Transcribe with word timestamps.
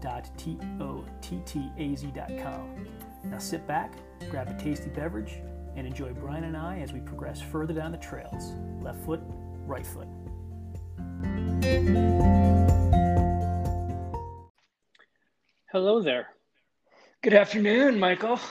www.tottaz.com. 0.00 2.86
Now 3.24 3.38
sit 3.38 3.66
back, 3.66 3.94
grab 4.30 4.48
a 4.48 4.54
tasty 4.62 4.90
beverage, 4.90 5.40
and 5.76 5.86
enjoy 5.86 6.12
Brian 6.12 6.44
and 6.44 6.56
I 6.56 6.80
as 6.80 6.92
we 6.92 7.00
progress 7.00 7.40
further 7.40 7.72
down 7.74 7.92
the 7.92 7.98
trails. 7.98 8.52
Left 8.82 8.98
foot, 9.04 9.20
right 9.66 9.86
foot. 9.86 10.08
Hello 15.72 16.02
there. 16.02 16.28
Good 17.22 17.34
afternoon, 17.34 17.98
Michael. 17.98 18.38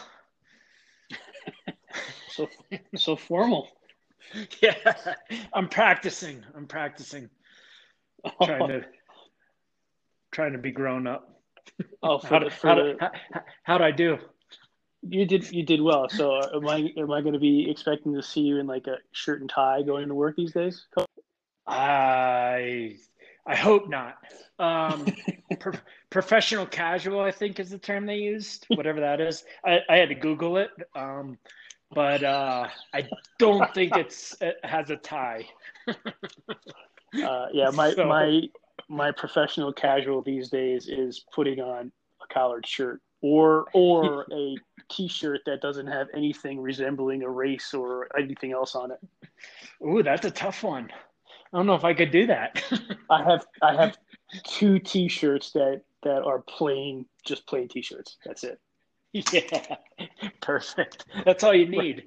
So 2.31 2.47
so 2.95 3.15
formal. 3.17 3.67
Yeah, 4.61 4.75
I'm 5.53 5.67
practicing. 5.67 6.45
I'm 6.55 6.67
practicing. 6.67 7.29
Oh. 8.23 8.45
Trying 8.45 8.67
to 8.67 8.85
trying 10.31 10.51
to 10.53 10.59
be 10.59 10.71
grown 10.71 11.07
up. 11.07 11.38
Oh, 12.03 12.17
for 12.19 12.27
How, 12.27 12.39
the, 12.39 12.49
how, 12.49 12.75
the, 12.75 12.95
how, 12.99 13.41
how'd 13.63 13.81
I 13.81 13.91
do? 13.91 14.17
you 15.01 15.25
did 15.25 15.49
you 15.51 15.63
did 15.63 15.81
well. 15.81 16.09
So 16.09 16.41
am 16.55 16.67
I 16.67 16.91
am 16.97 17.11
I 17.11 17.21
going 17.21 17.33
to 17.33 17.39
be 17.39 17.69
expecting 17.69 18.13
to 18.15 18.21
see 18.23 18.41
you 18.41 18.57
in 18.57 18.67
like 18.67 18.87
a 18.87 18.97
shirt 19.11 19.39
and 19.41 19.49
tie 19.49 19.81
going 19.81 20.07
to 20.09 20.13
work 20.15 20.35
these 20.35 20.51
days? 20.51 20.85
I 21.67 22.97
I 23.45 23.55
hope 23.55 23.89
not. 23.89 24.17
Um, 24.59 25.05
pro- 25.59 25.73
professional 26.09 26.65
casual, 26.65 27.21
I 27.21 27.31
think, 27.31 27.59
is 27.59 27.69
the 27.69 27.77
term 27.77 28.05
they 28.05 28.17
used. 28.17 28.65
Whatever 28.69 28.99
that 28.99 29.21
is. 29.21 29.45
I, 29.65 29.79
I 29.89 29.97
had 29.97 30.09
to 30.09 30.15
Google 30.15 30.57
it, 30.57 30.69
um, 30.95 31.37
but 31.93 32.23
uh, 32.23 32.67
I 32.93 33.07
don't 33.37 33.73
think 33.73 33.95
it's 33.95 34.35
it 34.41 34.57
has 34.63 34.89
a 34.89 34.97
tie. 34.97 35.47
Uh, 35.87 37.47
yeah, 37.53 37.69
my 37.73 37.91
So- 37.95 38.05
my 38.05 38.41
my 38.89 39.11
professional 39.11 39.71
casual 39.71 40.21
these 40.21 40.49
days 40.49 40.87
is 40.87 41.23
putting 41.33 41.59
on 41.59 41.91
a 42.21 42.33
collared 42.33 42.67
shirt 42.67 43.01
or 43.21 43.67
or 43.73 44.25
a 44.33 44.55
t-shirt 44.89 45.41
that 45.45 45.61
doesn't 45.61 45.87
have 45.87 46.07
anything 46.13 46.59
resembling 46.59 47.21
a 47.23 47.29
race 47.29 47.73
or 47.73 48.09
anything 48.17 48.51
else 48.51 48.75
on 48.75 48.91
it. 48.91 48.99
Ooh, 49.85 50.03
that's 50.03 50.25
a 50.25 50.31
tough 50.31 50.63
one. 50.63 50.89
I 51.53 51.57
don't 51.57 51.67
know 51.67 51.75
if 51.75 51.85
I 51.85 51.93
could 51.93 52.11
do 52.11 52.27
that. 52.27 52.61
I 53.09 53.23
have 53.23 53.45
I 53.61 53.75
have 53.75 53.97
two 54.43 54.79
t-shirts 54.79 55.51
that 55.51 55.81
that 56.03 56.23
are 56.23 56.39
plain 56.39 57.05
just 57.23 57.47
plain 57.47 57.67
t-shirts. 57.67 58.17
That's 58.25 58.43
it. 58.43 58.59
yeah, 59.33 59.77
perfect. 60.39 61.05
That's 61.25 61.43
all 61.43 61.55
you 61.55 61.67
need. 61.67 62.03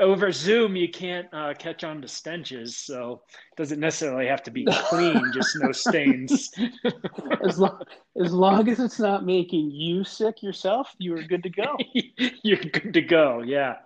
Over 0.00 0.32
Zoom, 0.32 0.74
you 0.74 0.88
can't 0.88 1.28
uh, 1.32 1.54
catch 1.56 1.84
on 1.84 2.02
to 2.02 2.08
stenches, 2.08 2.76
so 2.76 3.22
it 3.52 3.56
doesn't 3.56 3.78
necessarily 3.78 4.26
have 4.26 4.42
to 4.44 4.50
be 4.50 4.64
clean, 4.88 5.22
just 5.32 5.56
no 5.60 5.70
stains. 5.70 6.50
As 7.46 7.60
long 7.60 7.82
as 8.20 8.32
long 8.32 8.68
as 8.68 8.80
it's 8.80 8.98
not 8.98 9.24
making 9.24 9.70
you 9.70 10.02
sick 10.02 10.42
yourself, 10.42 10.92
you 10.98 11.16
are 11.16 11.22
good 11.22 11.44
to 11.44 11.50
go. 11.50 11.76
You're 12.42 12.58
good 12.58 12.92
to 12.94 13.02
go. 13.02 13.42
Yeah. 13.42 13.76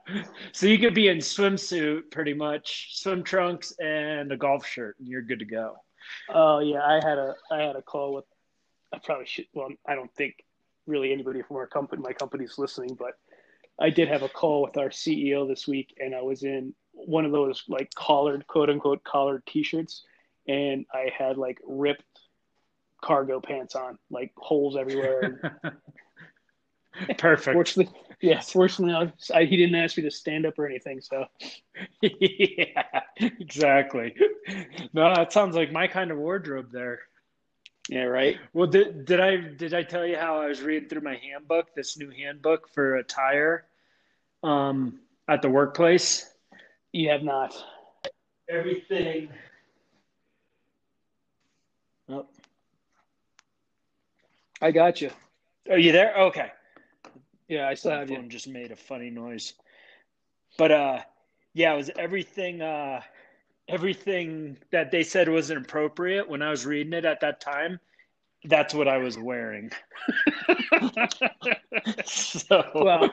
So 0.52 0.66
you 0.66 0.78
could 0.78 0.94
be 0.94 1.08
in 1.08 1.18
swimsuit, 1.18 2.10
pretty 2.10 2.32
much, 2.32 2.96
swim 2.96 3.22
trunks 3.22 3.74
and 3.78 4.32
a 4.32 4.38
golf 4.38 4.66
shirt, 4.66 4.96
and 5.00 5.08
you're 5.08 5.22
good 5.22 5.40
to 5.40 5.44
go. 5.44 5.76
Oh 6.30 6.60
yeah, 6.60 6.82
I 6.82 6.94
had 6.94 7.18
a 7.18 7.34
I 7.50 7.60
had 7.60 7.76
a 7.76 7.82
call 7.82 8.14
with 8.14 8.24
I 8.92 8.98
probably 9.04 9.26
should 9.26 9.46
well 9.52 9.68
I 9.86 9.94
don't 9.94 10.12
think 10.14 10.36
really 10.86 11.12
anybody 11.12 11.42
from 11.42 11.56
our 11.56 11.66
company 11.66 12.02
my 12.02 12.12
company's 12.12 12.58
listening, 12.58 12.94
but 12.98 13.12
I 13.80 13.90
did 13.90 14.08
have 14.08 14.22
a 14.22 14.28
call 14.28 14.62
with 14.62 14.76
our 14.76 14.88
CEO 14.90 15.48
this 15.48 15.66
week 15.66 15.94
and 15.98 16.14
I 16.14 16.22
was 16.22 16.42
in 16.44 16.74
one 16.92 17.24
of 17.24 17.32
those 17.32 17.64
like 17.68 17.90
collared 17.94 18.46
quote 18.46 18.70
unquote 18.70 19.02
collared 19.04 19.44
t-shirts 19.46 20.04
and 20.46 20.86
I 20.92 21.10
had 21.16 21.36
like 21.38 21.58
ripped 21.66 22.04
cargo 23.02 23.40
pants 23.40 23.74
on, 23.74 23.98
like 24.10 24.32
holes 24.36 24.76
everywhere. 24.76 25.60
Perfect. 27.18 27.54
fortunately, 27.54 27.92
yeah, 28.20 28.40
fortunately 28.40 28.94
I, 28.94 29.02
was- 29.04 29.30
I, 29.34 29.44
he 29.44 29.56
didn't 29.56 29.74
ask 29.74 29.96
me 29.96 30.04
to 30.04 30.10
stand 30.12 30.46
up 30.46 30.56
or 30.58 30.66
anything, 30.66 31.00
so 31.00 31.24
yeah, 32.00 32.82
exactly. 33.18 34.14
No, 34.92 35.12
that 35.12 35.32
sounds 35.32 35.56
like 35.56 35.72
my 35.72 35.88
kind 35.88 36.12
of 36.12 36.18
wardrobe 36.18 36.68
there. 36.72 37.00
Yeah, 37.88 38.04
right. 38.04 38.36
Well, 38.52 38.66
did, 38.66 39.04
did 39.04 39.20
I 39.20 39.36
did 39.36 39.74
I 39.74 39.82
tell 39.82 40.06
you 40.06 40.16
how 40.16 40.40
I 40.40 40.46
was 40.48 40.62
reading 40.62 40.88
through 40.88 41.02
my 41.02 41.16
handbook, 41.16 41.74
this 41.74 41.98
new 41.98 42.10
handbook 42.10 42.68
for 42.72 42.96
attire, 42.96 43.66
um, 44.42 45.00
at 45.28 45.42
the 45.42 45.50
workplace? 45.50 46.28
You 46.92 47.10
have 47.10 47.22
not. 47.22 47.54
Everything. 48.48 49.28
Oh, 52.08 52.26
I 54.60 54.70
got 54.70 55.00
you. 55.00 55.10
are 55.70 55.78
you 55.78 55.92
there? 55.92 56.14
Okay. 56.16 56.50
Yeah, 57.48 57.68
I 57.68 57.74
still 57.74 57.92
My 57.92 57.98
have 57.98 58.10
you. 58.10 58.22
just 58.28 58.48
made 58.48 58.70
a 58.70 58.76
funny 58.76 59.10
noise. 59.10 59.54
But 60.56 60.72
uh, 60.72 61.00
yeah, 61.52 61.74
it 61.74 61.76
was 61.76 61.90
everything. 61.96 62.62
Uh, 62.62 63.00
everything 63.68 64.56
that 64.72 64.90
they 64.90 65.02
said 65.02 65.28
wasn't 65.28 65.64
appropriate 65.64 66.28
when 66.28 66.42
I 66.42 66.50
was 66.50 66.66
reading 66.66 66.92
it 66.92 67.04
at 67.04 67.20
that 67.20 67.40
time. 67.40 67.80
That's 68.44 68.74
what 68.74 68.88
I 68.88 68.98
was 68.98 69.16
wearing. 69.16 69.70
so 72.04 72.62
Well, 72.74 73.10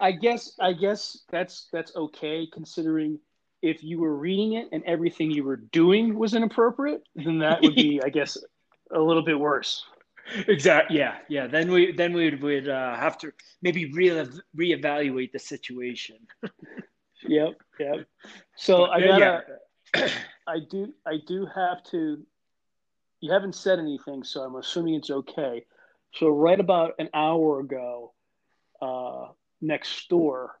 I 0.00 0.12
guess 0.12 0.52
I 0.60 0.72
guess 0.72 1.24
that's 1.30 1.66
that's 1.72 1.96
okay 1.96 2.46
considering 2.52 3.18
if 3.62 3.82
you 3.82 3.98
were 4.00 4.14
reading 4.14 4.52
it 4.52 4.68
and 4.70 4.84
everything 4.84 5.32
you 5.32 5.42
were 5.42 5.56
doing 5.56 6.16
was 6.16 6.34
inappropriate, 6.34 7.02
then 7.16 7.38
that 7.40 7.60
would 7.60 7.74
be, 7.74 8.00
I 8.04 8.08
guess, 8.08 8.38
a 8.92 9.00
little 9.00 9.22
bit 9.22 9.38
worse. 9.38 9.84
exactly. 10.46 10.98
Yeah, 10.98 11.16
yeah. 11.28 11.48
Then 11.48 11.72
we 11.72 11.92
then 11.92 12.12
we 12.12 12.34
would 12.34 12.68
uh, 12.68 12.94
have 12.96 13.18
to 13.18 13.32
maybe 13.62 13.90
re 13.92 14.10
reevaluate 14.56 15.32
the 15.32 15.38
situation. 15.38 16.18
Yep, 17.26 17.54
yep. 17.80 18.06
So 18.54 18.84
I 18.86 19.00
gotta, 19.00 19.42
yeah. 19.48 19.54
I 19.94 20.58
do, 20.70 20.92
I 21.06 21.18
do 21.26 21.46
have 21.46 21.82
to. 21.90 22.24
You 23.20 23.32
haven't 23.32 23.54
said 23.54 23.78
anything, 23.78 24.22
so 24.22 24.42
I'm 24.42 24.54
assuming 24.54 24.94
it's 24.94 25.10
okay. 25.10 25.64
So 26.14 26.28
right 26.28 26.58
about 26.58 26.94
an 26.98 27.10
hour 27.12 27.60
ago, 27.60 28.12
uh, 28.80 29.28
next 29.60 30.08
door, 30.08 30.56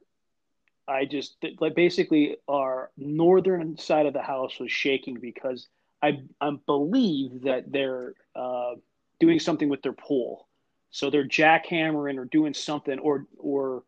I 0.86 1.04
just 1.04 1.36
like 1.60 1.74
basically 1.74 2.36
our 2.48 2.90
northern 2.96 3.76
side 3.78 4.06
of 4.06 4.12
the 4.12 4.22
house 4.22 4.58
was 4.58 4.72
shaking 4.72 5.18
because 5.20 5.68
I 6.02 6.22
I 6.40 6.52
believe 6.66 7.42
that 7.42 7.70
they're 7.70 8.14
uh, 8.34 8.74
doing 9.20 9.38
something 9.38 9.68
with 9.68 9.82
their 9.82 9.92
pool, 9.92 10.48
so 10.90 11.10
they're 11.10 11.28
jackhammering 11.28 12.18
or 12.18 12.24
doing 12.24 12.54
something, 12.54 12.98
or 12.98 13.26
or 13.36 13.84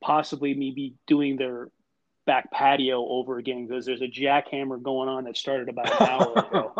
possibly 0.00 0.54
maybe 0.54 0.94
doing 1.06 1.36
their 1.36 1.68
back 2.28 2.52
patio 2.52 3.04
over 3.08 3.38
again 3.38 3.66
because 3.66 3.86
there's 3.86 4.02
a 4.02 4.06
jackhammer 4.06 4.80
going 4.80 5.08
on 5.08 5.24
that 5.24 5.34
started 5.36 5.70
about 5.70 6.00
an 6.00 6.06
hour 6.08 6.32
ago. 6.38 6.74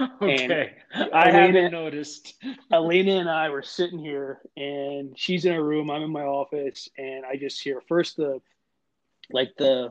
okay, 0.22 0.72
And 0.96 1.12
I 1.14 1.28
Elena- 1.28 1.38
haven't 1.46 1.72
noticed. 1.72 2.34
Elena 2.72 3.16
and 3.20 3.28
I 3.28 3.50
were 3.50 3.62
sitting 3.62 3.98
here, 3.98 4.40
and 4.56 5.12
she's 5.16 5.44
in 5.44 5.52
her 5.52 5.62
room. 5.62 5.90
I'm 5.90 6.02
in 6.02 6.10
my 6.10 6.22
office, 6.22 6.88
and 6.96 7.26
I 7.26 7.36
just 7.36 7.62
hear 7.62 7.82
first 7.86 8.16
the, 8.16 8.40
like 9.30 9.50
the, 9.58 9.90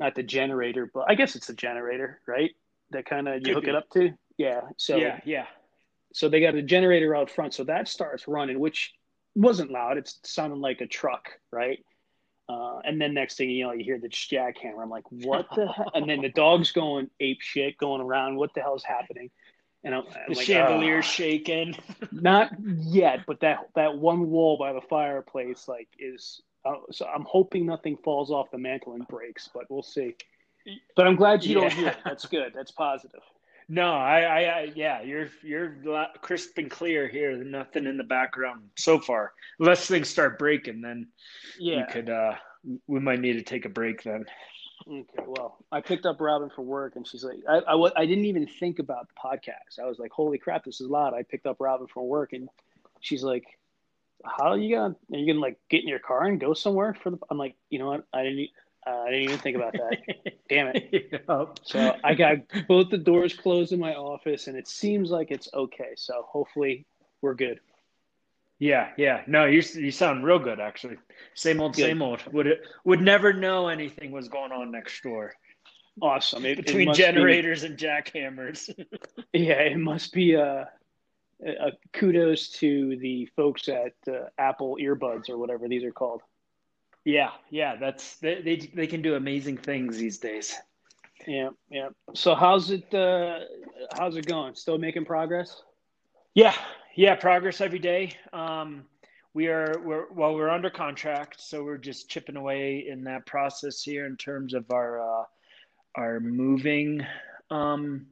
not 0.00 0.16
the 0.16 0.24
generator, 0.24 0.90
but 0.92 1.04
I 1.08 1.14
guess 1.14 1.36
it's 1.36 1.46
the 1.46 1.54
generator, 1.54 2.20
right? 2.26 2.50
That 2.90 3.06
kind 3.06 3.28
of 3.28 3.36
you 3.36 3.40
Could 3.42 3.54
hook 3.54 3.64
be. 3.64 3.70
it 3.70 3.76
up 3.76 3.90
to. 3.90 4.10
Yeah. 4.38 4.62
So 4.76 4.96
yeah, 4.96 5.20
yeah. 5.24 5.46
so 6.12 6.28
they 6.28 6.40
got 6.40 6.56
a 6.56 6.62
generator 6.62 7.14
out 7.14 7.30
front, 7.30 7.54
so 7.54 7.62
that 7.64 7.86
starts 7.86 8.26
running, 8.26 8.58
which 8.58 8.92
wasn't 9.36 9.70
loud. 9.70 9.98
It 9.98 10.12
sounded 10.24 10.58
like 10.58 10.80
a 10.80 10.86
truck, 10.88 11.28
right? 11.52 11.78
Uh, 12.50 12.80
and 12.84 13.00
then 13.00 13.14
next 13.14 13.36
thing 13.36 13.48
you 13.48 13.64
know, 13.64 13.72
you 13.72 13.84
hear 13.84 13.98
the 13.98 14.08
jackhammer. 14.08 14.82
I'm 14.82 14.90
like, 14.90 15.04
what 15.10 15.46
the 15.54 15.68
hell? 15.76 15.90
And 15.94 16.10
then 16.10 16.20
the 16.20 16.30
dog's 16.30 16.72
going 16.72 17.08
ape 17.20 17.40
shit, 17.40 17.78
going 17.78 18.00
around. 18.00 18.34
What 18.36 18.52
the 18.54 18.60
hell's 18.60 18.82
happening? 18.82 19.30
And 19.84 19.94
I'm, 19.94 20.02
I'm 20.02 20.12
The 20.28 20.34
like, 20.34 20.46
chandelier 20.46 20.98
"Ah." 20.98 21.02
shaking. 21.02 21.76
Not 22.12 22.50
yet, 22.60 23.20
but 23.26 23.40
that 23.40 23.68
that 23.76 23.96
one 23.96 24.30
wall 24.30 24.58
by 24.58 24.72
the 24.72 24.80
fireplace 24.80 25.68
like 25.68 25.88
is. 25.98 26.40
Uh, 26.64 26.74
so 26.90 27.06
I'm 27.06 27.24
hoping 27.26 27.64
nothing 27.66 27.96
falls 28.04 28.30
off 28.30 28.50
the 28.50 28.58
mantle 28.58 28.92
and 28.94 29.06
breaks, 29.08 29.48
but 29.54 29.64
we'll 29.70 29.82
see. 29.82 30.16
But 30.94 31.06
I'm 31.06 31.16
glad 31.16 31.42
you 31.44 31.54
don't 31.54 31.72
hear 31.72 31.88
it. 31.88 31.96
That's 32.04 32.26
good. 32.26 32.52
That's 32.54 32.70
positive. 32.70 33.22
No, 33.70 33.94
I, 33.94 34.20
I, 34.20 34.40
I, 34.40 34.72
yeah, 34.74 35.00
you're 35.00 35.28
you're 35.44 35.76
crisp 36.22 36.58
and 36.58 36.68
clear 36.68 37.06
here. 37.06 37.36
Nothing 37.36 37.86
in 37.86 37.96
the 37.96 38.04
background 38.04 38.62
so 38.76 38.98
far. 38.98 39.32
Unless 39.60 39.86
things 39.86 40.08
start 40.08 40.40
breaking, 40.40 40.80
then 40.80 41.06
yeah, 41.56 41.78
you 41.78 41.84
could. 41.88 42.10
uh 42.10 42.34
We 42.88 42.98
might 42.98 43.20
need 43.20 43.34
to 43.34 43.42
take 43.42 43.64
a 43.64 43.68
break 43.70 44.02
then. 44.02 44.26
Okay, 44.88 45.24
well, 45.24 45.58
I 45.70 45.80
picked 45.80 46.04
up 46.04 46.20
Robin 46.20 46.50
for 46.50 46.62
work, 46.62 46.96
and 46.96 47.06
she's 47.06 47.22
like, 47.22 47.38
I, 47.48 47.58
I, 47.58 47.90
I 47.96 48.06
didn't 48.06 48.24
even 48.24 48.46
think 48.48 48.80
about 48.80 49.06
the 49.08 49.14
podcast. 49.14 49.78
I 49.80 49.86
was 49.86 50.00
like, 50.00 50.10
holy 50.10 50.38
crap, 50.38 50.64
this 50.64 50.80
is 50.80 50.88
loud. 50.88 51.14
I 51.14 51.22
picked 51.22 51.46
up 51.46 51.58
Robin 51.60 51.86
from 51.86 52.08
work, 52.08 52.32
and 52.32 52.48
she's 53.00 53.22
like, 53.22 53.44
how 54.24 54.48
are 54.50 54.58
you 54.58 54.74
gonna? 54.74 54.96
Are 55.12 55.18
you 55.18 55.32
gonna 55.32 55.40
like 55.40 55.58
get 55.70 55.82
in 55.82 55.88
your 55.88 56.00
car 56.00 56.24
and 56.24 56.40
go 56.40 56.54
somewhere 56.54 56.94
for 56.94 57.10
the? 57.10 57.18
I'm 57.30 57.38
like, 57.38 57.54
you 57.68 57.78
know 57.78 57.86
what? 57.86 58.04
I 58.12 58.24
didn't. 58.24 58.50
Uh, 58.86 59.02
I 59.02 59.10
didn't 59.10 59.24
even 59.24 59.38
think 59.38 59.56
about 59.56 59.72
that. 59.74 59.98
Damn 60.48 60.68
it. 60.74 61.10
Yep. 61.12 61.58
So 61.62 61.96
I 62.02 62.14
got 62.14 62.38
both 62.66 62.90
the 62.90 62.98
doors 62.98 63.34
closed 63.34 63.72
in 63.72 63.80
my 63.80 63.94
office, 63.94 64.46
and 64.46 64.56
it 64.56 64.66
seems 64.66 65.10
like 65.10 65.30
it's 65.30 65.48
okay. 65.52 65.92
So 65.96 66.24
hopefully 66.28 66.86
we're 67.20 67.34
good. 67.34 67.60
Yeah, 68.58 68.90
yeah. 68.98 69.22
No, 69.26 69.46
you 69.46 69.62
you 69.74 69.90
sound 69.90 70.24
real 70.24 70.38
good 70.38 70.60
actually. 70.60 70.96
Same 71.34 71.60
old, 71.60 71.74
good. 71.74 71.82
same 71.82 72.02
old. 72.02 72.22
Would 72.32 72.46
it 72.46 72.62
would 72.84 73.00
never 73.00 73.32
know 73.32 73.68
anything 73.68 74.12
was 74.12 74.28
going 74.28 74.52
on 74.52 74.70
next 74.70 75.02
door. 75.02 75.34
Awesome. 76.00 76.44
It, 76.44 76.56
Between 76.56 76.90
it 76.90 76.94
generators 76.94 77.62
be, 77.62 77.68
and 77.68 77.78
jackhammers. 77.78 78.70
yeah, 79.32 79.54
it 79.54 79.78
must 79.78 80.12
be 80.12 80.34
a, 80.34 80.68
a, 81.44 81.72
kudos 81.92 82.50
to 82.50 82.96
the 82.96 83.26
folks 83.36 83.68
at 83.68 83.94
uh, 84.08 84.26
Apple 84.38 84.78
earbuds 84.80 85.28
or 85.28 85.36
whatever 85.36 85.68
these 85.68 85.84
are 85.84 85.92
called. 85.92 86.22
Yeah, 87.04 87.30
yeah, 87.50 87.76
that's 87.76 88.16
they, 88.16 88.42
they 88.42 88.56
they 88.56 88.86
can 88.86 89.00
do 89.00 89.14
amazing 89.14 89.56
things 89.56 89.96
these 89.96 90.18
days. 90.18 90.54
Yeah, 91.26 91.50
yeah. 91.70 91.88
So 92.14 92.34
how's 92.34 92.70
it 92.70 92.92
uh 92.94 93.40
how's 93.96 94.16
it 94.16 94.26
going? 94.26 94.54
Still 94.54 94.78
making 94.78 95.06
progress? 95.06 95.62
Yeah, 96.34 96.54
yeah, 96.96 97.14
progress 97.14 97.60
every 97.60 97.78
day. 97.78 98.12
Um 98.32 98.84
we 99.32 99.46
are 99.48 99.80
we're 99.82 100.12
well 100.12 100.34
we're 100.34 100.50
under 100.50 100.70
contract, 100.70 101.40
so 101.40 101.64
we're 101.64 101.78
just 101.78 102.10
chipping 102.10 102.36
away 102.36 102.86
in 102.88 103.04
that 103.04 103.26
process 103.26 103.82
here 103.82 104.06
in 104.06 104.16
terms 104.16 104.54
of 104.54 104.70
our 104.70 105.00
uh 105.00 105.24
our 105.94 106.20
moving 106.20 107.04
um 107.50 108.06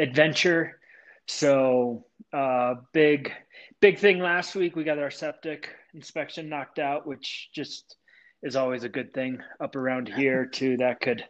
adventure. 0.00 0.80
So 1.26 2.04
uh 2.32 2.74
big 2.92 3.32
big 3.80 3.98
thing 3.98 4.18
last 4.18 4.56
week 4.56 4.74
we 4.74 4.82
got 4.82 4.98
our 4.98 5.10
septic 5.10 5.70
inspection 5.94 6.48
knocked 6.48 6.80
out, 6.80 7.06
which 7.06 7.50
just 7.54 7.96
is 8.42 8.56
always 8.56 8.84
a 8.84 8.88
good 8.88 9.12
thing 9.12 9.40
up 9.60 9.76
around 9.76 10.08
here 10.08 10.46
too. 10.46 10.76
That 10.76 11.00
could 11.00 11.24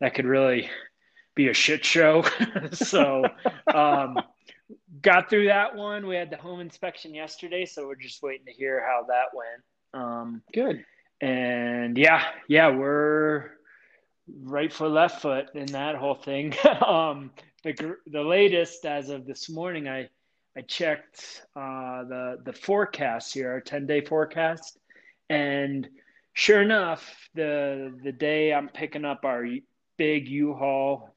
that 0.00 0.14
could 0.14 0.26
really 0.26 0.68
be 1.34 1.48
a 1.48 1.54
shit 1.54 1.84
show. 1.84 2.24
so 2.72 3.24
um, 3.72 4.18
got 5.00 5.30
through 5.30 5.46
that 5.46 5.74
one. 5.74 6.06
We 6.06 6.16
had 6.16 6.30
the 6.30 6.36
home 6.36 6.60
inspection 6.60 7.14
yesterday, 7.14 7.64
so 7.64 7.86
we're 7.86 7.94
just 7.94 8.22
waiting 8.22 8.46
to 8.46 8.52
hear 8.52 8.84
how 8.84 9.06
that 9.08 9.26
went. 9.34 9.62
Um, 9.94 10.42
good. 10.52 10.84
And 11.20 11.96
yeah, 11.96 12.24
yeah, 12.48 12.70
we're 12.70 13.50
right 14.42 14.72
foot, 14.72 14.90
left 14.90 15.22
foot 15.22 15.46
in 15.54 15.66
that 15.66 15.96
whole 15.96 16.14
thing. 16.14 16.54
um, 16.86 17.30
the 17.64 17.96
the 18.06 18.22
latest 18.22 18.84
as 18.84 19.08
of 19.10 19.26
this 19.26 19.48
morning, 19.48 19.88
I 19.88 20.08
I 20.56 20.62
checked 20.62 21.42
uh, 21.56 22.04
the 22.04 22.38
the 22.44 22.52
forecast 22.52 23.34
here, 23.34 23.50
our 23.50 23.60
ten 23.60 23.86
day 23.86 24.00
forecast, 24.00 24.78
and 25.28 25.88
sure 26.38 26.62
enough, 26.62 27.28
the 27.34 27.92
the 28.04 28.12
day 28.12 28.54
I'm 28.54 28.68
picking 28.68 29.04
up 29.04 29.24
our 29.24 29.44
big 29.96 30.28
U-Haul 30.28 31.12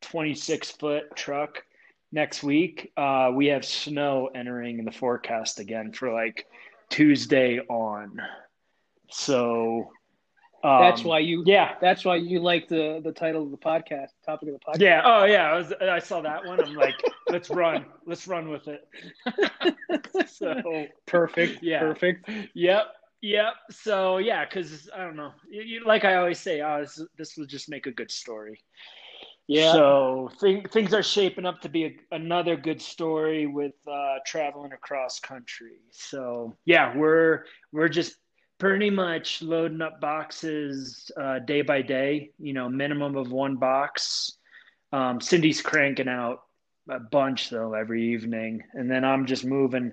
26 0.00 0.70
foot 0.72 1.14
truck 1.14 1.62
next 2.10 2.42
week, 2.42 2.90
uh, 2.96 3.30
we 3.34 3.46
have 3.46 3.66
snow 3.66 4.30
entering 4.34 4.84
the 4.84 4.90
forecast 4.90 5.60
again 5.60 5.92
for 5.92 6.10
like 6.12 6.46
Tuesday 6.88 7.60
on. 7.60 8.18
So 9.10 9.90
um, 10.64 10.80
that's 10.80 11.04
why 11.04 11.18
you 11.18 11.42
yeah. 11.44 11.74
that's 11.78 12.02
why 12.06 12.16
you 12.16 12.40
like 12.40 12.68
the 12.68 13.02
the 13.04 13.12
title 13.12 13.42
of 13.42 13.50
the 13.50 13.58
podcast 13.58 14.08
topic 14.24 14.48
of 14.48 14.54
the 14.54 14.60
podcast. 14.60 14.80
Yeah. 14.80 15.02
Oh 15.04 15.26
yeah. 15.26 15.52
I 15.52 15.54
was 15.54 15.74
I 15.82 15.98
saw 15.98 16.22
that 16.22 16.46
one. 16.46 16.64
I'm 16.64 16.74
like 16.74 16.94
let's 17.28 17.50
run. 17.50 17.84
Let's 18.06 18.26
run 18.26 18.48
with 18.48 18.68
it. 18.68 18.88
So 20.28 20.86
perfect. 21.06 21.62
yeah. 21.62 21.80
Perfect. 21.80 22.30
Yep 22.54 22.86
Yep. 23.22 23.54
So 23.70 24.18
yeah, 24.18 24.44
because 24.44 24.90
I 24.94 24.98
don't 24.98 25.16
know, 25.16 25.32
you, 25.48 25.62
you, 25.62 25.84
like 25.86 26.04
I 26.04 26.16
always 26.16 26.40
say, 26.40 26.60
oh, 26.60 26.80
this, 26.80 27.00
this 27.16 27.36
will 27.36 27.46
just 27.46 27.70
make 27.70 27.86
a 27.86 27.92
good 27.92 28.10
story. 28.10 28.60
Yeah. 29.46 29.72
So 29.72 30.30
th- 30.40 30.66
things 30.68 30.92
are 30.92 31.02
shaping 31.02 31.46
up 31.46 31.60
to 31.62 31.68
be 31.68 31.84
a, 31.84 31.94
another 32.10 32.56
good 32.56 32.80
story 32.80 33.46
with 33.46 33.74
uh, 33.90 34.16
traveling 34.26 34.72
across 34.72 35.20
country. 35.20 35.78
So 35.90 36.56
yeah, 36.64 36.96
we're 36.96 37.44
we're 37.72 37.88
just 37.88 38.16
pretty 38.58 38.90
much 38.90 39.42
loading 39.42 39.82
up 39.82 40.00
boxes 40.00 41.10
uh, 41.20 41.40
day 41.40 41.62
by 41.62 41.82
day. 41.82 42.30
You 42.38 42.52
know, 42.52 42.68
minimum 42.68 43.16
of 43.16 43.30
one 43.30 43.56
box. 43.56 44.32
Um, 44.92 45.20
Cindy's 45.20 45.62
cranking 45.62 46.08
out 46.08 46.42
a 46.88 46.98
bunch 46.98 47.50
though 47.50 47.74
every 47.74 48.12
evening, 48.12 48.62
and 48.74 48.90
then 48.90 49.04
I'm 49.04 49.26
just 49.26 49.44
moving 49.44 49.92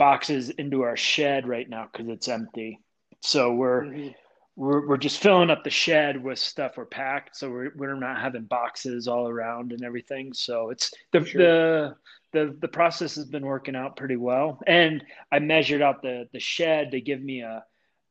boxes 0.00 0.48
into 0.48 0.80
our 0.80 0.96
shed 0.96 1.46
right 1.46 1.68
now 1.68 1.86
because 1.92 2.08
it's 2.08 2.26
empty. 2.26 2.80
So 3.20 3.52
we're 3.52 3.82
mm-hmm. 3.82 4.08
we're 4.56 4.88
we're 4.88 4.96
just 4.96 5.20
filling 5.20 5.50
up 5.50 5.62
the 5.62 5.68
shed 5.68 6.24
with 6.24 6.38
stuff 6.38 6.78
we're 6.78 6.86
packed. 6.86 7.36
So 7.36 7.50
we're 7.50 7.72
we're 7.76 7.94
not 7.94 8.18
having 8.18 8.44
boxes 8.44 9.06
all 9.06 9.28
around 9.28 9.72
and 9.72 9.84
everything. 9.84 10.32
So 10.32 10.70
it's 10.70 10.90
the 11.12 11.22
sure. 11.22 11.42
the 11.42 11.94
the 12.32 12.56
the 12.62 12.68
process 12.68 13.14
has 13.16 13.26
been 13.26 13.44
working 13.44 13.76
out 13.76 13.96
pretty 13.96 14.16
well. 14.16 14.58
And 14.66 15.04
I 15.30 15.38
measured 15.38 15.82
out 15.82 16.00
the 16.00 16.26
the 16.32 16.40
shed 16.40 16.92
to 16.92 17.00
give 17.02 17.20
me 17.20 17.42
a, 17.42 17.62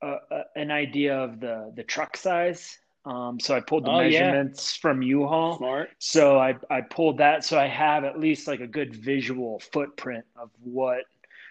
a, 0.03 0.07
a 0.07 0.43
an 0.55 0.69
idea 0.69 1.17
of 1.17 1.39
the 1.39 1.73
the 1.75 1.83
truck 1.83 2.15
size. 2.17 2.77
Um, 3.03 3.39
so 3.39 3.55
I 3.55 3.61
pulled 3.61 3.85
the 3.85 3.91
oh, 3.91 4.03
measurements 4.03 4.77
yeah. 4.77 4.81
from 4.81 5.01
U-Haul. 5.01 5.57
Smart. 5.57 5.89
So 5.97 6.37
I 6.37 6.53
I 6.69 6.81
pulled 6.81 7.17
that 7.17 7.43
so 7.43 7.57
I 7.57 7.65
have 7.65 8.03
at 8.03 8.19
least 8.19 8.47
like 8.47 8.59
a 8.59 8.67
good 8.67 8.95
visual 8.95 9.59
footprint 9.73 10.25
of 10.35 10.51
what 10.61 11.05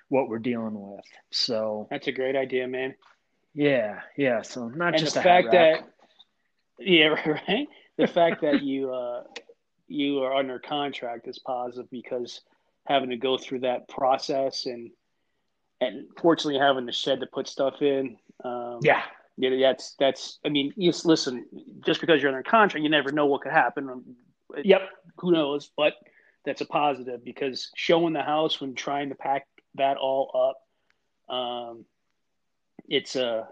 what 0.09 0.29
we're 0.29 0.39
dealing 0.39 0.75
with. 0.75 1.05
So 1.31 1.87
that's 1.91 2.07
a 2.07 2.13
great 2.13 2.37
idea, 2.37 2.67
man. 2.67 2.95
Yeah, 3.55 4.01
yeah. 4.17 4.43
So 4.43 4.69
not 4.69 4.95
and 4.95 4.99
just 4.99 5.15
the 5.15 5.23
fact 5.23 5.53
that 5.53 5.85
yeah, 6.79 7.09
right. 7.49 7.69
The 7.97 8.07
fact 8.07 8.43
that 8.43 8.63
you 8.63 8.93
uh, 8.93 9.25
you 9.89 10.21
are 10.21 10.35
under 10.35 10.59
contract 10.59 11.27
is 11.29 11.39
positive 11.39 11.91
because 11.91 12.43
having 12.87 13.11
to 13.11 13.17
go 13.17 13.37
through 13.37 13.61
that 13.61 13.89
process 13.89 14.67
and 14.67 14.91
and 15.81 16.07
fortunately 16.21 16.59
having 16.59 16.87
the 16.87 16.93
shed 16.93 17.21
to 17.21 17.27
put 17.27 17.49
stuff 17.49 17.83
in. 17.83 18.17
Um, 18.45 18.81
yeah. 18.83 19.03
Yeah, 19.41 19.51
that's 19.61 19.95
that's. 20.01 20.41
I 20.45 20.49
mean, 20.49 20.73
just 20.77 21.07
listen. 21.07 21.47
Just 21.87 22.01
because 22.01 22.21
you're 22.21 22.31
under 22.33 22.43
contract, 22.43 22.83
you 22.83 22.91
never 22.91 23.13
know 23.13 23.27
what 23.27 23.43
could 23.43 23.53
happen. 23.53 24.17
Yep. 24.65 24.81
Who 25.19 25.31
knows? 25.31 25.71
But 25.77 25.95
that's 26.45 26.61
a 26.61 26.65
positive 26.65 27.25
because 27.25 27.71
showing 27.77 28.15
the 28.15 28.23
house 28.23 28.61
when 28.61 28.75
trying 28.75 29.11
to 29.11 29.15
pack 29.15 29.47
that 29.79 29.97
all 29.97 30.55
up, 31.29 31.35
um, 31.35 31.85
it's 32.89 33.17
a 33.17 33.49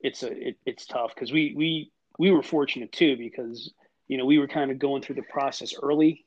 it's 0.00 0.22
a 0.22 0.48
it, 0.48 0.56
it's 0.64 0.86
tough 0.86 1.14
because 1.14 1.32
we 1.32 1.54
we 1.56 1.90
we 2.18 2.30
were 2.30 2.42
fortunate 2.42 2.92
too 2.92 3.16
because 3.16 3.72
you 4.06 4.18
know 4.18 4.24
we 4.24 4.38
were 4.38 4.48
kind 4.48 4.70
of 4.70 4.78
going 4.78 5.02
through 5.02 5.16
the 5.16 5.22
process 5.22 5.74
early. 5.82 6.24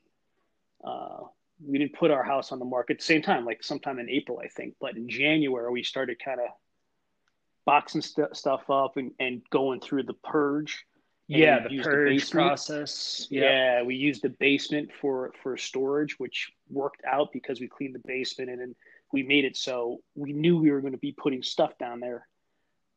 Uh, 0.83 1.19
we 1.63 1.77
didn't 1.77 1.93
put 1.93 2.11
our 2.11 2.23
house 2.23 2.51
on 2.51 2.59
the 2.59 2.65
market 2.65 2.93
at 2.93 2.99
the 2.99 3.05
same 3.05 3.21
time, 3.21 3.45
like 3.45 3.63
sometime 3.63 3.99
in 3.99 4.09
April, 4.09 4.41
I 4.43 4.47
think. 4.47 4.75
But 4.81 4.97
in 4.97 5.07
January, 5.07 5.71
we 5.71 5.83
started 5.83 6.17
kind 6.23 6.39
of 6.39 6.47
boxing 7.65 8.01
st- 8.01 8.35
stuff 8.35 8.69
up 8.69 8.97
and, 8.97 9.11
and 9.19 9.41
going 9.51 9.79
through 9.79 10.03
the 10.03 10.15
purge. 10.15 10.85
Yeah, 11.37 11.67
the 11.67 11.81
purge 11.81 12.25
the 12.25 12.31
process. 12.31 13.27
Yep. 13.29 13.43
Yeah, 13.43 13.83
we 13.83 13.95
used 13.95 14.21
the 14.21 14.29
basement 14.29 14.89
for 14.99 15.33
for 15.41 15.57
storage, 15.57 16.19
which 16.19 16.51
worked 16.69 17.01
out 17.05 17.31
because 17.31 17.59
we 17.59 17.67
cleaned 17.67 17.95
the 17.95 18.01
basement 18.05 18.49
and 18.49 18.59
then 18.59 18.75
we 19.13 19.23
made 19.23 19.45
it 19.45 19.57
so 19.57 19.99
we 20.15 20.33
knew 20.33 20.57
we 20.57 20.71
were 20.71 20.81
going 20.81 20.93
to 20.93 20.99
be 20.99 21.11
putting 21.11 21.41
stuff 21.43 21.77
down 21.77 21.99
there. 21.99 22.27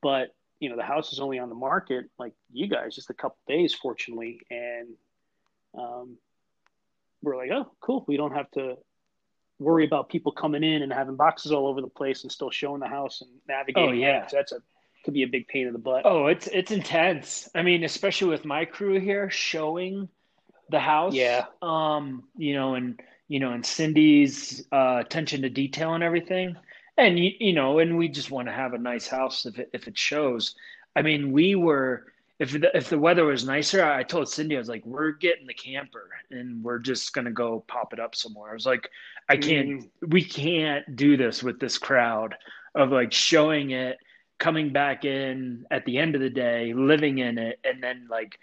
But 0.03 0.35
you 0.61 0.69
know, 0.69 0.77
the 0.77 0.83
house 0.83 1.13
is 1.13 1.21
only 1.21 1.39
on 1.39 1.49
the 1.49 1.55
market 1.55 2.07
like 2.19 2.33
you 2.53 2.69
guys 2.69 2.95
just 2.95 3.11
a 3.11 3.15
couple 3.15 3.39
days, 3.47 3.75
fortunately, 3.75 4.41
and 4.51 4.89
um, 5.79 6.17
we're 7.23 7.37
like, 7.37 7.51
oh, 7.53 7.71
cool. 7.81 8.05
We 8.09 8.17
don't 8.17 8.35
have 8.35 8.51
to 8.53 8.77
worry 9.59 9.85
about 9.85 10.09
people 10.09 10.33
coming 10.33 10.65
in 10.65 10.83
and 10.83 10.93
having 10.93 11.17
boxes 11.17 11.53
all 11.53 11.67
over 11.67 11.81
the 11.81 11.89
place 11.89 12.23
and 12.23 12.33
still 12.33 12.51
showing 12.51 12.81
the 12.81 12.89
house 12.89 13.21
and 13.21 13.31
navigating. 13.47 13.91
Oh 13.91 13.93
yeah, 13.93 14.27
that's 14.31 14.53
a 14.53 14.59
could 15.05 15.15
be 15.15 15.23
a 15.23 15.29
big 15.29 15.49
pain 15.49 15.67
in 15.67 15.73
the 15.73 15.79
butt. 15.79 16.03
Oh, 16.05 16.27
it's 16.27 16.47
it's 16.49 16.71
intense. 16.71 17.49
I 17.55 17.63
mean, 17.63 17.85
especially 17.85 18.29
with 18.29 18.45
my 18.45 18.65
crew 18.65 18.99
here 18.99 19.31
showing 19.31 20.09
the 20.71 20.81
house. 20.81 21.15
Yeah. 21.15 21.47
Um, 21.63 22.25
you 22.37 22.55
know, 22.55 22.75
and 22.75 23.01
you 23.29 23.41
know, 23.41 23.53
and 23.53 23.65
Cindy's 23.65 24.67
uh, 24.73 24.99
attention 25.01 25.43
to 25.43 25.51
detail 25.51 25.95
and 25.95 26.03
everything, 26.03 26.57
and 26.97 27.19
you, 27.19 27.33
you 27.39 27.53
know, 27.53 27.79
and 27.79 27.97
we 27.97 28.09
just 28.09 28.31
want 28.31 28.49
to 28.49 28.53
have 28.53 28.75
a 28.75 28.79
nice 28.79 29.07
house 29.07 29.47
if 29.47 29.59
it, 29.59 29.71
if 29.73 29.89
it 29.89 29.97
shows. 29.99 30.55
I 30.97 31.03
mean, 31.03 31.33
we 31.33 31.55
were 31.55 32.07
if 32.39 32.53
the, 32.53 32.77
if 32.77 32.91
the 32.91 32.99
weather 32.99 33.25
was 33.25 33.45
nicer, 33.45 33.85
I 33.85 34.03
told 34.03 34.29
Cindy 34.29 34.57
I 34.57 34.59
was 34.59 34.69
like, 34.69 34.85
we're 34.85 35.13
getting 35.13 35.47
the 35.47 35.55
camper 35.55 36.11
and 36.31 36.65
we're 36.65 36.79
just 36.79 37.13
gonna 37.13 37.31
go 37.31 37.65
pop 37.69 37.93
it 37.93 38.01
up 38.01 38.15
somewhere. 38.15 38.51
I 38.51 38.55
was 38.55 38.67
like, 38.67 38.91
I 39.29 39.37
can't, 39.37 39.69
mm. 39.69 39.89
we 40.09 40.25
can't 40.25 40.97
do 40.97 41.17
this 41.17 41.43
with 41.43 41.61
this 41.61 41.79
crowd 41.79 42.35
of 42.75 42.91
like 42.91 43.13
showing 43.13 43.71
it, 43.71 43.99
coming 44.45 44.75
back 44.75 45.07
in 45.07 45.65
at 45.71 45.87
the 45.87 45.97
end 45.97 46.15
of 46.15 46.21
the 46.21 46.29
day, 46.29 46.75
living 46.75 47.17
in 47.17 47.39
it, 47.39 47.59
and 47.65 47.83
then 47.83 48.07
like 48.11 48.39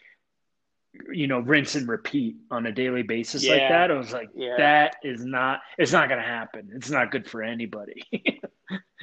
you 1.13 1.27
know 1.27 1.39
rinse 1.39 1.75
and 1.75 1.87
repeat 1.87 2.37
on 2.49 2.65
a 2.65 2.71
daily 2.71 3.03
basis 3.03 3.45
yeah. 3.45 3.53
like 3.53 3.69
that 3.69 3.91
i 3.91 3.93
was 3.93 4.11
like 4.11 4.27
yeah. 4.35 4.55
that 4.57 4.95
is 5.03 5.23
not 5.23 5.61
it's 5.77 5.93
not 5.93 6.09
going 6.09 6.19
to 6.19 6.27
happen. 6.27 6.69
It's 6.73 6.89
not 6.89 7.11
good 7.11 7.29
for 7.29 7.43
anybody. 7.43 8.03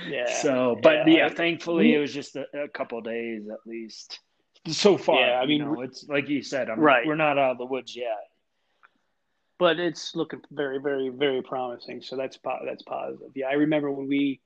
Yeah. 0.09 0.33
So 0.43 0.78
but 0.83 1.09
yeah, 1.09 1.14
yeah 1.14 1.28
thankfully 1.28 1.93
it 1.95 1.99
was 1.99 2.14
just 2.14 2.37
a, 2.37 2.47
a 2.55 2.69
couple 2.69 3.00
days 3.00 3.43
at 3.50 3.59
least. 3.67 4.21
So 4.67 4.97
far 4.97 5.21
yeah 5.21 5.40
i 5.40 5.47
mean 5.47 5.59
you 5.59 5.64
know, 5.64 5.81
it's 5.83 6.07
like 6.09 6.28
you 6.28 6.40
said 6.43 6.71
I'm, 6.71 6.81
right. 6.81 7.05
we're 7.07 7.17
not 7.17 7.37
out 7.37 7.52
of 7.52 7.59
the 7.59 7.67
woods 7.67 7.95
yet. 7.95 8.25
But 9.59 9.78
it's 9.78 10.14
looking 10.14 10.40
very 10.52 10.78
very 10.78 11.09
very 11.11 11.43
promising. 11.43 12.00
So 12.00 12.17
that's 12.17 12.38
that's 12.64 12.83
positive. 12.85 13.33
Yeah 13.35 13.49
i 13.49 13.55
remember 13.55 13.90
when 13.90 14.09
we 14.09 14.40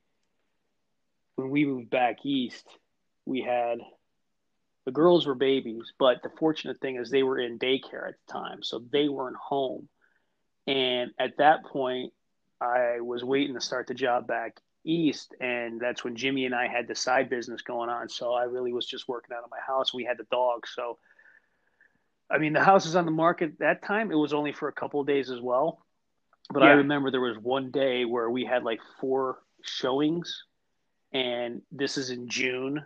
when 1.43 1.51
we 1.51 1.65
moved 1.65 1.91
back 1.91 2.25
east 2.25 2.67
we 3.25 3.43
had 3.43 3.79
the 4.85 4.91
girls 4.91 5.27
were 5.27 5.35
babies, 5.35 5.93
but 5.99 6.23
the 6.23 6.31
fortunate 6.39 6.81
thing 6.81 6.97
is 6.97 7.09
they 7.09 7.23
were 7.23 7.39
in 7.39 7.59
daycare 7.59 8.09
at 8.09 8.15
the 8.27 8.33
time, 8.33 8.63
so 8.63 8.83
they 8.91 9.09
weren't 9.09 9.37
home. 9.37 9.89
And 10.67 11.13
at 11.21 11.37
that 11.39 11.65
point, 11.65 12.13
I 12.61 13.01
was 13.01 13.23
waiting 13.23 13.55
to 13.55 13.61
start 13.61 13.87
the 13.87 13.95
job 13.95 14.27
back 14.27 14.57
east, 14.85 15.35
and 15.41 15.81
that's 15.81 16.03
when 16.03 16.17
Jimmy 16.17 16.47
and 16.47 16.55
I 16.55 16.67
had 16.67 16.89
the 16.89 16.97
side 16.97 17.31
business 17.31 17.63
going 17.63 17.91
on. 17.91 18.09
So 18.09 18.33
I 18.33 18.45
really 18.45 18.73
was 18.73 18.87
just 18.87 19.07
working 19.07 19.37
out 19.37 19.45
of 19.45 19.51
my 19.51 19.61
house. 19.65 19.95
We 19.95 20.05
had 20.05 20.19
the 20.19 20.27
dog, 20.33 20.67
so 20.67 20.99
I 22.29 22.39
mean, 22.39 22.53
the 22.53 22.65
house 22.65 22.87
is 22.87 22.97
on 22.97 23.05
the 23.05 23.13
market 23.13 23.61
that 23.61 23.85
time. 23.85 24.11
It 24.11 24.17
was 24.17 24.33
only 24.33 24.53
for 24.53 24.69
a 24.69 24.73
couple 24.73 25.01
of 25.01 25.07
days 25.07 25.31
as 25.31 25.41
well, 25.41 25.85
but 26.51 26.63
yeah. 26.63 26.71
I 26.71 26.73
remember 26.73 27.13
there 27.13 27.21
was 27.21 27.39
one 27.39 27.71
day 27.71 28.05
where 28.05 28.29
we 28.29 28.45
had 28.45 28.65
like 28.65 28.81
four 29.01 29.39
showings, 29.63 30.43
and 31.13 31.63
this 31.71 31.99
is 31.99 32.11
in 32.11 32.29
June 32.29 32.85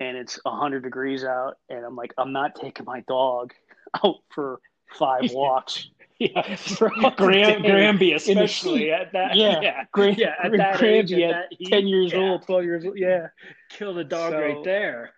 and 0.00 0.16
it's 0.16 0.40
100 0.44 0.82
degrees 0.82 1.24
out 1.24 1.58
and 1.68 1.84
i'm 1.84 1.94
like 1.94 2.12
i'm 2.18 2.32
not 2.32 2.54
taking 2.54 2.84
my 2.84 3.00
dog 3.00 3.52
out 4.04 4.16
for 4.30 4.60
five 4.98 5.30
walks. 5.32 5.88
Yeah 6.18 6.56
Graham, 7.16 7.62
granby 7.62 8.12
especially 8.12 8.90
at 8.90 9.12
that 9.12 9.36
yeah 9.36 9.60
yeah, 9.62 9.84
yeah 10.16 10.34
at 10.42 10.52
that 10.52 10.78
granby 10.78 11.22
age, 11.22 11.32
at, 11.32 11.52
at 11.52 11.66
10 11.66 11.86
years 11.86 12.12
yeah. 12.12 12.18
old. 12.18 12.42
12 12.42 12.64
years 12.64 12.84
old 12.84 12.98
yeah. 12.98 13.28
Kill 13.70 13.94
the 13.94 14.04
dog 14.04 14.32
so, 14.32 14.38
right 14.38 14.64
there 14.64 15.12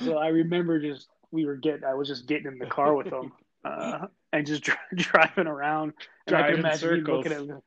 so 0.00 0.16
i 0.16 0.28
remember 0.28 0.80
just 0.80 1.08
we 1.30 1.44
were 1.44 1.56
getting 1.56 1.84
i 1.84 1.92
was 1.92 2.06
just 2.06 2.26
getting 2.26 2.46
in 2.46 2.58
the 2.58 2.66
car 2.66 2.94
with 2.94 3.10
them 3.10 3.32
uh, 3.64 4.06
and 4.32 4.46
just 4.46 4.62
driving 4.94 5.46
around. 5.46 5.92
And 6.26 6.36
driving 6.36 6.44
i 6.44 6.50
can 6.50 6.60
imagine 6.60 6.78
circles. 6.78 7.16
looking 7.16 7.32
at 7.32 7.40
him 7.40 7.62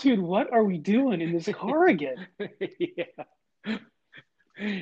dude 0.00 0.20
what 0.20 0.52
are 0.52 0.64
we 0.64 0.78
doing 0.78 1.20
in 1.20 1.32
this 1.32 1.48
car 1.54 1.86
again 1.86 2.26
yeah 2.80 3.04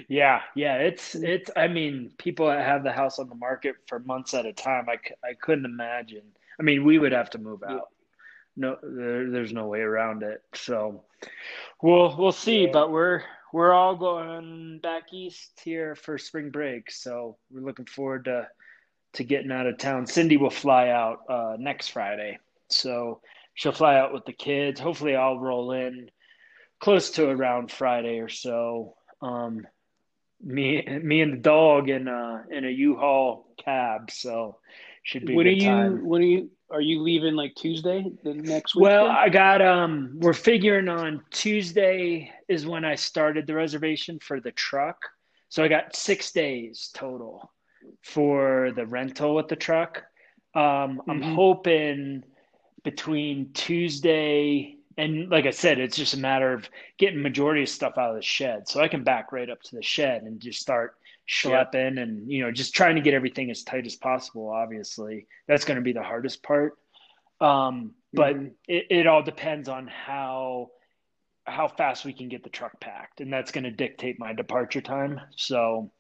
yeah, 0.09 0.41
yeah, 0.55 0.77
it's 0.77 1.17
it's. 1.17 1.51
I 1.57 1.67
mean, 1.67 2.13
people 2.19 2.47
that 2.47 2.65
have 2.65 2.85
the 2.85 2.93
house 2.93 3.19
on 3.19 3.29
the 3.29 3.35
market 3.35 3.75
for 3.89 3.99
months 3.99 4.33
at 4.33 4.47
a 4.47 4.53
time, 4.53 4.87
I, 4.89 4.99
I 5.27 5.35
couldn't 5.35 5.65
imagine. 5.65 6.23
I 6.61 6.63
mean, 6.63 6.85
we 6.85 6.99
would 6.99 7.13
have 7.13 7.31
to 7.31 7.39
move 7.39 7.63
out. 7.65 7.89
No, 8.57 8.77
there, 8.83 9.31
there's 9.31 9.53
no 9.53 9.67
way 9.67 9.81
around 9.81 10.23
it. 10.23 10.43
So, 10.55 11.03
we'll 11.83 12.17
we'll 12.17 12.31
see. 12.31 12.65
Yeah. 12.65 12.71
But 12.73 12.93
we're 12.93 13.23
we're 13.53 13.73
all 13.73 13.97
going 13.97 14.79
back 14.81 15.13
east 15.13 15.61
here 15.65 15.97
for 15.97 16.19
spring 16.19 16.51
break, 16.51 16.91
so 16.93 17.37
we're 17.51 17.67
looking 17.67 17.87
forward 17.87 18.27
to 18.27 18.47
to 19.15 19.25
getting 19.25 19.51
out 19.51 19.67
of 19.67 19.79
town. 19.79 20.07
Cindy 20.07 20.37
will 20.37 20.51
fly 20.51 20.91
out 20.91 21.23
uh, 21.29 21.57
next 21.59 21.89
Friday, 21.89 22.39
so 22.69 23.21
she'll 23.55 23.73
fly 23.73 23.97
out 23.97 24.13
with 24.13 24.25
the 24.25 24.33
kids. 24.33 24.81
Hopefully, 24.81 25.17
I'll 25.17 25.39
roll 25.39 25.73
in 25.73 26.11
close 26.81 27.11
to 27.13 27.29
around 27.29 27.71
Friday 27.71 28.19
or 28.19 28.29
so 28.29 28.95
um, 29.25 29.67
me 30.43 30.83
me 31.03 31.23
and 31.23 31.33
the 31.35 31.39
dog 31.39 31.89
in 31.89 32.09
a 32.09 32.45
in 32.51 32.65
a 32.65 32.71
U-Haul 32.71 33.55
cab, 33.63 34.11
so 34.11 34.59
should 35.03 35.27
be. 35.27 35.35
When 35.35 35.47
are 35.47 35.51
you? 35.51 35.69
Time. 35.69 36.07
When 36.07 36.23
are 36.23 36.27
you? 36.27 36.51
Are 36.71 36.81
you 36.81 37.03
leaving 37.03 37.35
like 37.35 37.55
Tuesday 37.55 38.05
the 38.23 38.35
next 38.35 38.75
week? 38.75 38.83
Well, 38.83 39.07
I 39.07 39.29
got 39.29 39.63
um. 39.63 40.17
We're 40.19 40.33
figuring 40.33 40.89
on 40.89 41.23
Tuesday 41.31 42.31
is 42.49 42.67
when 42.67 42.85
I 42.85 42.97
started 42.97 43.47
the 43.47 43.55
reservation 43.55 44.19
for 44.19 44.41
the 44.41 44.53
truck, 44.53 44.99
so 45.49 45.65
I 45.65 45.69
got 45.69 45.97
six 45.97 46.33
days 46.33 46.91
total 46.93 47.51
for 48.03 48.73
the 48.77 48.87
rental 48.87 49.35
with 49.35 49.49
the 49.49 49.57
truck. 49.57 50.03
Um, 50.55 51.01
I'm 51.09 51.21
mm-hmm. 51.21 51.35
hoping 51.35 52.25
between 52.85 53.53
Tuesday 53.53 54.77
and 54.97 55.29
like 55.29 55.47
I 55.47 55.51
said, 55.51 55.81
it's 55.81 55.97
just 55.97 56.15
a 56.15 56.19
matter 56.19 56.53
of 56.53 56.69
getting 56.99 57.21
majority 57.21 57.63
of 57.63 57.69
stuff 57.69 57.99
out 57.99 58.11
of 58.11 58.17
the 58.17 58.23
shed. 58.23 58.69
So 58.69 58.81
I 58.81 58.89
can 58.89 59.03
back 59.03 59.33
right 59.33 59.51
up 59.51 59.61
to 59.63 59.77
the 59.77 59.83
shed 59.83 60.23
and 60.23 60.41
just 60.41 60.61
start 60.61 60.97
schlepping 61.29 61.97
yeah. 61.97 62.03
and 62.03 62.31
you 62.31 62.43
know 62.43 62.53
just 62.53 62.75
trying 62.75 62.97
to 62.97 63.01
get 63.01 63.15
everything 63.15 63.51
as 63.51 63.63
tight 63.65 63.87
as 63.87 63.97
possible. 63.97 64.49
Obviously, 64.49 65.27
that's 65.49 65.65
going 65.65 65.77
to 65.77 65.83
be 65.83 65.93
the 65.93 66.03
hardest 66.03 66.43
part. 66.43 66.79
Um, 67.41 67.95
but 68.13 68.37
mm-hmm. 68.37 68.47
it, 68.69 68.87
it 68.91 69.07
all 69.07 69.23
depends 69.23 69.69
on 69.69 69.89
how 69.89 70.71
how 71.47 71.69
fast 71.69 72.05
we 72.05 72.13
can 72.13 72.29
get 72.29 72.43
the 72.43 72.51
truck 72.51 72.79
packed, 72.81 73.21
and 73.21 73.33
that's 73.33 73.53
going 73.53 73.65
to 73.65 73.71
dictate 73.71 74.19
my 74.19 74.33
departure 74.33 74.81
time. 74.81 75.21
So, 75.37 75.91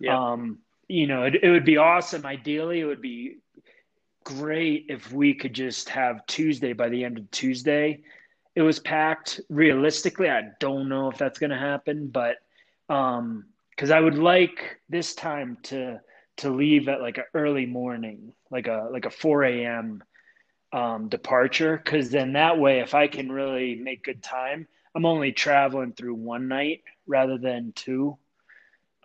yeah. 0.00 0.32
um, 0.32 0.60
you 0.86 1.06
know, 1.06 1.24
it, 1.24 1.34
it 1.42 1.50
would 1.50 1.64
be 1.64 1.76
awesome. 1.76 2.24
Ideally, 2.24 2.80
it 2.80 2.84
would 2.84 3.02
be 3.02 3.38
great 4.36 4.86
if 4.88 5.12
we 5.12 5.34
could 5.34 5.54
just 5.54 5.88
have 5.88 6.26
Tuesday 6.26 6.72
by 6.72 6.88
the 6.88 7.04
end 7.04 7.18
of 7.18 7.30
Tuesday 7.30 8.02
it 8.58 8.62
was 8.62 8.80
packed. 8.80 9.40
Realistically, 9.48 10.28
I 10.28 10.48
don't 10.58 10.88
know 10.88 11.08
if 11.08 11.16
that's 11.16 11.38
going 11.38 11.50
to 11.50 11.56
happen, 11.56 12.08
but 12.08 12.38
um, 12.88 13.44
because 13.70 13.92
I 13.92 14.00
would 14.00 14.18
like 14.18 14.80
this 14.88 15.14
time 15.14 15.58
to 15.64 16.00
to 16.38 16.50
leave 16.50 16.88
at 16.88 17.00
like 17.00 17.18
an 17.18 17.24
early 17.34 17.66
morning, 17.66 18.32
like 18.50 18.66
a 18.66 18.88
like 18.90 19.04
a 19.04 19.10
four 19.10 19.44
a.m. 19.44 20.02
Um, 20.72 21.08
departure, 21.08 21.80
because 21.82 22.10
then 22.10 22.32
that 22.32 22.58
way, 22.58 22.80
if 22.80 22.94
I 22.94 23.06
can 23.06 23.30
really 23.30 23.76
make 23.76 24.02
good 24.02 24.24
time, 24.24 24.66
I'm 24.92 25.06
only 25.06 25.30
traveling 25.30 25.92
through 25.92 26.14
one 26.14 26.48
night 26.48 26.82
rather 27.06 27.38
than 27.38 27.72
two. 27.76 28.18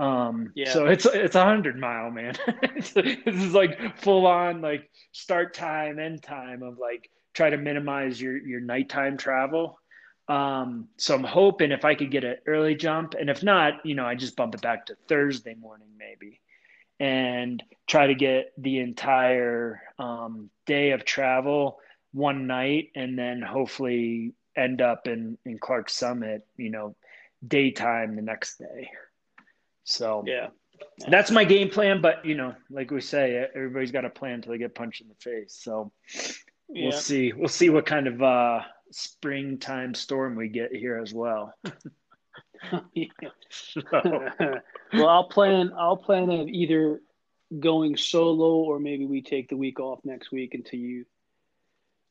Um, 0.04 0.52
yeah. 0.54 0.74
So 0.74 0.88
it's 0.88 1.06
it's 1.06 1.36
a 1.36 1.44
hundred 1.44 1.80
mile, 1.80 2.12
man. 2.12 2.36
this 2.76 2.96
is 2.96 3.54
like 3.54 3.98
full 3.98 4.28
on 4.28 4.62
like 4.62 4.90
start 5.14 5.54
time, 5.54 5.98
end 5.98 6.22
time 6.22 6.62
of 6.62 6.78
like 6.78 7.10
try 7.34 7.50
to 7.50 7.58
minimize 7.58 8.22
your 8.22 8.38
your 8.38 8.60
nighttime 8.60 9.18
travel. 9.18 9.80
Um, 10.28 10.88
so 10.98 11.16
I'm 11.16 11.24
hoping 11.24 11.72
if 11.72 11.86
I 11.86 11.96
could 11.96 12.12
get 12.12 12.24
an 12.24 12.38
early 12.48 12.76
jump, 12.76 13.14
and 13.14 13.30
if 13.30 13.44
not, 13.44 13.86
you 13.86 13.96
know, 13.96 14.06
I 14.06 14.16
just 14.16 14.36
bump 14.36 14.56
it 14.56 14.62
back 14.62 14.88
to 14.88 14.96
Thursday 15.08 15.56
morning 15.56 15.90
maybe, 15.98 16.42
and 17.00 17.64
try 17.88 18.08
to 18.08 18.16
get 18.16 18.52
the 18.58 18.80
entire 18.80 19.82
um, 20.00 20.50
day 20.66 20.92
of 20.92 21.06
travel 21.06 21.80
one 22.12 22.46
night, 22.46 22.90
and 22.96 23.18
then 23.18 23.42
hopefully 23.42 24.34
end 24.58 24.82
up 24.82 25.08
in 25.08 25.38
in 25.46 25.60
Clark 25.60 25.90
Summit, 25.90 26.46
you 26.58 26.72
know, 26.72 26.96
daytime 27.48 28.18
the 28.18 28.22
next 28.22 28.58
day. 28.58 28.90
So 29.84 30.24
yeah, 30.26 30.48
that's 31.08 31.32
my 31.32 31.44
game 31.44 31.70
plan. 31.70 32.02
But 32.02 32.26
you 32.26 32.36
know, 32.36 32.56
like 32.70 32.92
we 32.92 33.02
say, 33.02 33.48
everybody's 33.56 33.92
got 33.92 34.06
a 34.06 34.10
plan 34.10 34.36
until 34.36 34.52
they 34.54 34.58
get 34.58 34.76
punched 34.76 35.02
in 35.02 35.08
the 35.08 35.16
face. 35.16 35.58
So 35.62 35.92
we'll 36.68 36.92
see. 36.92 37.34
We'll 37.34 37.50
see 37.50 37.70
what 37.70 37.86
kind 37.86 38.08
of 38.08 38.22
uh, 38.22 38.62
springtime 38.92 39.94
storm 39.94 40.36
we 40.36 40.50
get 40.50 40.76
here 40.76 41.00
as 41.00 41.14
well. 41.14 41.54
so. 43.50 43.82
well, 44.94 45.10
I'll 45.10 45.30
plan. 45.30 45.72
I'll 45.78 45.98
plan 45.98 46.30
on 46.30 46.50
either 46.50 47.02
going 47.60 47.98
solo 47.98 48.56
or 48.56 48.80
maybe 48.80 49.06
we 49.06 49.22
take 49.22 49.50
the 49.50 49.58
week 49.58 49.80
off 49.80 50.00
next 50.04 50.32
week 50.32 50.56
until 50.56 50.80
you 50.80 51.06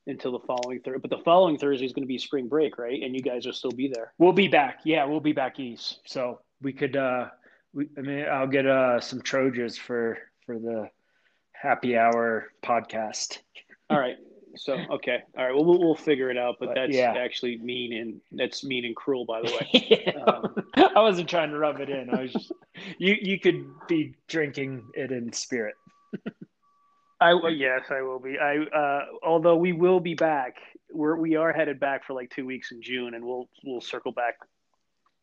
until 0.07 0.33
the 0.33 0.47
following 0.47 0.81
Thursday. 0.81 1.01
But 1.01 1.11
the 1.11 1.23
following 1.25 1.59
Thursday 1.59 1.87
is 1.87 1.93
going 1.93 2.03
to 2.03 2.09
be 2.09 2.19
spring 2.19 2.49
break, 2.49 2.77
right? 2.77 3.01
And 3.03 3.15
you 3.15 3.23
guys 3.23 3.47
will 3.47 3.53
still 3.53 3.71
be 3.71 3.89
there. 3.89 4.13
We'll 4.19 4.33
be 4.33 4.49
back. 4.49 4.81
Yeah, 4.85 5.05
we'll 5.05 5.21
be 5.21 5.33
back 5.33 5.59
east. 5.61 6.01
So 6.07 6.41
we 6.61 6.73
could. 6.73 6.97
uh 6.97 7.29
we, 7.73 7.89
I 7.97 8.01
mean, 8.01 8.27
I'll 8.31 8.47
get 8.47 8.67
uh 8.67 9.01
some 9.01 9.23
Trojans 9.23 9.79
for 9.79 10.19
for 10.47 10.59
the 10.59 10.91
happy 11.53 11.97
hour 11.97 12.51
podcast. 12.63 13.39
All 13.91 13.99
right. 13.99 14.17
So 14.57 14.75
okay, 14.91 15.23
all 15.37 15.45
right. 15.45 15.55
Well, 15.55 15.65
we'll, 15.65 15.79
we'll 15.79 15.95
figure 15.95 16.31
it 16.31 16.37
out. 16.37 16.57
But, 16.61 16.67
but 16.67 16.75
that's 16.75 16.95
yeah. 16.95 17.15
actually 17.17 17.59
mean 17.59 17.95
and 17.95 18.21
that's 18.33 18.65
mean 18.65 18.85
and 18.85 18.95
cruel, 18.95 19.25
by 19.25 19.41
the 19.41 19.53
way. 19.53 20.15
um, 20.27 20.91
I 20.95 21.01
wasn't 21.01 21.29
trying 21.29 21.51
to 21.51 21.59
rub 21.59 21.81
it 21.81 21.89
in. 21.89 22.11
I 22.11 22.23
was 22.23 22.33
just 22.33 22.53
you. 22.99 23.17
You 23.21 23.41
could 23.41 23.65
be 23.89 24.15
drinking 24.29 24.85
it 24.95 25.11
in 25.11 25.33
spirit. 25.33 25.75
I 27.21 27.33
yes, 27.51 27.85
I 27.91 28.03
will 28.03 28.19
be. 28.19 28.37
I 28.39 28.59
uh, 28.59 29.05
although 29.23 29.57
we 29.57 29.73
will 29.73 30.01
be 30.01 30.15
back. 30.15 30.57
We're 30.93 31.17
we 31.17 31.37
are 31.37 31.53
headed 31.53 31.81
back 31.81 32.05
for 32.05 32.13
like 32.13 32.31
two 32.31 32.45
weeks 32.45 32.73
in 32.73 32.83
June, 32.83 33.15
and 33.15 33.25
we'll 33.25 33.49
we'll 33.65 33.81
circle 33.81 34.13
back 34.13 34.35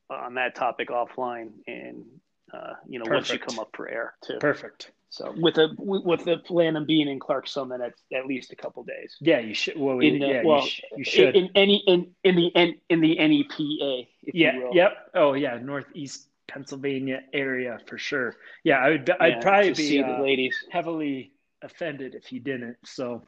on 0.09 0.35
that 0.35 0.55
topic 0.55 0.89
offline 0.89 1.51
and 1.67 2.05
uh, 2.53 2.73
you 2.87 2.99
know, 2.99 3.05
once 3.09 3.29
you 3.31 3.39
come 3.39 3.59
up 3.59 3.69
for 3.73 3.87
air 3.89 4.13
too. 4.23 4.37
Perfect. 4.39 4.91
So 5.11 5.33
with 5.35 5.57
a 5.57 5.69
with 5.77 6.23
the 6.25 6.37
plan 6.37 6.75
of 6.75 6.85
being 6.85 7.07
in 7.07 7.19
Clark 7.19 7.47
Summit 7.47 7.81
at 7.81 7.93
at 8.15 8.27
least 8.27 8.51
a 8.51 8.55
couple 8.55 8.83
days. 8.83 9.17
Yeah, 9.19 9.39
you 9.39 9.55
should. 9.55 9.77
Well, 9.77 9.99
In 9.99 10.19
the- 10.19 10.27
yeah, 10.27 10.41
well, 10.43 10.61
you, 10.61 10.67
sh- 10.67 10.81
you 10.97 11.03
should. 11.03 11.35
In, 11.35 11.45
in 11.45 11.51
any 11.55 11.83
in 11.87 12.11
in 12.23 12.35
the 12.35 12.47
in, 12.47 12.75
in 12.89 13.01
the 13.01 13.15
NEPA, 13.15 14.07
if 14.23 14.35
yeah. 14.35 14.53
you 14.53 14.63
will. 14.65 14.75
Yep. 14.75 14.91
Oh, 15.15 15.33
yeah. 15.33 15.57
Northeast 15.57 16.27
Pennsylvania 16.47 17.21
area 17.33 17.79
for 17.87 17.97
sure. 17.97 18.35
Yeah, 18.63 18.77
I 18.77 18.89
would. 18.91 19.09
I'd 19.19 19.29
Yeah, 19.33 19.39
probably 19.41 19.73
be 19.73 19.97
the 20.01 20.07
uh, 20.07 20.21
ladies. 20.21 20.55
heavily 20.71 21.31
offended 21.63 22.13
if 22.13 22.31
you 22.31 22.39
didn't. 22.39 22.77
So, 22.85 23.23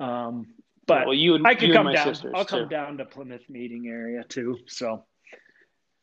um, 0.00 0.46
but 0.86 1.06
well, 1.06 1.14
you 1.14 1.34
and 1.36 1.46
I 1.46 1.54
could 1.54 1.72
come 1.72 1.92
down. 1.92 2.16
I'll 2.34 2.44
come 2.44 2.68
down 2.68 2.98
to 2.98 3.04
Plymouth 3.04 3.48
meeting 3.48 3.86
area 3.88 4.24
too. 4.24 4.58
So, 4.66 5.04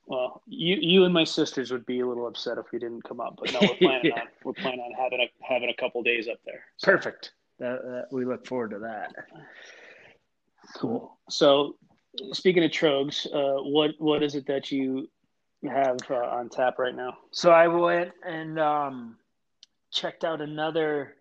Well, 0.07 0.43
you 0.45 0.77
you 0.79 1.03
and 1.05 1.13
my 1.13 1.23
sisters 1.23 1.71
would 1.71 1.85
be 1.85 2.01
a 2.01 2.07
little 2.07 2.27
upset 2.27 2.57
if 2.59 2.65
we 2.71 2.77
didn't 2.79 3.03
come 3.03 3.19
up, 3.19 3.37
but 3.41 3.51
no, 3.53 3.59
we're 3.61 3.75
planning 3.81 4.11
Yeah. 4.15 4.21
on 4.21 4.27
we're 4.43 4.53
planning 4.53 4.81
on 4.81 4.91
having 4.93 5.19
a 5.19 5.29
having 5.43 5.69
a 5.69 5.73
couple 5.73 6.03
days 6.03 6.27
up 6.27 6.37
there. 6.45 6.63
So, 6.77 6.91
perfect. 6.91 7.31
That, 7.59 7.81
that, 7.83 8.07
we 8.11 8.25
look 8.25 8.45
forward 8.45 8.71
to 8.71 8.79
that. 8.79 9.13
cool. 10.77 11.17
So, 11.29 11.77
speaking 12.33 12.63
of 12.63 12.71
trogs, 12.71 13.25
uh, 13.33 13.63
what 13.63 13.91
what 13.99 14.23
is 14.23 14.35
it 14.35 14.45
that 14.47 14.71
you 14.71 15.09
have 15.67 15.97
uh, 16.09 16.15
on 16.15 16.49
tap 16.49 16.77
right 16.79 16.95
now? 16.95 17.17
So 17.31 17.51
I 17.51 17.67
went 17.67 18.11
and 18.27 18.59
um, 18.59 19.17
checked 19.91 20.23
out 20.23 20.41
another 20.41 21.15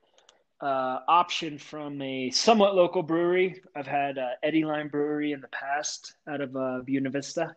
uh, 0.61 0.99
option 1.09 1.57
from 1.59 2.01
a 2.03 2.31
somewhat 2.31 2.75
local 2.75 3.03
brewery. 3.03 3.63
I've 3.75 3.87
had 3.87 4.19
uh, 4.19 4.29
Eddyline 4.45 4.91
Brewery 4.91 5.33
in 5.33 5.41
the 5.41 5.49
past 5.49 6.15
out 6.29 6.41
of 6.41 6.55
uh, 6.57 6.81
Buena 6.85 7.11
Vista. 7.11 7.55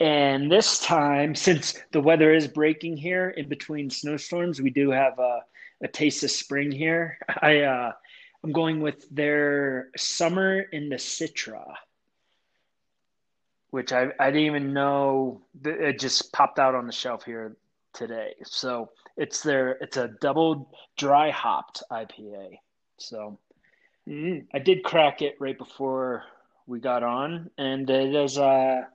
And 0.00 0.50
this 0.50 0.78
time, 0.80 1.34
since 1.34 1.78
the 1.92 2.00
weather 2.00 2.32
is 2.32 2.48
breaking 2.48 2.96
here 2.96 3.30
in 3.30 3.48
between 3.48 3.90
snowstorms, 3.90 4.60
we 4.60 4.70
do 4.70 4.90
have 4.90 5.18
a, 5.18 5.40
a 5.82 5.88
taste 5.88 6.24
of 6.24 6.30
spring 6.30 6.72
here. 6.72 7.18
I 7.42 7.60
uh, 7.60 7.92
I'm 8.42 8.52
going 8.52 8.80
with 8.80 9.06
their 9.10 9.90
summer 9.96 10.60
in 10.60 10.88
the 10.88 10.96
Citra, 10.96 11.74
which 13.70 13.92
I 13.92 14.08
I 14.18 14.30
didn't 14.30 14.46
even 14.46 14.72
know 14.72 15.42
it 15.64 16.00
just 16.00 16.32
popped 16.32 16.58
out 16.58 16.74
on 16.74 16.86
the 16.86 16.92
shelf 16.92 17.24
here 17.24 17.56
today. 17.92 18.34
So 18.44 18.90
it's 19.18 19.42
their 19.42 19.72
it's 19.72 19.98
a 19.98 20.08
double 20.08 20.72
dry 20.96 21.30
hopped 21.30 21.82
IPA. 21.92 22.58
So 22.96 23.38
Mm. 24.08 24.46
I 24.52 24.58
did 24.58 24.82
crack 24.82 25.22
it 25.22 25.36
right 25.38 25.56
before 25.56 26.24
we 26.66 26.80
got 26.80 27.02
on, 27.02 27.50
and 27.58 27.88
it 27.88 28.14
is 28.14 28.38
a 28.38 28.88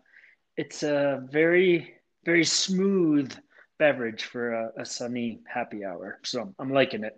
it's 0.58 0.84
a 0.84 1.26
very 1.32 1.96
very 2.24 2.44
smooth 2.44 3.34
beverage 3.78 4.24
for 4.24 4.52
a, 4.54 4.72
a 4.80 4.86
sunny 4.86 5.40
happy 5.48 5.86
hour. 5.86 6.20
So 6.24 6.54
I'm 6.60 6.72
liking 6.72 7.04
it, 7.04 7.14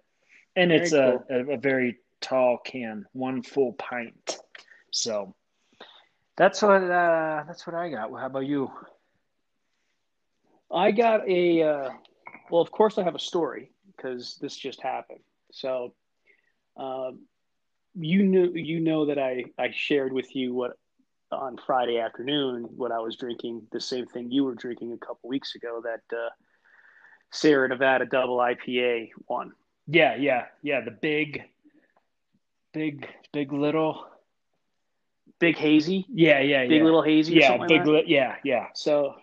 and 0.55 0.71
it's 0.71 0.91
Very 0.91 1.17
a, 1.29 1.51
a, 1.51 1.53
a 1.53 1.57
very 1.57 1.97
tall 2.21 2.57
can, 2.65 3.05
one 3.13 3.41
full 3.41 3.73
pint. 3.73 4.37
So 4.91 5.35
that's 6.35 6.61
what 6.61 6.83
uh, 6.83 7.43
that's 7.47 7.65
what 7.65 7.75
I 7.75 7.89
got. 7.89 8.11
Well, 8.11 8.21
how 8.21 8.27
about 8.27 8.45
you? 8.45 8.71
I 10.71 10.91
got 10.91 11.27
a 11.27 11.63
uh, 11.63 11.89
well, 12.49 12.61
of 12.61 12.71
course 12.71 12.97
I 12.97 13.03
have 13.03 13.15
a 13.15 13.19
story 13.19 13.71
because 13.95 14.37
this 14.41 14.55
just 14.55 14.81
happened. 14.81 15.21
So, 15.51 15.93
um, 16.75 17.21
you 17.95 18.23
knew 18.23 18.51
you 18.53 18.79
know 18.79 19.05
that 19.05 19.17
I 19.17 19.45
I 19.57 19.71
shared 19.71 20.11
with 20.11 20.35
you 20.35 20.53
what 20.53 20.77
on 21.31 21.57
Friday 21.65 21.99
afternoon 21.99 22.63
what 22.75 22.91
I 22.91 22.99
was 22.99 23.15
drinking 23.17 23.63
the 23.71 23.81
same 23.81 24.05
thing 24.05 24.31
you 24.31 24.43
were 24.45 24.55
drinking 24.55 24.93
a 24.93 24.97
couple 25.05 25.29
weeks 25.29 25.55
ago 25.55 25.81
that 25.83 26.15
uh, 26.15 26.29
Sierra 27.31 27.67
Nevada 27.67 28.05
Double 28.05 28.37
IPA 28.37 29.09
one. 29.25 29.51
Yeah, 29.87 30.15
yeah, 30.15 30.45
yeah. 30.61 30.81
The 30.81 30.91
big, 30.91 31.43
big, 32.73 33.07
big 33.33 33.51
little. 33.53 34.05
Big 35.39 35.55
hazy, 35.55 36.03
Yeah, 36.11 36.39
yeah, 36.39 36.63
big 36.63 36.79
yeah. 36.79 36.83
little 36.83 37.03
hazy. 37.03 37.35
yeah, 37.35 37.51
like 37.55 37.67
big. 37.67 37.83
that? 37.83 37.91
Li- 37.91 38.03
yeah, 38.07 38.37
yeah. 38.43 38.67
So 38.73 39.13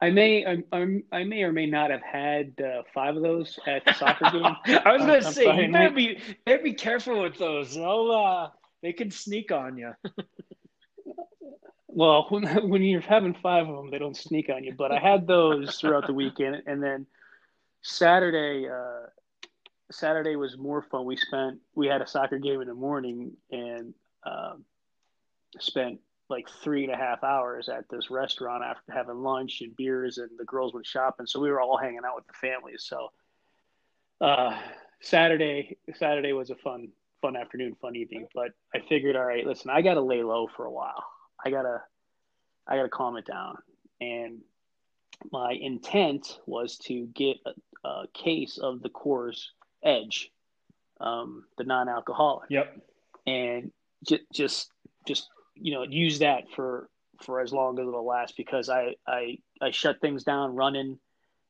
I 0.00 0.10
may 0.10 0.46
I, 0.46 0.62
I'm- 0.72 1.02
I 1.10 1.24
may 1.24 1.42
or 1.42 1.50
may 1.52 1.66
not 1.66 1.90
have 1.90 2.02
had 2.02 2.52
uh, 2.60 2.82
five 2.94 3.16
of 3.16 3.22
those 3.22 3.58
at 3.66 3.84
the 3.84 3.92
soccer 3.94 4.30
game. 4.32 4.44
I 4.44 4.92
was 4.92 5.00
gonna 5.00 5.14
on 5.16 5.32
say 5.32 5.64
you 5.66 5.72
better 5.72 5.90
be 5.90 6.18
better 6.44 6.62
be 6.62 6.74
careful 6.74 7.22
with 7.22 7.38
those. 7.38 7.74
They'll 7.74 8.12
uh, 8.12 8.50
they 8.86 8.92
can 8.92 9.10
sneak 9.10 9.50
on 9.50 9.76
you. 9.76 9.92
Well, 11.88 12.26
when, 12.28 12.42
when 12.68 12.82
you're 12.82 13.00
having 13.00 13.32
five 13.32 13.66
of 13.66 13.74
them, 13.74 13.90
they 13.90 13.98
don't 13.98 14.16
sneak 14.16 14.50
on 14.50 14.62
you. 14.64 14.74
But 14.74 14.92
I 14.92 14.98
had 14.98 15.26
those 15.26 15.76
throughout 15.76 16.06
the 16.06 16.12
weekend, 16.12 16.62
and 16.66 16.82
then 16.82 17.06
Saturday. 17.80 18.68
Uh, 18.68 19.06
Saturday 19.90 20.36
was 20.36 20.58
more 20.58 20.82
fun. 20.82 21.06
We 21.06 21.16
spent 21.16 21.58
we 21.74 21.86
had 21.86 22.02
a 22.02 22.06
soccer 22.06 22.38
game 22.38 22.60
in 22.60 22.68
the 22.68 22.74
morning 22.74 23.32
and 23.50 23.94
um, 24.26 24.64
spent 25.58 26.00
like 26.28 26.50
three 26.62 26.84
and 26.84 26.92
a 26.92 26.96
half 26.98 27.24
hours 27.24 27.70
at 27.70 27.88
this 27.88 28.10
restaurant 28.10 28.62
after 28.62 28.92
having 28.92 29.22
lunch 29.22 29.62
and 29.62 29.74
beers, 29.74 30.18
and 30.18 30.28
the 30.38 30.44
girls 30.44 30.74
went 30.74 30.84
shopping. 30.84 31.26
So 31.26 31.40
we 31.40 31.50
were 31.50 31.62
all 31.62 31.78
hanging 31.78 32.00
out 32.06 32.16
with 32.16 32.26
the 32.26 32.34
families. 32.34 32.84
So 32.86 33.10
uh, 34.20 34.58
Saturday 35.00 35.78
Saturday 35.94 36.34
was 36.34 36.50
a 36.50 36.56
fun 36.56 36.88
fun 37.22 37.36
afternoon, 37.36 37.76
fun 37.80 37.96
evening. 37.96 38.28
But 38.34 38.52
I 38.74 38.80
figured, 38.88 39.16
all 39.16 39.24
right, 39.24 39.46
listen, 39.46 39.70
I 39.70 39.82
got 39.82 39.94
to 39.94 40.00
lay 40.02 40.22
low 40.22 40.48
for 40.56 40.64
a 40.64 40.70
while. 40.70 41.04
I 41.44 41.50
gotta 41.50 41.82
I 42.66 42.76
gotta 42.76 42.88
calm 42.88 43.16
it 43.16 43.26
down. 43.26 43.56
And 44.00 44.40
my 45.32 45.52
intent 45.52 46.38
was 46.46 46.78
to 46.78 47.06
get 47.14 47.36
a, 47.46 47.88
a 47.88 48.06
case 48.14 48.58
of 48.58 48.82
the 48.82 48.88
Coors 48.90 49.46
Edge, 49.82 50.30
um, 51.00 51.44
the 51.58 51.64
non-alcoholic, 51.64 52.50
Yep. 52.50 52.76
and 53.26 53.72
just 54.06 54.22
just 54.32 54.70
just 55.06 55.28
you 55.54 55.72
know 55.72 55.82
use 55.84 56.18
that 56.20 56.44
for 56.54 56.88
for 57.22 57.40
as 57.40 57.52
long 57.52 57.78
as 57.78 57.86
it'll 57.88 58.04
last 58.06 58.36
because 58.36 58.68
I 58.68 58.94
I 59.06 59.38
I 59.60 59.70
shut 59.70 60.00
things 60.00 60.24
down 60.24 60.54
running. 60.54 60.98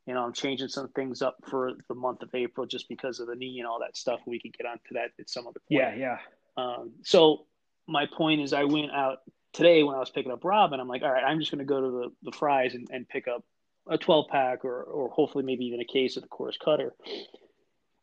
You 0.07 0.13
know, 0.13 0.23
I'm 0.23 0.33
changing 0.33 0.69
some 0.69 0.87
things 0.89 1.21
up 1.21 1.35
for 1.49 1.73
the 1.89 1.93
month 1.93 2.21
of 2.21 2.29
April 2.33 2.65
just 2.65 2.87
because 2.87 3.19
of 3.19 3.27
the 3.27 3.35
knee 3.35 3.59
and 3.59 3.67
all 3.67 3.79
that 3.81 3.97
stuff. 3.97 4.21
We 4.25 4.39
could 4.39 4.57
get 4.57 4.65
onto 4.65 4.93
that 4.93 5.11
at 5.19 5.29
some 5.29 5.45
other 5.45 5.59
point. 5.59 5.81
Yeah, 5.81 5.95
yeah. 5.95 6.17
Um, 6.55 6.93
so 7.03 7.45
my 7.87 8.05
point 8.05 8.41
is, 8.41 8.53
I 8.53 8.63
went 8.63 8.91
out 8.91 9.19
today 9.51 9.83
when 9.83 9.95
I 9.95 9.99
was 9.99 10.09
picking 10.09 10.31
up 10.31 10.45
Rob, 10.45 10.71
and 10.71 10.81
I'm 10.81 10.87
like, 10.87 11.03
all 11.03 11.11
right, 11.11 11.23
I'm 11.23 11.39
just 11.39 11.51
going 11.51 11.59
to 11.59 11.65
go 11.65 11.81
to 11.81 11.91
the, 11.91 12.31
the 12.31 12.37
Fry's 12.37 12.73
and, 12.73 12.87
and 12.89 13.07
pick 13.07 13.27
up 13.27 13.43
a 13.89 13.97
12 13.97 14.27
pack 14.29 14.63
or, 14.63 14.83
or 14.83 15.09
hopefully 15.09 15.43
maybe 15.43 15.65
even 15.65 15.81
a 15.81 15.85
case 15.85 16.15
of 16.15 16.23
the 16.23 16.29
Coors 16.29 16.57
Cutter. 16.57 16.93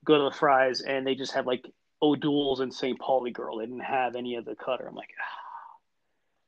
Go 0.04 0.18
to 0.18 0.24
the 0.24 0.36
Fry's, 0.36 0.82
and 0.82 1.06
they 1.06 1.14
just 1.14 1.32
have 1.32 1.46
like 1.46 1.64
O'Doul's 2.02 2.60
and 2.60 2.72
St. 2.72 2.98
Pauli 3.00 3.30
Girl. 3.30 3.58
They 3.58 3.64
didn't 3.64 3.80
have 3.80 4.14
any 4.14 4.34
of 4.34 4.44
the 4.44 4.54
Cutter. 4.54 4.86
I'm 4.86 4.94
like, 4.94 5.08
ah. 5.18 5.43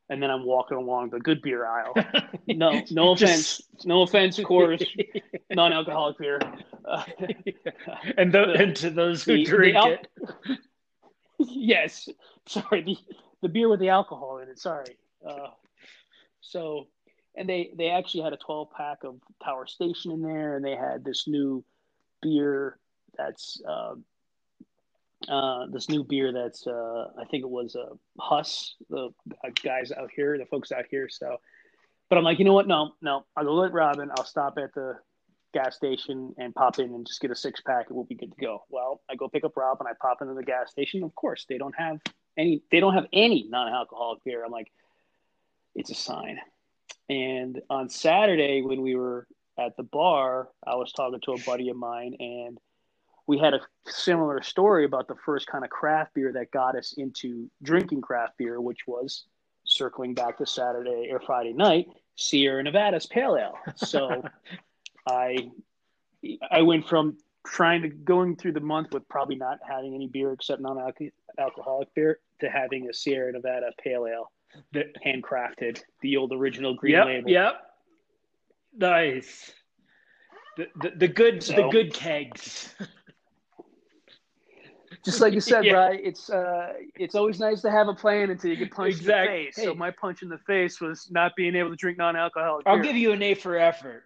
And 0.08 0.22
then 0.22 0.30
I'm 0.30 0.44
walking 0.44 0.76
along 0.78 1.10
the 1.10 1.18
good 1.18 1.42
beer 1.42 1.66
aisle. 1.66 1.94
No, 2.48 2.80
no 2.92 3.10
offense, 3.12 3.56
Just- 3.58 3.86
no 3.86 4.02
offense, 4.02 4.38
of 4.38 4.44
course, 4.44 4.80
non-alcoholic 5.50 6.16
beer. 6.16 6.38
Uh, 6.84 7.02
and, 8.16 8.32
tho- 8.32 8.52
and 8.52 8.76
to 8.76 8.90
those 8.90 9.24
who 9.24 9.32
The- 9.32 9.44
the 9.44 9.50
drink 9.50 9.76
al- 9.76 9.90
it, 9.92 10.06
yes, 11.40 12.08
sorry, 12.46 12.82
the 12.82 12.96
the 13.42 13.48
beer 13.48 13.68
with 13.68 13.80
the 13.80 13.88
alcohol 13.90 14.38
in 14.38 14.48
it. 14.48 14.58
Sorry. 14.60 14.96
Uh, 15.28 15.48
so, 16.40 16.86
and 17.34 17.48
they 17.48 17.72
they 17.76 17.90
actually 17.90 18.22
had 18.22 18.32
a 18.32 18.36
12 18.38 18.70
pack 18.70 18.98
of 19.04 19.16
Tower 19.44 19.66
Station 19.66 20.12
in 20.12 20.22
there, 20.22 20.54
and 20.56 20.64
they 20.64 20.76
had 20.76 21.04
this 21.04 21.26
new 21.26 21.64
beer 22.22 22.78
that's 23.18 23.60
uh, 23.68 23.94
uh, 25.28 25.66
this 25.72 25.88
new 25.88 26.04
beer 26.04 26.32
that's 26.32 26.66
uh, 26.66 27.08
I 27.18 27.24
think 27.30 27.42
it 27.42 27.50
was 27.50 27.76
uh, 27.76 27.94
Huss, 28.18 28.74
the 28.88 29.10
guys 29.62 29.92
out 29.92 30.10
here, 30.14 30.38
the 30.38 30.46
folks 30.46 30.72
out 30.72 30.84
here. 30.90 31.08
So, 31.08 31.38
but 32.08 32.18
I'm 32.18 32.24
like, 32.24 32.38
you 32.38 32.44
know 32.44 32.52
what? 32.52 32.68
No, 32.68 32.92
no, 33.02 33.24
I'll 33.36 33.44
go 33.44 33.54
let 33.54 33.72
Robin. 33.72 34.10
I'll 34.16 34.24
stop 34.24 34.58
at 34.58 34.74
the 34.74 34.94
gas 35.54 35.76
station 35.76 36.34
and 36.38 36.54
pop 36.54 36.78
in 36.78 36.94
and 36.94 37.06
just 37.06 37.20
get 37.20 37.30
a 37.30 37.34
six 37.34 37.60
pack 37.62 37.86
and 37.88 37.96
we'll 37.96 38.04
be 38.04 38.14
good 38.14 38.32
to 38.32 38.40
go. 38.40 38.64
Well, 38.68 39.00
I 39.10 39.14
go 39.14 39.28
pick 39.28 39.44
up 39.44 39.56
Rob 39.56 39.78
and 39.80 39.88
I 39.88 39.92
pop 40.00 40.18
into 40.20 40.34
the 40.34 40.42
gas 40.42 40.70
station. 40.70 41.02
Of 41.02 41.14
course, 41.14 41.46
they 41.48 41.58
don't 41.58 41.74
have 41.78 41.98
any 42.36 42.62
they 42.70 42.80
don't 42.80 42.94
have 42.94 43.06
any 43.12 43.46
non-alcoholic 43.48 44.22
beer. 44.24 44.44
I'm 44.44 44.52
like, 44.52 44.70
it's 45.74 45.90
a 45.90 45.94
sign. 45.94 46.38
And 47.08 47.60
on 47.70 47.88
Saturday 47.88 48.62
when 48.62 48.82
we 48.82 48.96
were 48.96 49.26
at 49.58 49.76
the 49.76 49.82
bar, 49.82 50.48
I 50.66 50.74
was 50.74 50.92
talking 50.92 51.20
to 51.22 51.32
a 51.32 51.38
buddy 51.40 51.70
of 51.70 51.76
mine 51.76 52.16
and 52.18 52.58
we 53.26 53.38
had 53.38 53.54
a 53.54 53.60
similar 53.86 54.42
story 54.42 54.84
about 54.84 55.08
the 55.08 55.16
first 55.24 55.46
kind 55.46 55.64
of 55.64 55.70
craft 55.70 56.14
beer 56.14 56.32
that 56.32 56.50
got 56.50 56.76
us 56.76 56.94
into 56.96 57.50
drinking 57.62 58.00
craft 58.00 58.38
beer, 58.38 58.60
which 58.60 58.86
was 58.86 59.24
circling 59.64 60.14
back 60.14 60.38
to 60.38 60.46
Saturday 60.46 61.08
or 61.10 61.20
Friday 61.20 61.52
night, 61.52 61.86
Sierra 62.16 62.62
Nevada's 62.62 63.06
Pale 63.06 63.36
Ale. 63.36 63.58
So 63.76 64.22
I 65.08 65.50
I 66.50 66.62
went 66.62 66.88
from 66.88 67.18
trying 67.46 67.82
to 67.82 67.88
going 67.88 68.36
through 68.36 68.52
the 68.52 68.60
month 68.60 68.92
with 68.92 69.08
probably 69.08 69.36
not 69.36 69.58
having 69.68 69.94
any 69.94 70.08
beer 70.08 70.32
except 70.32 70.60
non-alcoholic 70.60 71.94
beer 71.94 72.18
to 72.40 72.48
having 72.48 72.88
a 72.88 72.94
Sierra 72.94 73.32
Nevada 73.32 73.70
Pale 73.82 74.06
Ale, 74.06 74.32
the- 74.72 74.92
handcrafted, 75.04 75.80
the 76.02 76.16
old 76.16 76.32
original 76.32 76.74
green 76.74 76.94
yep, 76.94 77.06
label. 77.06 77.30
yep. 77.30 77.62
Nice. 78.76 79.52
The, 80.56 80.66
the, 80.80 80.90
the 80.96 81.08
good 81.08 81.42
So- 81.42 81.54
the 81.54 81.68
good 81.68 81.92
kegs. 81.94 82.74
Just 85.06 85.20
like 85.22 85.32
you 85.32 85.40
said, 85.40 85.64
Yeah. 85.64 85.72
right? 85.74 86.00
It's 86.02 86.28
uh, 86.28 86.74
it's 86.96 87.14
always 87.14 87.40
nice 87.40 87.62
to 87.62 87.70
have 87.70 87.88
a 87.88 87.94
plan 87.94 88.28
until 88.30 88.50
you 88.50 88.56
get 88.56 88.70
punched 88.72 88.98
Exactly. 88.98 89.36
in 89.38 89.40
the 89.40 89.46
face. 89.46 89.56
Hey. 89.56 89.64
So 89.64 89.74
my 89.74 89.90
punch 89.90 90.20
in 90.22 90.28
the 90.28 90.36
face 90.38 90.80
was 90.80 91.08
not 91.10 91.34
being 91.36 91.54
able 91.56 91.70
to 91.70 91.76
drink 91.76 91.96
non-alcoholic. 91.96 92.66
I'll 92.66 92.74
beer. 92.76 92.82
give 92.84 92.96
you 92.96 93.12
an 93.12 93.22
A 93.22 93.32
for 93.34 93.56
effort. 93.56 94.02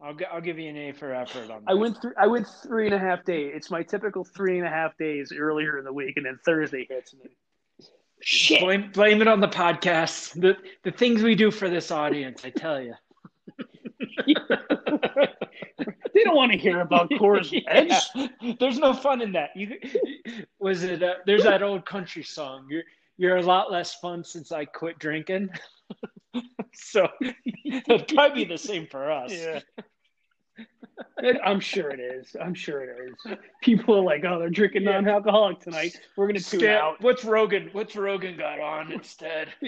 I'll 0.00 0.14
gi- 0.14 0.26
I'll 0.26 0.40
give 0.42 0.58
you 0.58 0.68
an 0.68 0.76
A 0.76 0.92
for 0.92 1.12
effort 1.12 1.50
on 1.50 1.64
that. 1.64 1.70
I 1.70 1.74
went 1.74 2.00
through. 2.00 2.12
I 2.18 2.26
went 2.26 2.46
three 2.62 2.84
and 2.86 2.94
a 2.94 2.98
half 2.98 3.24
days. 3.24 3.52
It's 3.56 3.70
my 3.70 3.82
typical 3.82 4.24
three 4.24 4.58
and 4.58 4.66
a 4.66 4.70
half 4.70 4.96
days 4.98 5.32
earlier 5.36 5.78
in 5.78 5.84
the 5.86 5.92
week, 5.92 6.16
and 6.18 6.26
then 6.26 6.38
Thursday 6.44 6.86
hits, 6.88 7.14
and 7.14 7.22
then 7.22 7.30
shit. 8.20 8.60
Blame 8.60 8.90
blame 8.92 9.22
it 9.22 9.28
on 9.28 9.40
the 9.40 9.48
podcast. 9.48 10.38
The 10.38 10.54
the 10.84 10.90
things 10.90 11.22
we 11.22 11.34
do 11.34 11.50
for 11.50 11.70
this 11.70 11.90
audience, 11.90 12.44
I 12.44 12.50
tell 12.50 12.78
you. 12.80 12.92
they 16.14 16.24
don't 16.24 16.36
want 16.36 16.52
to 16.52 16.58
hear 16.58 16.80
about 16.80 17.10
Coors 17.10 17.52
Edge. 17.68 18.58
There's 18.58 18.78
no 18.78 18.92
fun 18.94 19.20
in 19.20 19.32
that. 19.32 19.50
You 19.54 19.78
was 20.58 20.82
it? 20.82 21.02
Uh, 21.02 21.14
there's 21.26 21.44
that 21.44 21.62
old 21.62 21.84
country 21.84 22.22
song. 22.22 22.66
You're 22.70 22.84
you're 23.18 23.36
a 23.36 23.42
lot 23.42 23.70
less 23.70 23.94
fun 23.94 24.24
since 24.24 24.52
I 24.52 24.64
quit 24.64 24.98
drinking. 24.98 25.50
so 26.74 27.08
it'd 27.20 28.08
probably 28.08 28.44
be 28.44 28.50
the 28.50 28.58
same 28.58 28.86
for 28.86 29.10
us. 29.10 29.32
Yeah. 29.32 29.60
It- 31.18 31.40
I'm 31.44 31.60
sure 31.60 31.90
it 31.90 32.00
is. 32.00 32.34
I'm 32.40 32.54
sure 32.54 32.82
it 32.82 33.10
is. 33.26 33.36
People 33.62 33.96
are 33.96 34.02
like, 34.02 34.24
"Oh, 34.24 34.38
they're 34.38 34.48
drinking 34.50 34.82
Yeah. 34.84 34.92
non-alcoholic 34.92 35.60
tonight. 35.60 36.00
We're 36.16 36.26
gonna 36.26 36.40
tune 36.40 36.60
Scale- 36.60 36.78
out." 36.78 37.00
What's 37.02 37.24
Rogan? 37.24 37.68
What's 37.72 37.96
Rogan 37.96 38.36
got 38.36 38.60
on 38.60 38.92
instead? 38.92 39.48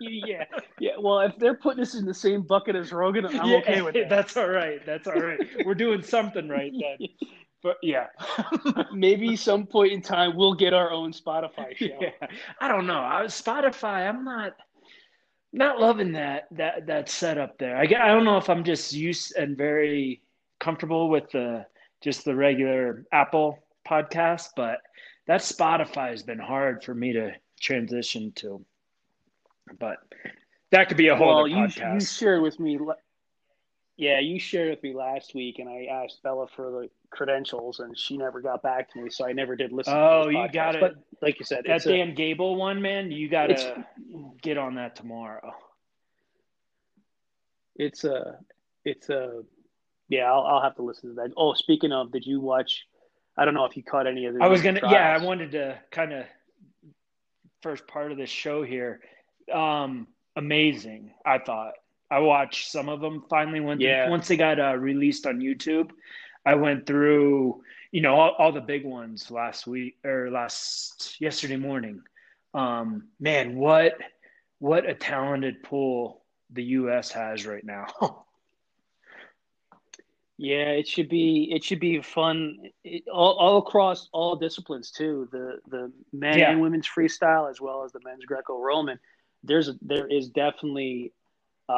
yeah, 0.00 0.44
yeah. 0.78 0.92
Well, 0.98 1.20
if 1.20 1.36
they're 1.38 1.54
putting 1.54 1.82
us 1.82 1.94
in 1.94 2.04
the 2.04 2.14
same 2.14 2.42
bucket 2.42 2.76
as 2.76 2.92
Rogan, 2.92 3.26
I'm 3.26 3.32
Yeah, 3.48 3.56
okay 3.58 3.82
with 3.82 3.94
that. 3.94 4.08
That's 4.08 4.36
all 4.36 4.48
right. 4.48 4.84
That's 4.84 5.06
all 5.06 5.20
right. 5.20 5.38
We're 5.64 5.74
doing 5.74 6.02
something 6.02 6.48
right 6.48 6.72
then. 6.72 7.08
But 7.64 7.76
yeah. 7.80 8.08
Maybe 8.92 9.36
some 9.36 9.66
point 9.68 9.92
in 9.92 10.02
time 10.02 10.34
we'll 10.34 10.54
get 10.54 10.74
our 10.74 10.90
own 10.90 11.12
Spotify 11.12 11.76
show. 11.76 11.96
yeah. 12.00 12.10
I 12.60 12.66
don't 12.66 12.88
know. 12.88 12.98
I 12.98 13.22
was 13.22 13.40
Spotify. 13.40 14.08
I'm 14.08 14.24
not 14.24 14.56
not 15.52 15.80
loving 15.80 16.12
that 16.12 16.48
that 16.52 16.86
that 16.86 17.08
setup 17.08 17.58
there. 17.58 17.76
I, 17.76 17.82
I 17.82 18.08
don't 18.08 18.24
know 18.24 18.38
if 18.38 18.48
I'm 18.48 18.64
just 18.64 18.92
used 18.92 19.34
and 19.36 19.56
very 19.56 20.22
comfortable 20.60 21.08
with 21.08 21.30
the 21.30 21.66
just 22.02 22.24
the 22.24 22.34
regular 22.34 23.04
Apple 23.12 23.58
podcast, 23.88 24.48
but 24.56 24.78
that 25.26 25.40
Spotify 25.40 26.10
has 26.10 26.22
been 26.22 26.38
hard 26.38 26.82
for 26.82 26.94
me 26.94 27.12
to 27.12 27.32
transition 27.60 28.32
to. 28.36 28.64
But 29.78 29.98
that 30.70 30.88
could 30.88 30.96
be 30.96 31.08
a 31.08 31.16
whole 31.16 31.36
Well, 31.36 31.48
you 31.48 31.56
you 31.56 31.62
podcast. 31.64 32.18
shared 32.18 32.42
with 32.42 32.58
me. 32.58 32.78
Yeah, 34.02 34.18
you 34.18 34.40
shared 34.40 34.70
with 34.70 34.82
me 34.82 34.94
last 34.94 35.32
week, 35.32 35.60
and 35.60 35.68
I 35.68 35.84
asked 35.84 36.24
Bella 36.24 36.48
for 36.56 36.72
the 36.72 36.90
credentials, 37.10 37.78
and 37.78 37.96
she 37.96 38.16
never 38.16 38.40
got 38.40 38.60
back 38.60 38.92
to 38.92 39.00
me, 39.00 39.10
so 39.10 39.24
I 39.24 39.32
never 39.32 39.54
did 39.54 39.70
listen. 39.70 39.94
Oh, 39.96 40.26
you 40.26 40.48
got 40.48 40.74
it. 40.74 40.80
But 40.80 40.94
like 41.20 41.38
you 41.38 41.44
said, 41.44 41.66
that 41.66 41.86
a, 41.86 41.88
Dan 41.88 42.12
Gable 42.16 42.56
one, 42.56 42.82
man, 42.82 43.12
you 43.12 43.28
got 43.28 43.46
to 43.46 43.86
get 44.42 44.58
on 44.58 44.74
that 44.74 44.96
tomorrow. 44.96 45.54
it's 47.76 48.02
a 48.02 48.40
it's 48.84 49.08
a 49.08 49.44
yeah. 50.08 50.24
I'll, 50.24 50.42
I'll 50.42 50.62
have 50.62 50.74
to 50.76 50.82
listen 50.82 51.10
to 51.10 51.14
that. 51.22 51.30
Oh, 51.36 51.54
speaking 51.54 51.92
of, 51.92 52.10
did 52.10 52.26
you 52.26 52.40
watch? 52.40 52.84
I 53.36 53.44
don't 53.44 53.54
know 53.54 53.66
if 53.66 53.76
you 53.76 53.84
caught 53.84 54.08
any 54.08 54.26
of 54.26 54.34
the. 54.34 54.42
I 54.42 54.48
was 54.48 54.62
gonna, 54.62 54.80
yeah, 54.82 55.16
I 55.16 55.24
wanted 55.24 55.52
to 55.52 55.78
kind 55.92 56.12
of 56.12 56.24
first 57.62 57.86
part 57.86 58.10
of 58.10 58.18
this 58.18 58.30
show 58.30 58.64
here. 58.64 58.98
Um, 59.54 60.08
amazing, 60.34 61.12
I 61.24 61.38
thought. 61.38 61.74
I 62.12 62.18
watched 62.18 62.70
some 62.70 62.88
of 62.88 63.00
them. 63.00 63.24
Finally, 63.28 63.60
when 63.60 63.80
Yeah. 63.80 64.08
once 64.10 64.28
they 64.28 64.36
got 64.36 64.60
uh, 64.60 64.76
released 64.76 65.26
on 65.26 65.40
YouTube, 65.40 65.90
I 66.44 66.54
went 66.54 66.86
through, 66.86 67.62
you 67.90 68.02
know, 68.02 68.14
all, 68.14 68.32
all 68.38 68.52
the 68.52 68.60
big 68.60 68.84
ones 68.84 69.30
last 69.30 69.66
week 69.66 69.96
or 70.04 70.30
last 70.30 71.20
yesterday 71.20 71.56
morning. 71.56 72.02
Um, 72.54 73.08
man, 73.18 73.56
what 73.56 73.94
what 74.58 74.88
a 74.88 74.94
talented 74.94 75.62
pool 75.62 76.22
the 76.50 76.64
U.S. 76.80 77.10
has 77.12 77.46
right 77.46 77.64
now. 77.64 77.86
Yeah, 80.38 80.70
it 80.70 80.88
should 80.88 81.08
be 81.08 81.50
it 81.52 81.62
should 81.62 81.78
be 81.78 82.00
fun 82.02 82.56
it, 82.82 83.04
all, 83.08 83.34
all 83.34 83.58
across 83.58 84.08
all 84.12 84.34
disciplines 84.34 84.90
too. 84.90 85.28
The 85.30 85.60
the 85.68 85.92
men 86.12 86.38
Yeah. 86.38 86.50
and 86.50 86.60
women's 86.60 86.88
freestyle 86.88 87.48
as 87.48 87.60
well 87.60 87.84
as 87.84 87.92
the 87.92 88.00
men's 88.04 88.24
Greco-Roman. 88.24 88.98
There's 89.44 89.70
there 89.82 90.06
is 90.08 90.30
definitely 90.30 91.12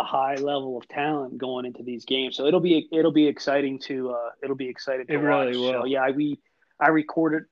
a 0.00 0.02
high 0.02 0.34
level 0.36 0.76
of 0.76 0.86
talent 0.88 1.38
going 1.38 1.64
into 1.66 1.82
these 1.82 2.04
games. 2.04 2.36
So 2.36 2.46
it'll 2.46 2.60
be 2.60 2.88
it'll 2.92 3.12
be 3.12 3.26
exciting 3.26 3.78
to 3.80 4.10
uh 4.10 4.30
it'll 4.42 4.56
be 4.56 4.68
exciting 4.68 5.06
to 5.06 5.12
It 5.14 5.16
really 5.18 5.56
will. 5.56 5.72
So 5.72 5.84
yeah, 5.84 6.10
we 6.10 6.38
I 6.80 6.88
recorded 6.88 7.44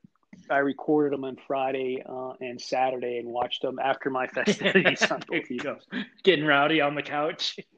I 0.50 0.58
recorded 0.58 1.12
them 1.12 1.24
on 1.24 1.36
Friday 1.46 2.02
uh, 2.08 2.32
and 2.40 2.60
Saturday 2.60 3.18
and 3.18 3.28
watched 3.28 3.62
them 3.62 3.78
after 3.78 4.10
my 4.10 4.26
festivities 4.38 5.02
on 5.10 5.22
There 5.28 5.40
both 5.40 5.50
you 5.50 5.58
go. 5.60 5.76
evenings. 5.92 6.10
Getting 6.24 6.44
rowdy 6.46 6.80
on 6.80 6.94
the 6.94 7.02
couch. 7.02 7.56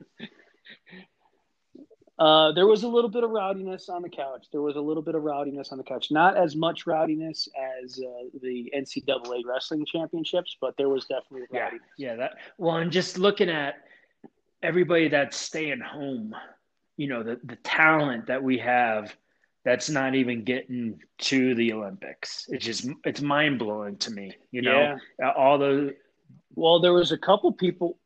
Uh, 2.16 2.52
there 2.52 2.68
was 2.68 2.84
a 2.84 2.88
little 2.88 3.10
bit 3.10 3.24
of 3.24 3.30
rowdiness 3.30 3.88
on 3.88 4.00
the 4.00 4.08
couch. 4.08 4.46
There 4.52 4.62
was 4.62 4.76
a 4.76 4.80
little 4.80 5.02
bit 5.02 5.16
of 5.16 5.22
rowdiness 5.24 5.72
on 5.72 5.78
the 5.78 5.84
couch. 5.84 6.12
Not 6.12 6.36
as 6.36 6.54
much 6.54 6.86
rowdiness 6.86 7.48
as 7.82 7.98
uh, 7.98 8.28
the 8.40 8.72
NCAA 8.76 9.42
wrestling 9.44 9.84
championships, 9.84 10.56
but 10.60 10.76
there 10.76 10.88
was 10.88 11.06
definitely 11.06 11.48
Yeah, 11.52 11.70
rowdiness. 11.70 11.80
yeah. 11.98 12.14
That 12.14 12.36
well, 12.56 12.76
and 12.76 12.92
just 12.92 13.18
looking 13.18 13.50
at 13.50 13.74
everybody 14.64 15.08
that's 15.08 15.36
staying 15.36 15.80
home, 15.80 16.34
you 16.96 17.08
know, 17.08 17.22
the 17.22 17.38
the 17.44 17.56
talent 17.56 18.26
that 18.26 18.42
we 18.42 18.58
have 18.58 19.14
that's 19.64 19.88
not 19.88 20.14
even 20.14 20.44
getting 20.44 21.00
to 21.18 21.54
the 21.54 21.72
Olympics. 21.72 22.46
It's 22.48 22.64
just 22.64 22.88
it's 23.04 23.20
mind 23.20 23.58
blowing 23.58 23.96
to 23.98 24.10
me. 24.10 24.36
You 24.50 24.62
know, 24.62 24.98
all 25.36 25.58
the 25.58 25.94
Well, 26.54 26.80
there 26.80 26.92
was 26.92 27.12
a 27.12 27.18
couple 27.18 27.52
people. 27.52 27.98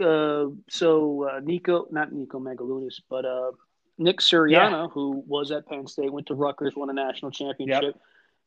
Uh, 0.00 0.46
so 0.68 1.28
uh, 1.28 1.40
Nico, 1.40 1.86
not 1.90 2.12
Nico 2.12 2.38
Megaludis, 2.38 3.00
but 3.08 3.24
uh, 3.24 3.52
Nick 3.96 4.20
Suriano, 4.20 4.90
who 4.92 5.24
was 5.26 5.50
at 5.50 5.66
Penn 5.66 5.86
State, 5.86 6.12
went 6.12 6.26
to 6.26 6.34
Rutgers, 6.34 6.74
won 6.76 6.90
a 6.90 6.92
national 6.92 7.30
championship. 7.30 7.96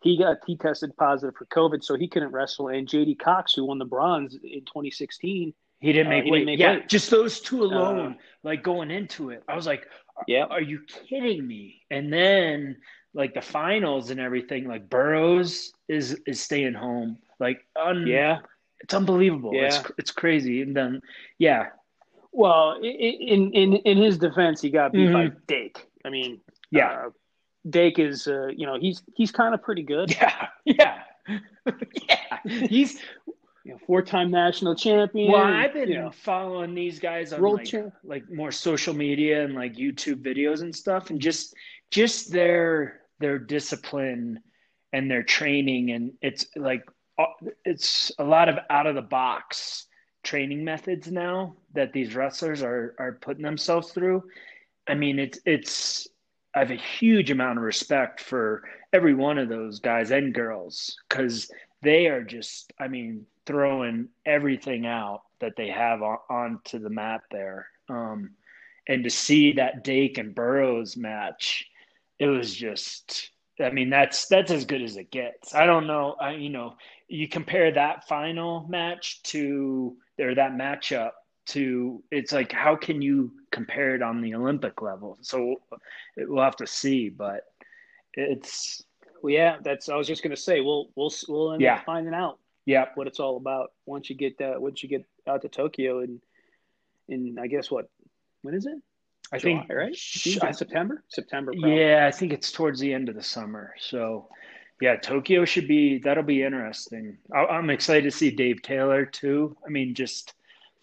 He 0.02 0.18
got 0.18 0.38
he 0.48 0.56
tested 0.56 0.96
positive 0.98 1.36
for 1.36 1.46
COVID, 1.46 1.84
so 1.84 1.96
he 1.96 2.08
couldn't 2.08 2.32
wrestle. 2.32 2.70
And 2.70 2.88
J'den 2.88 3.20
Cox, 3.20 3.54
who 3.54 3.66
won 3.66 3.78
the 3.78 3.86
bronze 3.86 4.36
in 4.36 4.62
2016, 4.62 5.54
he 5.82 5.92
didn't 5.92 6.08
Uh, 6.08 6.16
make 6.16 6.24
he 6.26 6.32
weight. 6.32 6.40
didn't 6.40 6.46
make 6.48 6.60
yeah, 6.60 6.74
weight. 6.76 6.88
just 6.90 7.10
those 7.12 7.42
two 7.42 7.64
alone, 7.64 8.14
Uh, 8.14 8.18
like 8.44 8.64
going 8.64 8.90
into 8.92 9.30
it, 9.32 9.44
I 9.48 9.56
was 9.56 9.66
like, 9.68 9.88
yeah, 10.28 10.46
are 10.46 10.62
you 10.62 10.80
kidding 11.10 11.46
me? 11.46 11.82
And 11.92 12.12
then 12.14 12.78
like 13.14 13.34
the 13.34 13.42
finals 13.42 14.10
and 14.12 14.20
everything, 14.20 14.68
like 14.68 14.90
Burroughs 14.90 15.74
is 15.90 16.18
is 16.26 16.40
staying 16.42 16.74
home. 16.76 17.18
Like 17.40 17.66
un- 17.76 18.08
yeah. 18.08 18.40
it's 18.82 18.94
unbelievable. 18.94 19.54
Yeah. 19.54 19.66
It's 19.66 19.82
it's 19.98 20.12
crazy. 20.12 20.62
And 20.62 20.76
then 20.76 21.02
yeah, 21.40 21.70
Well, 22.32 22.80
in 22.82 23.52
in 23.52 23.74
in 23.92 23.98
his 23.98 24.18
defense, 24.18 24.62
he 24.62 24.70
got 24.70 24.94
beat 24.94 25.12
by 25.12 25.28
Mhm. 25.28 25.36
Dake. 25.48 25.80
I 26.06 26.10
mean, 26.10 26.40
yeah, 26.72 27.08
uh, 27.08 27.10
Dake 27.70 28.00
is 28.00 28.28
uh, 28.28 28.48
you 28.60 28.66
know 28.66 28.78
he's 28.80 29.04
he's 29.18 29.32
kind 29.32 29.54
of 29.54 29.62
pretty 29.62 29.84
good. 29.84 30.10
yeah, 30.22 30.48
yeah, 30.66 30.96
yeah. 32.10 32.38
He's 32.70 33.02
You 33.64 33.74
know, 33.74 33.78
four-time 33.86 34.32
national 34.32 34.76
champion. 34.76 35.32
well. 35.32 35.44
I've 35.44 35.74
been 35.74 35.90
you 35.90 36.00
know, 36.00 36.12
following 36.12 36.74
these 36.74 37.00
guys 37.00 37.32
on 37.32 37.42
like, 37.42 37.66
champ. 37.66 37.94
like 38.04 38.24
more 38.32 38.52
social 38.52 38.94
media 38.94 39.44
and 39.44 39.54
like 39.54 39.76
YouTube 39.76 40.24
videos 40.24 40.62
and 40.62 40.76
stuff, 40.76 41.10
and 41.10 41.20
just 41.20 41.54
just 41.92 42.32
their 42.32 43.02
their 43.20 43.38
discipline 43.38 44.40
and 44.94 45.10
their 45.10 45.24
training, 45.24 45.92
and 45.92 46.14
it's 46.22 46.48
like 46.56 46.84
it's 47.66 48.12
a 48.18 48.24
lot 48.24 48.50
of 48.50 48.58
out 48.70 48.88
of 48.88 48.96
the 48.96 49.02
box 49.02 49.88
training 50.24 50.64
methods 50.64 51.12
now 51.12 51.56
that 51.74 51.94
these 51.94 52.16
wrestlers 52.16 52.64
are 52.64 52.96
are 52.98 53.20
putting 53.22 53.44
themselves 53.44 53.92
through. 53.92 54.24
I 54.88 54.96
mean, 54.96 55.20
it's 55.20 55.40
it's 55.46 56.08
I 56.56 56.60
have 56.60 56.72
a 56.72 56.76
huge 56.76 57.32
amount 57.32 57.60
of 57.60 57.64
respect 57.64 58.22
for 58.22 58.64
every 58.92 59.14
one 59.14 59.38
of 59.38 59.50
those 59.50 59.80
guys 59.80 60.12
and 60.12 60.34
girls 60.34 60.98
because 61.08 61.50
they 61.82 62.08
are 62.08 62.24
just, 62.24 62.74
I 62.80 62.88
mean, 62.88 63.26
throwing 63.46 64.10
everything 64.26 64.86
out 64.86 65.24
that 65.40 65.56
they 65.58 65.70
have 65.70 66.02
on, 66.02 66.18
onto 66.30 66.80
the 66.80 66.90
mat 66.90 67.22
there. 67.32 67.68
Um, 67.90 68.32
and 68.88 69.04
to 69.04 69.10
see 69.10 69.54
that 69.54 69.84
Dake 69.84 70.18
and 70.18 70.34
Burroughs 70.36 70.98
match, 70.98 71.68
it 72.20 72.28
was 72.28 72.54
just, 72.54 73.32
I 73.60 73.70
mean, 73.72 73.90
that's 73.90 74.28
that's 74.28 74.52
as 74.52 74.66
good 74.66 74.82
as 74.82 74.98
it 74.98 75.12
gets. 75.12 75.54
I 75.56 75.66
don't 75.66 75.88
know, 75.88 76.16
I, 76.20 76.32
you 76.34 76.50
know, 76.50 76.76
you 77.08 77.28
compare 77.28 77.72
that 77.74 78.08
final 78.08 78.66
match 78.70 79.22
to 79.24 79.98
or 80.20 80.36
that 80.36 80.52
matchup 80.54 81.12
to 81.48 82.04
it's 82.12 82.32
like 82.32 82.52
how 82.52 82.76
can 82.76 83.02
you 83.02 83.34
compare 83.52 83.96
it 83.96 84.02
on 84.04 84.22
the 84.22 84.36
Olympic 84.36 84.82
level? 84.82 85.18
So 85.22 85.56
we'll 86.16 86.44
have 86.44 86.56
to 86.58 86.68
see, 86.68 87.10
but 87.10 87.42
it's 88.14 88.84
Well, 89.22 89.34
yeah, 89.34 89.58
that's. 89.64 89.90
I 89.90 89.96
was 89.96 90.08
just 90.08 90.24
gonna 90.24 90.36
say 90.38 90.62
we'll 90.62 90.90
we'll 90.96 91.12
we'll 91.28 91.54
end 91.54 91.62
Yeah. 91.62 91.76
up 91.76 91.86
finding 91.86 92.14
out 92.14 92.40
yeah, 92.66 92.86
what 92.96 93.08
it's 93.08 93.20
all 93.20 93.38
about 93.38 93.72
once 93.86 94.10
you 94.10 94.16
get 94.16 94.38
that 94.40 94.62
once 94.62 94.84
you 94.84 94.90
get 94.90 95.06
out 95.28 95.42
to 95.44 95.50
Tokyo 95.50 96.00
and 96.00 96.20
and 97.10 97.40
I 97.40 97.48
guess 97.48 97.70
what 97.72 97.90
When 98.44 98.54
is 98.56 98.66
it? 98.66 98.78
I 99.34 99.38
July, 99.38 99.60
think 99.60 99.72
right? 99.74 99.94
June, 99.96 100.40
I- 100.42 100.52
September. 100.52 101.04
September. 101.08 101.52
Probably. 101.54 101.80
Yeah, 101.80 102.06
I 102.08 102.12
think 102.12 102.34
it's 102.34 102.52
towards 102.52 102.80
the 102.80 102.94
end 102.94 103.08
of 103.08 103.16
the 103.16 103.24
summer. 103.24 103.74
So, 103.80 104.28
yeah, 104.82 104.98
Tokyo 104.98 105.46
should 105.46 105.68
be 105.68 106.00
that'll 106.00 106.24
be 106.24 106.44
interesting. 106.44 107.18
I, 107.34 107.46
I'm 107.46 107.70
excited 107.70 108.04
to 108.12 108.18
see 108.18 108.32
Dave 108.32 108.62
Taylor 108.62 109.06
too. 109.06 109.56
I 109.66 109.70
mean, 109.70 109.96
just 109.96 110.34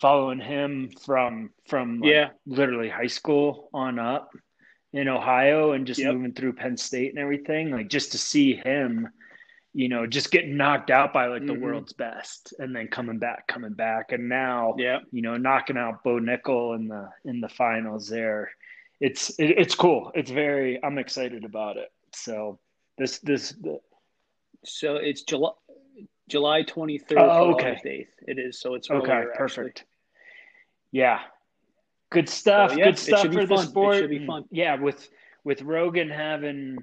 following 0.00 0.38
him 0.40 0.90
from 1.04 1.50
from 1.66 2.00
like, 2.00 2.10
Yeah. 2.10 2.28
literally 2.46 2.88
high 2.88 3.08
school 3.08 3.68
on 3.74 3.98
up 3.98 4.30
in 4.94 5.08
Ohio 5.08 5.72
and 5.72 5.86
just 5.86 6.00
Yep. 6.00 6.14
moving 6.14 6.32
through 6.32 6.54
Penn 6.54 6.76
State 6.76 7.10
and 7.10 7.18
everything. 7.18 7.70
Like 7.70 7.88
just 7.88 8.12
to 8.12 8.18
see 8.18 8.54
him, 8.54 9.08
you 9.74 9.88
know, 9.88 10.06
just 10.06 10.30
getting 10.30 10.56
knocked 10.56 10.90
out 10.90 11.12
by 11.12 11.26
like 11.26 11.46
the 11.46 11.52
Mhm. 11.52 11.60
world's 11.60 11.92
best 11.92 12.54
and 12.58 12.74
then 12.74 12.88
coming 12.88 13.18
back, 13.18 13.46
coming 13.46 13.74
back, 13.74 14.12
and 14.12 14.28
now 14.28 14.74
Yeah. 14.78 15.00
you 15.12 15.22
know, 15.22 15.36
knocking 15.36 15.76
out 15.76 16.02
Bo 16.02 16.18
Nickal 16.18 16.74
in 16.76 16.88
the 16.88 17.10
in 17.24 17.40
the 17.40 17.48
finals 17.48 18.08
there. 18.08 18.50
It's 19.00 19.30
it, 19.38 19.50
it's 19.58 19.74
cool. 19.74 20.10
It's 20.14 20.30
very 20.30 20.82
I'm 20.82 20.98
excited 20.98 21.44
about 21.44 21.76
it. 21.76 21.92
So 22.12 22.58
this 22.96 23.18
this 23.20 23.54
So 24.64 24.96
it's 24.96 25.22
July 25.22 25.52
July 26.28 26.62
twenty 26.62 26.98
third. 26.98 27.18
Oh, 27.18 27.52
okay. 27.54 27.80
Eighth. 27.84 28.14
It 28.26 28.38
is. 28.38 28.58
So 28.60 28.74
it's 28.74 28.90
okay, 28.90 29.12
earlier, 29.12 29.30
actually. 29.30 29.36
perfect. 29.36 29.84
Yeah. 30.90 31.20
Good 32.10 32.28
stuff. 32.28 32.72
So, 32.72 32.78
yeah, 32.78 32.84
Good 32.86 32.98
stuff 32.98 33.22
for 33.26 33.28
the 33.28 33.46
fun. 33.46 33.64
It 33.64 33.68
sport. 33.68 33.96
should 33.98 34.10
be 34.10 34.16
And, 34.16 34.26
fun. 34.26 34.44
Yeah, 34.50 34.74
with 34.76 35.08
with 35.44 35.62
Rogan 35.62 36.08
having 36.10 36.78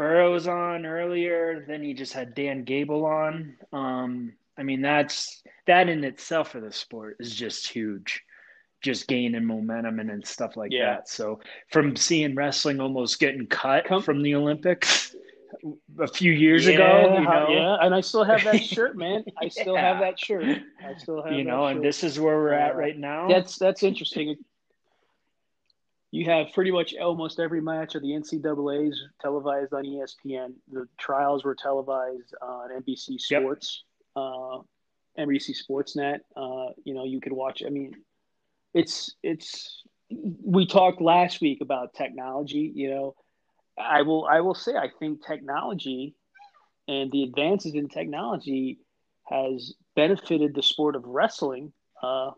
Burroughs 0.00 0.46
on 0.48 0.86
earlier, 0.86 1.62
then 1.68 1.82
he 1.82 1.92
just 1.92 2.14
had 2.14 2.34
Dan 2.34 2.64
Gable 2.64 3.04
on. 3.04 3.54
Um, 3.70 4.32
I 4.56 4.62
mean 4.62 4.80
that's 4.80 5.42
that 5.66 5.90
in 5.90 6.04
itself 6.04 6.52
for 6.52 6.60
the 6.60 6.72
sport 6.72 7.18
is 7.20 7.34
just 7.34 7.68
huge. 7.68 8.22
Just 8.80 9.08
gaining 9.08 9.44
momentum 9.44 10.00
and, 10.00 10.10
and 10.10 10.26
stuff 10.26 10.56
like 10.56 10.72
Yeah. 10.72 10.86
that. 10.94 11.08
So 11.10 11.40
from 11.70 11.96
seeing 11.96 12.34
wrestling 12.34 12.80
almost 12.80 13.20
getting 13.20 13.46
cut 13.46 13.84
Come- 13.84 14.02
from 14.02 14.22
the 14.22 14.34
Olympics 14.34 15.14
a 15.98 16.06
few 16.08 16.32
years 16.32 16.66
yeah, 16.66 16.74
ago, 16.76 17.18
you 17.18 17.24
know, 17.24 17.46
yeah, 17.50 17.76
and 17.84 17.94
I 17.94 18.00
still 18.00 18.24
have 18.24 18.42
that 18.44 18.64
shirt, 18.74 18.96
man. 18.96 19.22
I 19.42 19.48
still 19.48 19.76
have 19.76 19.98
that 20.00 20.18
shirt. 20.18 20.62
I 20.82 20.94
still 20.96 21.22
have 21.22 21.34
you 21.34 21.44
know, 21.44 21.66
and 21.66 21.84
this 21.84 22.02
is 22.02 22.18
where 22.18 22.36
we're 22.36 22.54
at 22.54 22.72
Uh, 22.72 22.78
right 22.78 22.96
now. 22.96 23.28
That's 23.28 23.58
that's 23.58 23.82
interesting. 23.82 24.36
You 26.12 26.24
have 26.24 26.52
pretty 26.52 26.72
much 26.72 26.94
almost 26.96 27.38
every 27.38 27.60
match 27.60 27.94
of 27.94 28.02
the 28.02 28.08
NCAA's 28.08 29.00
televised 29.20 29.72
on 29.72 29.84
ESPN. 29.84 30.54
The 30.72 30.86
trials 30.98 31.44
were 31.44 31.54
televised 31.54 32.34
on 32.42 32.70
NBC 32.70 33.16
Yep. 33.30 33.42
Sports, 33.42 33.84
uh, 34.16 34.58
NBC 35.18 35.54
Sportsnet. 35.54 36.18
Uh, 36.36 36.72
you 36.84 36.94
know, 36.94 37.04
you 37.04 37.20
could 37.20 37.32
watch. 37.32 37.62
I 37.64 37.70
mean, 37.70 37.94
it's 38.74 39.14
it's. 39.22 39.82
We 40.10 40.66
talked 40.66 41.00
last 41.00 41.40
week 41.40 41.60
about 41.60 41.94
technology. 41.94 42.72
You 42.74 42.90
know, 42.90 43.14
I 43.78 44.02
will 44.02 44.26
I 44.26 44.40
will 44.40 44.54
say 44.54 44.74
I 44.74 44.88
think 44.98 45.24
technology 45.24 46.16
and 46.88 47.12
the 47.12 47.22
advances 47.22 47.74
in 47.74 47.88
technology 47.88 48.80
has 49.28 49.74
benefited 49.94 50.54
the 50.56 50.62
sport 50.62 50.96
of 50.96 51.04
wrestling 51.04 51.72
uh, 52.02 52.30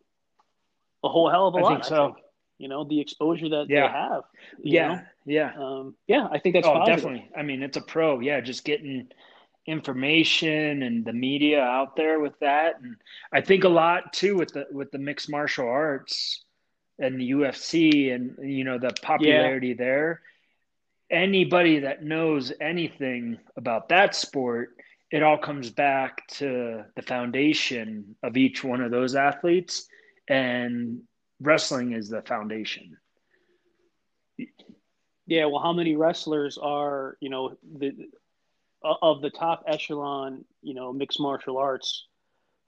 a 1.05 1.09
whole 1.09 1.31
hell 1.31 1.47
of 1.49 1.55
a 1.55 1.59
I 1.59 1.61
lot. 1.63 1.69
think 1.73 1.85
so. 1.85 2.17
You 2.63 2.69
know, 2.69 2.85
the 2.85 3.01
exposure 3.01 3.49
that 3.49 3.67
Yeah. 3.69 3.89
they 3.89 3.93
have. 3.93 4.23
yeah, 4.63 5.01
yeah. 5.27 5.53
Um, 5.59 5.97
yeah, 6.07 6.29
I 6.31 6.39
think 6.39 6.55
that's 6.55 6.67
oh, 6.67 6.75
positive. 6.75 6.97
definitely. 7.03 7.29
I 7.37 7.43
mean, 7.43 7.61
it's 7.63 7.77
a 7.77 7.81
pro. 7.83 8.21
Yeah, 8.21 8.41
just 8.41 8.65
getting 8.65 9.09
information 9.67 10.83
and 10.83 11.05
the 11.05 11.13
media 11.13 11.61
out 11.61 11.97
there 11.97 12.21
with 12.21 12.39
that, 12.41 12.81
and 12.81 12.97
I 13.33 13.41
think 13.41 13.65
a 13.65 13.69
lot 13.69 14.13
too 14.13 14.37
with 14.37 14.53
the 14.53 14.67
with 14.71 14.93
the 14.93 14.99
mixed 14.99 15.29
martial 15.29 15.69
arts 15.69 16.45
and 17.01 17.21
the 17.21 17.31
UFC 17.33 18.15
and 18.15 18.37
you 18.43 18.63
know 18.65 18.79
the 18.79 18.93
popularity 19.03 19.75
there. 19.75 20.21
Anybody 21.11 21.81
that 21.81 22.03
knows 22.05 22.53
anything 22.61 23.39
about 23.57 23.89
that 23.91 24.15
sport, 24.15 24.77
it 25.11 25.23
all 25.23 25.37
comes 25.37 25.69
back 25.71 26.27
to 26.39 26.85
the 26.95 27.03
foundation 27.03 28.15
of 28.23 28.37
each 28.37 28.63
one 28.65 28.81
of 28.81 28.91
those 28.93 29.15
athletes, 29.15 29.87
and 30.29 31.03
wrestling 31.43 31.93
is 31.93 32.09
the 32.09 32.23
foundation. 32.23 32.97
Yeah, 35.27 35.47
well, 35.47 35.63
how 35.63 35.73
many 35.73 35.97
wrestlers 35.97 36.59
are 36.59 37.17
you 37.21 37.31
know 37.31 37.57
the 37.79 37.93
of 38.83 39.23
the 39.23 39.31
top 39.31 39.65
echelon 39.67 40.45
you 40.63 40.75
know 40.75 40.93
mixed 40.93 41.21
martial 41.21 41.59
arts 41.59 42.07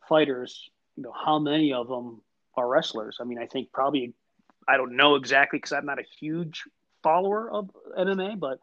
fighters? 0.08 0.70
You 0.96 1.02
know, 1.02 1.12
how 1.12 1.38
many 1.38 1.72
of 1.72 1.88
them 1.88 2.22
are 2.56 2.68
wrestlers? 2.68 3.18
I 3.20 3.24
mean, 3.24 3.38
I 3.38 3.46
think 3.46 3.72
probably 3.72 4.14
I 4.68 4.76
don't 4.76 4.96
know 4.96 5.16
exactly 5.16 5.58
because 5.58 5.72
I'm 5.72 5.87
not 5.87 5.98
a 5.98 6.04
huge 6.20 6.62
follower 7.02 7.50
of 7.50 7.70
MMA, 7.98 8.38
but 8.38 8.58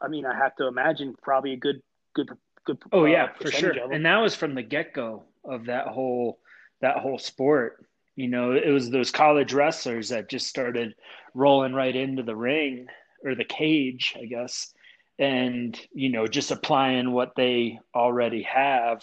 I 0.00 0.08
mean, 0.08 0.26
I 0.26 0.36
have 0.36 0.54
to 0.56 0.66
imagine 0.66 1.14
probably 1.22 1.52
a 1.52 1.56
good 1.56 1.80
good 2.14 2.30
good. 2.64 2.78
Oh 2.92 3.02
uh, 3.02 3.06
yeah, 3.06 3.28
for 3.40 3.50
sure. 3.50 3.72
And 3.92 4.04
that 4.04 4.18
was 4.18 4.34
from 4.34 4.54
the 4.54 4.62
get 4.62 4.92
go 4.92 5.24
of 5.44 5.66
that 5.66 5.86
whole 5.88 6.38
that 6.80 6.98
whole 6.98 7.18
sport. 7.18 7.86
You 8.16 8.28
know, 8.28 8.52
it 8.52 8.70
was 8.70 8.90
those 8.90 9.10
college 9.10 9.52
wrestlers 9.52 10.08
that 10.08 10.30
just 10.30 10.46
started 10.46 10.94
rolling 11.34 11.74
right 11.74 11.94
into 11.94 12.22
the 12.22 12.34
ring 12.34 12.86
or 13.22 13.34
the 13.34 13.44
cage, 13.44 14.14
I 14.20 14.24
guess, 14.24 14.72
and 15.18 15.78
you 15.92 16.08
know, 16.08 16.26
just 16.26 16.50
applying 16.50 17.12
what 17.12 17.34
they 17.36 17.78
already 17.94 18.42
have 18.42 19.02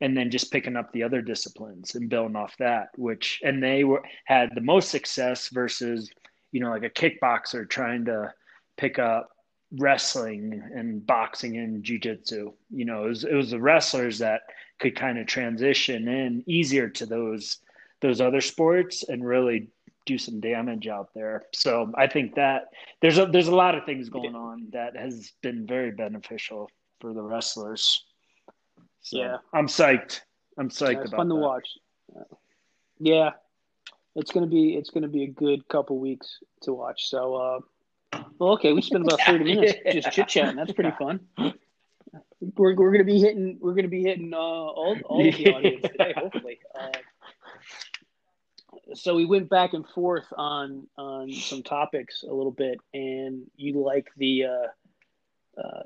and 0.00 0.16
then 0.16 0.30
just 0.30 0.50
picking 0.50 0.76
up 0.76 0.92
the 0.92 1.02
other 1.02 1.22
disciplines 1.22 1.94
and 1.94 2.08
building 2.08 2.36
off 2.36 2.56
that, 2.58 2.88
which 2.96 3.40
and 3.44 3.62
they 3.62 3.84
were 3.84 4.02
had 4.24 4.50
the 4.54 4.60
most 4.60 4.90
success 4.90 5.48
versus, 5.48 6.10
you 6.52 6.60
know, 6.60 6.70
like 6.70 6.84
a 6.84 6.90
kickboxer 6.90 7.68
trying 7.68 8.04
to 8.06 8.32
pick 8.76 8.98
up 8.98 9.30
wrestling 9.76 10.62
and 10.74 11.06
boxing 11.06 11.56
and 11.56 11.82
jiu-jitsu. 11.82 12.52
You 12.70 12.84
know 12.84 13.04
it 13.04 13.08
was, 13.08 13.24
it 13.24 13.34
was 13.34 13.50
the 13.50 13.60
wrestlers 13.60 14.18
that 14.18 14.42
could 14.78 14.96
kind 14.96 15.18
of 15.18 15.26
transition 15.26 16.08
in 16.08 16.44
easier 16.46 16.88
to 16.88 17.06
those 17.06 17.58
those 18.04 18.20
other 18.20 18.40
sports 18.40 18.96
and 19.10 19.24
really 19.34 19.58
do 20.06 20.18
some 20.18 20.38
damage 20.40 20.86
out 20.96 21.08
there 21.14 21.36
so 21.54 21.90
i 21.96 22.06
think 22.06 22.34
that 22.34 22.60
there's 23.00 23.16
a 23.18 23.24
there's 23.34 23.48
a 23.48 23.54
lot 23.64 23.74
of 23.74 23.82
things 23.86 24.10
going 24.18 24.34
on 24.36 24.56
that 24.76 24.94
has 25.04 25.32
been 25.46 25.66
very 25.66 25.90
beneficial 25.90 26.68
for 27.00 27.14
the 27.14 27.22
wrestlers 27.22 28.04
so 29.00 29.16
Yeah. 29.22 29.36
i'm 29.58 29.66
psyched 29.66 30.20
i'm 30.58 30.68
psyched 30.68 30.92
Yeah, 30.92 31.00
it's 31.00 31.08
about 31.12 31.20
fun 31.24 31.28
to 31.30 31.34
watch. 31.48 31.68
Yeah, 33.00 33.30
it's 34.14 34.30
gonna 34.30 34.46
be 34.58 34.64
it's 34.78 34.90
gonna 34.90 35.08
be 35.08 35.24
a 35.24 35.32
good 35.44 35.66
couple 35.68 35.98
weeks 35.98 36.28
to 36.62 36.72
watch. 36.72 37.00
So, 37.08 37.20
uh, 37.34 37.58
well, 38.38 38.52
okay, 38.56 38.72
we 38.72 38.82
spent 38.82 39.04
about 39.06 39.20
thirty 39.26 39.44
minutes 39.44 39.74
Yeah. 39.84 39.92
just 39.98 40.12
chit 40.12 40.28
chatting. 40.28 40.56
That's 40.56 40.72
pretty 40.72 40.92
fun. 40.98 41.20
We're, 42.56 42.74
we're 42.76 42.92
gonna 42.92 43.04
be 43.16 43.18
hitting 43.18 43.58
we're 43.60 43.74
gonna 43.74 43.88
be 44.00 44.02
hitting 44.02 44.32
uh, 44.32 44.38
all 44.38 44.96
all 45.06 45.26
of 45.28 45.34
the 45.36 45.46
audience 45.54 45.82
today, 45.82 46.12
hopefully. 46.16 46.58
Uh, 46.78 46.90
so 48.92 49.14
we 49.14 49.24
went 49.24 49.48
back 49.48 49.72
and 49.72 49.86
forth 49.88 50.26
on 50.36 50.86
on 50.98 51.32
some 51.32 51.62
topics 51.62 52.22
a 52.22 52.32
little 52.32 52.52
bit, 52.52 52.78
and 52.92 53.42
you 53.56 53.82
like 53.82 54.10
the 54.16 54.44
uh, 54.44 55.60
uh, 55.60 55.82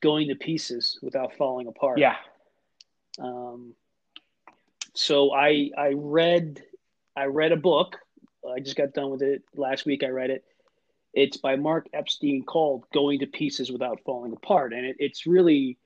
going 0.00 0.28
to 0.28 0.34
pieces 0.34 0.98
without 1.02 1.34
falling 1.36 1.66
apart. 1.66 1.98
yeah 1.98 2.16
Um, 3.18 3.74
so 4.94 5.32
I 5.32 5.70
I 5.76 5.92
read 5.94 6.62
I 7.16 7.26
read 7.26 7.52
a 7.52 7.56
book. 7.56 7.96
I 8.48 8.60
just 8.60 8.76
got 8.76 8.94
done 8.94 9.10
with 9.10 9.22
it 9.22 9.42
last 9.54 9.86
week. 9.86 10.02
I 10.02 10.08
read 10.08 10.30
it. 10.30 10.44
It's 11.12 11.36
by 11.36 11.56
Mark 11.56 11.88
Epstein 11.92 12.44
called 12.44 12.84
"Going 12.92 13.20
to 13.20 13.26
Pieces 13.26 13.70
Without 13.70 14.00
Falling 14.04 14.32
Apart," 14.32 14.72
and 14.72 14.84
it, 14.86 14.96
it's 14.98 15.26
really 15.26 15.78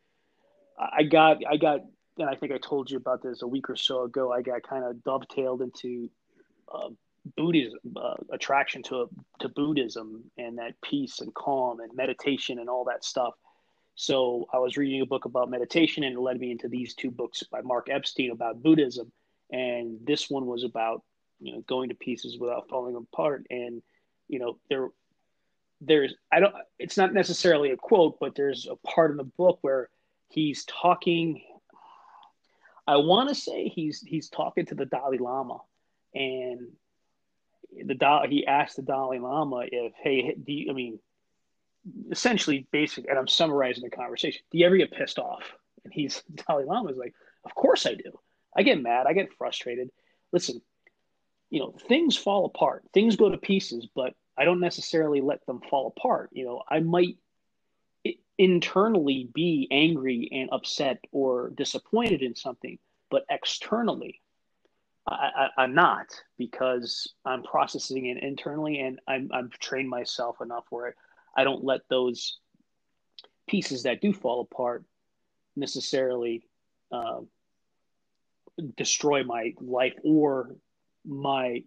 I 0.79 1.03
got 1.03 1.39
I 1.49 1.57
got 1.57 1.81
and 2.19 2.29
I 2.29 2.37
think 2.37 2.53
I 2.53 2.59
told 2.59 2.91
you 2.91 2.97
about 2.97 3.23
this 3.23 3.43
a 3.43 3.47
week 3.47 3.69
or 3.69 3.77
so 3.77 4.05
ago. 4.05 4.33
I 4.33 4.43
got 4.43 4.63
kind 4.63 4.85
of 4.85 5.03
dovetailed 5.03 5.63
into 5.63 6.09
uh, 6.73 6.89
Buddhism 7.37 7.79
uh, 7.97 8.15
attraction 8.31 8.83
to 8.85 9.09
to 9.41 9.49
Buddhism 9.49 10.25
and 10.37 10.59
that 10.59 10.75
peace 10.83 11.21
and 11.21 11.33
calm 11.35 11.81
and 11.81 11.95
meditation 11.95 12.59
and 12.59 12.69
all 12.69 12.85
that 12.85 13.05
stuff. 13.05 13.35
So 13.95 14.47
I 14.53 14.59
was 14.59 14.77
reading 14.77 15.01
a 15.01 15.07
book 15.07 15.25
about 15.25 15.51
meditation, 15.51 16.05
and 16.05 16.17
it 16.17 16.21
led 16.21 16.39
me 16.39 16.51
into 16.51 16.69
these 16.69 16.95
two 16.95 17.11
books 17.11 17.43
by 17.45 17.61
Mark 17.63 17.89
Epstein 17.91 18.33
about 18.33 18.63
Buddhism, 18.63 19.11
and 19.51 19.99
this 20.05 20.29
one 20.29 20.47
was 20.47 20.65
about 20.65 21.03
you 21.41 21.53
know 21.53 21.61
going 21.63 21.89
to 21.89 21.95
pieces 21.95 22.39
without 22.39 22.69
falling 22.69 22.97
apart. 22.97 23.47
And 23.51 23.83
you 24.29 24.39
know 24.39 24.59
there, 24.69 24.89
there's 25.81 26.15
I 26.31 26.41
don't. 26.41 26.55
It's 26.79 26.97
not 26.97 27.15
necessarily 27.15 27.71
a 27.71 27.77
quote, 27.77 28.19
but 28.21 28.35
there's 28.35 28.67
a 28.67 28.77
part 28.77 29.13
in 29.13 29.17
the 29.17 29.25
book 29.25 29.59
where 29.63 29.89
he's 30.29 30.65
talking. 30.65 31.43
I 32.87 32.97
want 32.97 33.31
to 33.31 33.35
say 33.35 33.69
he's 33.69 34.01
he's 34.01 34.29
talking 34.29 34.67
to 34.67 34.75
the 34.75 34.85
Dalai 34.85 35.19
Lama, 35.19 35.61
and 36.15 36.69
the 37.87 37.95
Dalai, 37.95 38.29
he 38.29 38.47
asked 38.47 38.77
the 38.77 38.83
Dalai 38.83 39.19
Lama 39.19 39.65
if 39.71 39.93
hey 40.03 40.35
do 40.35 40.53
you, 40.53 40.71
I 40.71 40.75
mean 40.75 40.99
essentially 42.11 42.67
basic 42.73 43.07
and 43.11 43.19
i'm 43.19 43.29
summarizing 43.29 43.85
the 43.85 43.91
conversation 43.91 44.41
do 44.51 44.57
you 44.57 44.65
ever 44.65 44.77
get 44.77 44.93
pissed 44.93 45.19
off? 45.19 45.43
And 45.85 45.93
he's 45.93 46.23
dalai 46.35 46.65
lama 46.65 46.91
is 46.91 46.97
like 46.97 47.15
of 47.45 47.55
course 47.55 47.87
i 47.87 47.95
do. 47.95 48.19
I 48.57 48.63
get 48.63 48.81
mad 48.81 49.07
i 49.07 49.13
get 49.13 49.33
frustrated. 49.35 49.91
Listen 50.33 50.61
you 51.51 51.61
know 51.61 51.75
things 51.89 52.17
fall 52.17 52.47
apart. 52.47 52.85
Things 52.93 53.17
go 53.17 53.29
to 53.29 53.39
pieces 53.39 53.87
but 53.95 54.15
I 54.37 54.45
don't 54.45 54.61
necessarily 54.61 55.21
let 55.21 55.45
them 55.47 55.61
fall 55.71 55.93
apart. 55.97 56.31
You 56.33 56.45
know, 56.45 56.63
I 56.69 56.81
might 56.81 57.17
internally 58.37 59.29
be 59.33 59.69
angry 59.71 60.29
and 60.33 60.51
upset 60.51 60.99
or 61.13 61.51
disappointed 61.51 62.23
in 62.23 62.35
something, 62.35 62.79
but 63.11 63.25
externally, 63.31 64.21
I, 65.07 65.49
am 65.59 65.75
not 65.75 66.07
because 66.39 67.13
I'm 67.25 67.43
processing 67.43 68.07
it 68.07 68.23
internally 68.23 68.81
and 68.81 68.99
I'm, 69.07 69.29
I'm 69.33 69.51
trained 69.61 69.91
myself 69.91 70.37
enough 70.41 70.65
where 70.71 70.95
I 71.37 71.45
don't 71.45 71.63
let 71.63 71.81
those 71.91 72.39
pieces 73.47 73.83
that 73.83 74.01
do 74.01 74.13
fall 74.13 74.41
apart 74.41 74.85
necessarily 75.57 76.47
uh, 76.91 77.21
destroy 78.77 79.25
my 79.25 79.53
life 79.61 79.95
or 80.03 80.57
my 81.05 81.63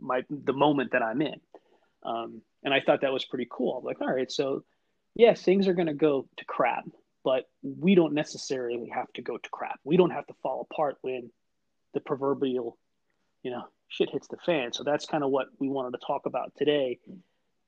my 0.00 0.24
the 0.30 0.52
moment 0.52 0.92
that 0.92 1.02
I'm 1.02 1.20
in. 1.22 1.40
Um, 2.02 2.42
and 2.64 2.74
I 2.74 2.80
thought 2.80 3.02
that 3.02 3.12
was 3.12 3.24
pretty 3.24 3.46
cool. 3.50 3.78
I'm 3.78 3.84
like, 3.84 4.00
all 4.00 4.12
right, 4.12 4.30
so 4.30 4.64
yeah, 5.14 5.34
things 5.34 5.68
are 5.68 5.74
going 5.74 5.86
to 5.86 5.94
go 5.94 6.26
to 6.36 6.44
crap, 6.44 6.84
but 7.22 7.44
we 7.62 7.94
don't 7.94 8.14
necessarily 8.14 8.88
have 8.88 9.12
to 9.14 9.22
go 9.22 9.36
to 9.36 9.50
crap. 9.50 9.78
We 9.84 9.96
don't 9.96 10.10
have 10.10 10.26
to 10.26 10.34
fall 10.42 10.66
apart 10.70 10.96
when 11.02 11.30
the 11.94 12.00
proverbial, 12.00 12.76
you 13.42 13.50
know, 13.50 13.64
shit 13.88 14.10
hits 14.10 14.28
the 14.28 14.36
fan. 14.38 14.72
So 14.72 14.84
that's 14.84 15.06
kind 15.06 15.24
of 15.24 15.30
what 15.30 15.48
we 15.58 15.68
wanted 15.68 15.98
to 15.98 16.06
talk 16.06 16.26
about 16.26 16.52
today. 16.56 16.98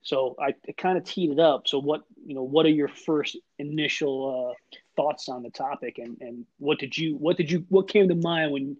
So 0.03 0.35
I, 0.39 0.55
I 0.67 0.71
kind 0.77 0.97
of 0.97 1.03
teed 1.03 1.31
it 1.31 1.39
up. 1.39 1.67
So 1.67 1.79
what 1.79 2.03
you 2.25 2.33
know, 2.33 2.43
what 2.43 2.65
are 2.65 2.69
your 2.69 2.87
first 2.87 3.37
initial 3.59 4.51
uh, 4.51 4.77
thoughts 4.95 5.29
on 5.29 5.43
the 5.43 5.49
topic, 5.51 5.99
and 5.99 6.17
and 6.21 6.45
what 6.57 6.79
did 6.79 6.97
you 6.97 7.15
what 7.17 7.37
did 7.37 7.51
you 7.51 7.65
what 7.69 7.87
came 7.87 8.07
to 8.09 8.15
mind 8.15 8.51
when 8.51 8.77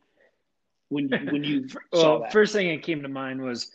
when 0.90 1.10
when 1.32 1.44
you 1.44 1.68
well, 1.92 2.28
first 2.32 2.54
thing 2.54 2.70
that 2.70 2.84
came 2.84 3.04
to 3.04 3.10
mind 3.10 3.42
was 3.42 3.72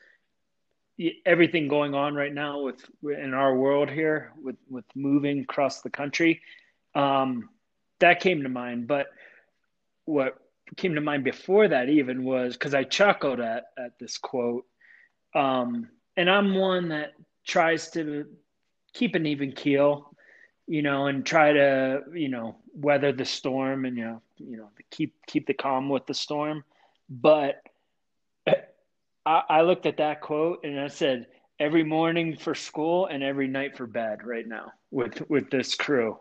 everything 1.27 1.69
going 1.69 1.95
on 1.95 2.15
right 2.15 2.33
now 2.33 2.63
with 2.63 2.85
in 3.03 3.35
our 3.35 3.55
world 3.55 3.91
here 3.91 4.33
with 4.43 4.57
with 4.69 4.85
moving 4.95 5.41
across 5.41 5.83
the 5.83 5.91
country. 5.91 6.41
Um, 6.95 7.51
that 8.01 8.21
came 8.21 8.43
to 8.43 8.49
mind, 8.49 8.89
but 8.89 9.07
what 10.05 10.39
came 10.77 10.95
to 10.95 11.01
mind 11.01 11.25
before 11.25 11.69
that 11.69 11.89
even 11.89 12.25
was 12.25 12.55
because 12.55 12.75
I 12.75 12.85
chuckled 12.85 13.41
at 13.41 13.67
at 13.79 13.99
this 13.99 14.19
quote. 14.19 14.65
Um, 15.35 15.89
and 16.17 16.31
I'm 16.31 16.55
one 16.55 16.89
that 16.89 17.13
tries 17.47 17.91
to 17.93 18.27
keep 18.93 19.15
an 19.15 19.27
even 19.27 19.53
keel, 19.53 20.15
you 20.67 20.83
know, 20.83 21.07
and 21.07 21.25
try 21.25 21.53
to, 21.53 22.03
you 22.15 22.29
know, 22.29 22.57
weather 22.75 23.13
the 23.13 23.25
storm 23.25 23.85
and 23.85 23.97
you 23.97 24.05
know, 24.05 24.23
you 24.39 24.57
know, 24.57 24.71
keep 24.91 25.15
keep 25.27 25.47
the 25.47 25.55
calm 25.55 25.89
with 25.89 26.07
the 26.07 26.15
storm. 26.15 26.65
But 27.09 27.63
I, 28.47 29.43
I 29.49 29.61
looked 29.63 29.87
at 29.87 29.99
that 29.99 30.21
quote 30.21 30.65
and 30.65 30.81
I 30.81 30.89
said, 30.89 31.27
every 31.59 31.85
morning 31.85 32.37
for 32.37 32.55
school 32.55 33.07
and 33.07 33.23
every 33.23 33.49
night 33.49 33.77
for 33.77 33.87
bed 33.87 34.25
right 34.25 34.47
now 34.47 34.73
with 34.91 35.23
with 35.31 35.51
this 35.51 35.75
crew 35.75 36.19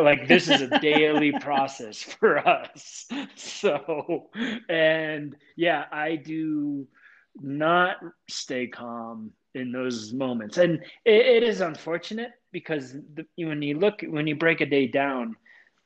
like 0.00 0.26
this 0.26 0.48
is 0.48 0.62
a 0.62 0.78
daily 0.80 1.32
process 1.32 2.02
for 2.02 2.38
us 2.46 3.06
so 3.36 4.30
and 4.68 5.36
yeah 5.56 5.84
i 5.92 6.16
do 6.16 6.86
not 7.40 7.96
stay 8.28 8.66
calm 8.66 9.32
in 9.54 9.72
those 9.72 10.12
moments. 10.12 10.58
And 10.58 10.80
it, 11.04 11.26
it 11.26 11.42
is 11.42 11.60
unfortunate 11.60 12.30
because 12.52 12.92
the, 13.14 13.26
when 13.36 13.62
you 13.62 13.78
look, 13.78 14.02
when 14.06 14.26
you 14.26 14.36
break 14.36 14.60
a 14.60 14.66
day 14.66 14.86
down, 14.86 15.36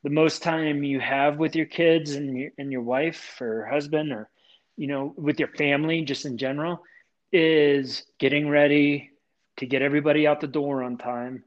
the 0.03 0.11
most 0.11 0.43
time 0.43 0.85
you 0.85 1.01
have 1.01 1.39
with 1.39 1.57
your 1.57 1.67
kids 1.67 2.15
and 2.15 2.37
your, 2.39 2.51
and 2.59 2.71
your 2.71 2.83
wife 2.83 3.41
or 3.41 3.67
husband 3.67 4.13
or, 4.13 4.29
you 4.77 4.87
know, 4.87 5.15
with 5.17 5.39
your 5.39 5.49
family 5.49 6.03
just 6.03 6.27
in 6.27 6.39
general 6.39 6.83
is 7.33 8.05
getting 8.19 8.49
ready 8.49 9.11
to 9.57 9.67
get 9.67 9.83
everybody 9.83 10.27
out 10.27 10.41
the 10.41 10.47
door 10.47 10.83
on 10.83 10.97
time. 10.97 11.43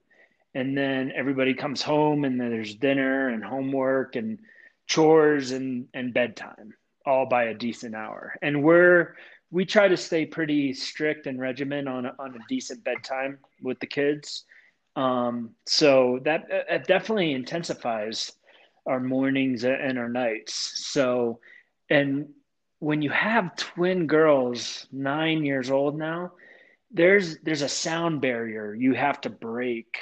And 0.60 0.78
then 0.78 1.14
everybody 1.16 1.54
comes 1.54 1.82
home 1.82 2.26
and 2.26 2.38
then 2.38 2.50
there's 2.50 2.76
dinner 2.76 3.30
and 3.30 3.42
homework 3.42 4.18
and 4.18 4.38
chores 4.88 5.52
and, 5.52 5.88
and 5.94 6.14
bedtime 6.14 6.74
all 7.06 7.26
by 7.26 7.46
a 7.46 7.54
decent 7.54 7.96
hour. 7.96 8.36
And 8.42 8.62
we're 8.62 9.16
we 9.52 9.64
try 9.66 9.88
to 9.88 9.96
stay 9.96 10.26
pretty 10.26 10.74
strict 10.74 11.28
and 11.28 11.40
regimen 11.40 11.88
on 11.88 12.06
a, 12.08 12.14
on 12.20 12.36
a 12.36 12.40
decent 12.50 12.84
bedtime 12.84 13.40
with 13.64 13.80
the 13.80 13.88
kids. 13.88 14.44
Um, 14.98 15.52
so 15.66 16.20
that, 16.26 16.44
that 16.50 16.88
definitely 16.88 17.32
intensifies 17.32 18.34
our 18.86 19.00
mornings 19.00 19.64
and 19.64 19.98
our 19.98 20.10
nights. 20.10 20.74
So, 20.92 21.40
and 21.90 22.28
when 22.80 23.02
you 23.02 23.12
have 23.12 23.56
twin 23.56 24.08
girls, 24.08 24.88
nine 24.92 25.46
years 25.46 25.72
old 25.72 25.98
now, 25.98 26.34
there's 26.92 27.38
there's 27.44 27.62
a 27.62 27.70
sound 27.70 28.20
barrier 28.20 28.74
you 28.74 28.94
have 28.94 29.22
to 29.22 29.30
break 29.30 29.96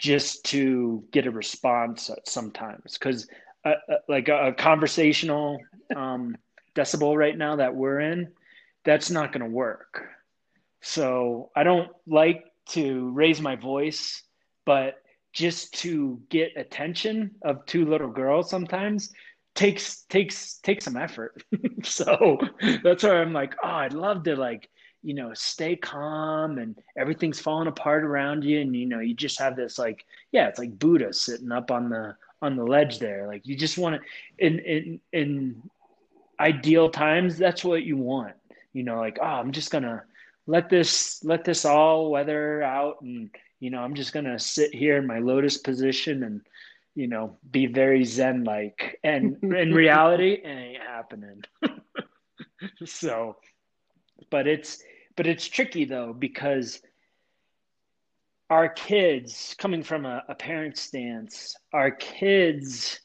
just 0.00 0.44
to 0.46 1.04
get 1.12 1.26
a 1.26 1.30
response 1.30 2.10
sometimes 2.24 2.94
because 2.94 3.28
uh, 3.64 3.74
uh, 3.88 3.96
like 4.08 4.28
a, 4.28 4.48
a 4.48 4.52
conversational 4.52 5.58
um, 5.94 6.36
decibel 6.74 7.16
right 7.16 7.36
now 7.36 7.56
that 7.56 7.74
we're 7.74 8.00
in 8.00 8.32
that's 8.84 9.10
not 9.10 9.32
going 9.32 9.44
to 9.44 9.54
work. 9.54 10.02
So 10.80 11.50
I 11.54 11.64
don't 11.64 11.90
like 12.06 12.44
to 12.70 13.10
raise 13.10 13.40
my 13.42 13.56
voice, 13.56 14.22
but 14.64 14.94
just 15.34 15.74
to 15.80 16.20
get 16.30 16.56
attention 16.56 17.32
of 17.42 17.66
two 17.66 17.84
little 17.84 18.08
girls 18.08 18.48
sometimes 18.48 19.12
takes 19.54 20.02
takes 20.04 20.56
takes 20.56 20.86
some 20.86 20.96
effort. 20.96 21.42
so 21.82 22.38
that's 22.82 23.02
why 23.02 23.20
I'm 23.20 23.34
like, 23.34 23.54
oh, 23.62 23.68
I'd 23.68 23.92
love 23.92 24.24
to 24.24 24.36
like, 24.36 24.70
you 25.02 25.14
know, 25.14 25.32
stay 25.34 25.76
calm 25.76 26.58
and 26.58 26.76
everything's 26.96 27.40
falling 27.40 27.68
apart 27.68 28.04
around 28.04 28.44
you 28.44 28.60
and 28.60 28.74
you 28.76 28.86
know, 28.86 29.00
you 29.00 29.14
just 29.14 29.38
have 29.38 29.56
this 29.56 29.78
like, 29.78 30.04
yeah, 30.32 30.48
it's 30.48 30.58
like 30.58 30.78
Buddha 30.78 31.12
sitting 31.12 31.52
up 31.52 31.70
on 31.70 31.88
the 31.88 32.16
on 32.42 32.56
the 32.56 32.64
ledge 32.64 32.98
there. 32.98 33.26
Like 33.26 33.46
you 33.46 33.56
just 33.56 33.78
want 33.78 34.00
to 34.00 34.44
in 34.44 34.58
in 34.60 35.00
in 35.12 35.62
ideal 36.38 36.90
times, 36.90 37.38
that's 37.38 37.64
what 37.64 37.82
you 37.82 37.96
want 37.96 38.34
you 38.72 38.82
know, 38.82 38.98
like, 38.98 39.18
oh, 39.20 39.24
I'm 39.24 39.52
just 39.52 39.70
gonna 39.70 40.02
let 40.46 40.68
this 40.68 41.22
let 41.24 41.44
this 41.44 41.64
all 41.64 42.10
weather 42.10 42.62
out 42.62 43.00
and 43.02 43.30
you 43.58 43.70
know, 43.70 43.80
I'm 43.80 43.94
just 43.94 44.12
gonna 44.12 44.38
sit 44.38 44.74
here 44.74 44.96
in 44.96 45.06
my 45.06 45.18
lotus 45.18 45.58
position 45.58 46.22
and 46.22 46.40
you 46.94 47.06
know, 47.06 47.36
be 47.50 47.66
very 47.66 48.04
zen 48.04 48.44
like. 48.44 48.98
And 49.04 49.38
in 49.42 49.72
reality, 49.72 50.32
it 50.32 50.46
ain't 50.46 50.82
happening. 50.82 51.42
so 52.84 53.36
but 54.30 54.46
it's 54.46 54.82
but 55.20 55.26
it's 55.26 55.46
tricky 55.46 55.84
though 55.84 56.14
because 56.14 56.80
our 58.48 58.70
kids 58.70 59.54
coming 59.58 59.82
from 59.82 60.06
a, 60.06 60.24
a 60.28 60.34
parent 60.34 60.78
stance 60.78 61.54
our 61.74 61.90
kids 61.90 63.00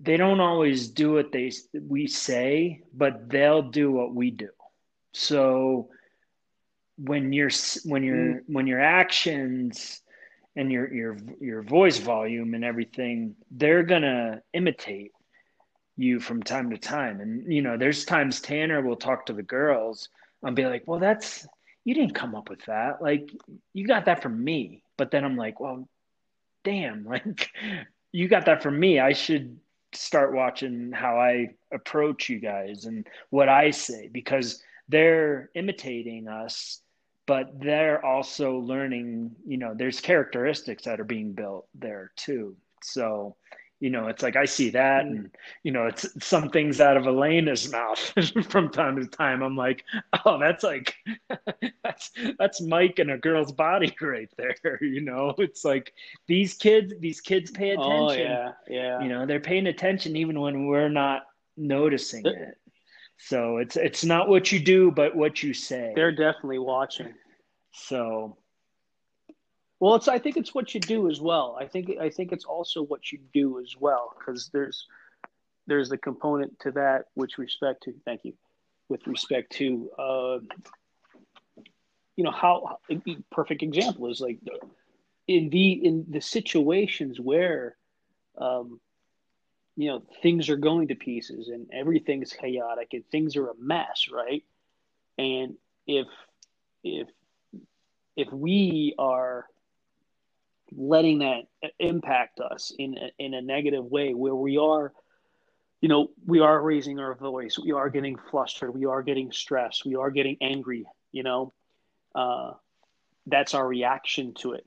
they 0.00 0.16
don't 0.16 0.40
always 0.40 0.88
do 0.88 1.12
what 1.12 1.30
they 1.30 1.52
we 1.86 2.06
say, 2.06 2.82
but 2.94 3.28
they'll 3.28 3.62
do 3.62 3.92
what 3.92 4.14
we 4.14 4.30
do. 4.30 4.48
So 5.12 5.90
when 6.96 7.32
your 7.32 7.50
when 7.84 8.02
your 8.02 8.16
mm. 8.16 8.40
when 8.46 8.66
your 8.66 8.80
actions 8.80 10.00
and 10.56 10.72
your 10.72 10.92
your 10.92 11.16
your 11.40 11.62
voice 11.62 11.98
volume 11.98 12.54
and 12.54 12.64
everything, 12.64 13.36
they're 13.50 13.82
gonna 13.82 14.42
imitate 14.54 15.12
you 15.96 16.18
from 16.18 16.42
time 16.42 16.70
to 16.70 16.78
time. 16.78 17.20
And 17.20 17.52
you 17.52 17.60
know, 17.60 17.76
there's 17.76 18.06
times 18.06 18.40
Tanner 18.40 18.80
will 18.80 18.96
talk 18.96 19.26
to 19.26 19.34
the 19.34 19.42
girls 19.42 20.08
and 20.42 20.56
be 20.56 20.66
like, 20.66 20.84
"Well, 20.86 21.00
that's 21.00 21.46
you 21.84 21.94
didn't 21.94 22.14
come 22.14 22.34
up 22.34 22.50
with 22.50 22.64
that. 22.66 23.02
Like 23.02 23.30
you 23.72 23.86
got 23.86 24.06
that 24.06 24.22
from 24.22 24.42
me." 24.42 24.82
But 24.96 25.10
then 25.10 25.24
I'm 25.24 25.36
like, 25.36 25.60
"Well, 25.60 25.88
damn, 26.64 27.04
like 27.06 27.50
you 28.12 28.28
got 28.28 28.46
that 28.46 28.62
from 28.62 28.78
me. 28.78 29.00
I 29.00 29.12
should 29.12 29.58
start 29.92 30.34
watching 30.34 30.92
how 30.92 31.18
I 31.18 31.50
approach 31.72 32.28
you 32.28 32.38
guys 32.38 32.84
and 32.84 33.06
what 33.30 33.48
I 33.48 33.70
say 33.70 34.08
because 34.12 34.62
they're 34.88 35.50
imitating 35.54 36.28
us, 36.28 36.80
but 37.26 37.60
they're 37.60 38.04
also 38.04 38.58
learning, 38.58 39.34
you 39.46 39.56
know, 39.56 39.74
there's 39.74 40.00
characteristics 40.00 40.84
that 40.84 41.00
are 41.00 41.04
being 41.04 41.32
built 41.32 41.66
there 41.74 42.12
too. 42.16 42.56
So 42.82 43.36
you 43.80 43.88
know, 43.88 44.08
it's 44.08 44.22
like 44.22 44.36
I 44.36 44.44
see 44.44 44.70
that, 44.70 45.06
mm. 45.06 45.10
and 45.10 45.30
you 45.62 45.72
know, 45.72 45.86
it's 45.86 46.06
some 46.24 46.50
things 46.50 46.80
out 46.80 46.98
of 46.98 47.06
Elena's 47.06 47.72
mouth 47.72 47.98
from 48.48 48.68
time 48.68 48.96
to 48.96 49.06
time. 49.06 49.42
I'm 49.42 49.56
like, 49.56 49.84
oh, 50.26 50.38
that's 50.38 50.62
like 50.62 50.94
that's 51.82 52.10
that's 52.38 52.60
Mike 52.60 52.98
in 52.98 53.10
a 53.10 53.18
girl's 53.18 53.52
body 53.52 53.94
right 54.00 54.30
there. 54.36 54.78
You 54.82 55.00
know, 55.00 55.34
it's 55.38 55.64
like 55.64 55.94
these 56.28 56.54
kids, 56.54 56.92
these 57.00 57.22
kids 57.22 57.50
pay 57.50 57.74
oh, 57.74 58.08
attention. 58.08 58.32
Oh, 58.32 58.34
yeah, 58.34 58.52
yeah. 58.68 59.02
You 59.02 59.08
know, 59.08 59.24
they're 59.24 59.40
paying 59.40 59.66
attention 59.66 60.14
even 60.14 60.38
when 60.38 60.66
we're 60.66 60.90
not 60.90 61.22
noticing 61.56 62.26
it. 62.26 62.58
So 63.16 63.58
it's 63.58 63.76
it's 63.76 64.04
not 64.04 64.28
what 64.28 64.52
you 64.52 64.60
do, 64.60 64.90
but 64.90 65.16
what 65.16 65.42
you 65.42 65.54
say. 65.54 65.92
They're 65.96 66.14
definitely 66.14 66.58
watching. 66.58 67.14
So 67.72 68.36
well, 69.80 69.94
it's 69.94 70.08
I 70.08 70.18
think 70.18 70.36
it's 70.36 70.54
what 70.54 70.74
you 70.74 70.80
do 70.80 71.10
as 71.10 71.20
well. 71.20 71.56
I 71.58 71.66
think 71.66 71.90
I 71.98 72.10
think 72.10 72.32
it's 72.32 72.44
also 72.44 72.82
what 72.82 73.10
you 73.10 73.18
do 73.32 73.60
as 73.60 73.74
well 73.78 74.14
because 74.16 74.50
there's 74.52 74.86
there's 75.66 75.88
the 75.88 75.98
component 75.98 76.58
to 76.60 76.70
that 76.72 77.06
which 77.14 77.38
respect 77.38 77.84
to 77.84 77.94
thank 78.04 78.20
you 78.24 78.34
with 78.90 79.06
respect 79.06 79.52
to 79.52 79.90
uh, 79.98 80.38
you 82.16 82.24
know 82.24 82.30
how 82.30 82.78
perfect 83.32 83.62
example 83.62 84.10
is 84.10 84.20
like 84.20 84.38
in 85.26 85.48
the 85.48 85.72
in 85.72 86.04
the 86.10 86.20
situations 86.20 87.18
where 87.18 87.76
um, 88.36 88.80
you 89.76 89.88
know 89.88 90.02
things 90.22 90.50
are 90.50 90.56
going 90.56 90.88
to 90.88 90.94
pieces 90.94 91.48
and 91.48 91.68
everything's 91.72 92.34
chaotic 92.34 92.88
and 92.92 93.04
things 93.10 93.36
are 93.36 93.48
a 93.48 93.54
mess 93.58 94.08
right 94.12 94.44
and 95.16 95.54
if 95.86 96.06
if 96.84 97.08
if 98.16 98.30
we 98.32 98.94
are 98.98 99.46
letting 100.76 101.18
that 101.20 101.42
impact 101.78 102.40
us 102.40 102.72
in 102.78 102.96
a, 102.96 103.10
in 103.18 103.34
a 103.34 103.40
negative 103.40 103.84
way 103.84 104.14
where 104.14 104.34
we 104.34 104.56
are 104.56 104.92
you 105.80 105.88
know 105.88 106.10
we 106.26 106.40
are 106.40 106.62
raising 106.62 106.98
our 106.98 107.14
voice 107.14 107.58
we 107.58 107.72
are 107.72 107.88
getting 107.88 108.16
flustered 108.30 108.74
we 108.74 108.84
are 108.84 109.02
getting 109.02 109.32
stressed 109.32 109.84
we 109.84 109.96
are 109.96 110.10
getting 110.10 110.36
angry 110.40 110.86
you 111.12 111.22
know? 111.22 111.52
Uh, 112.14 112.52
that's 113.26 113.54
our 113.54 113.66
reaction 113.66 114.34
to 114.34 114.52
it 114.52 114.66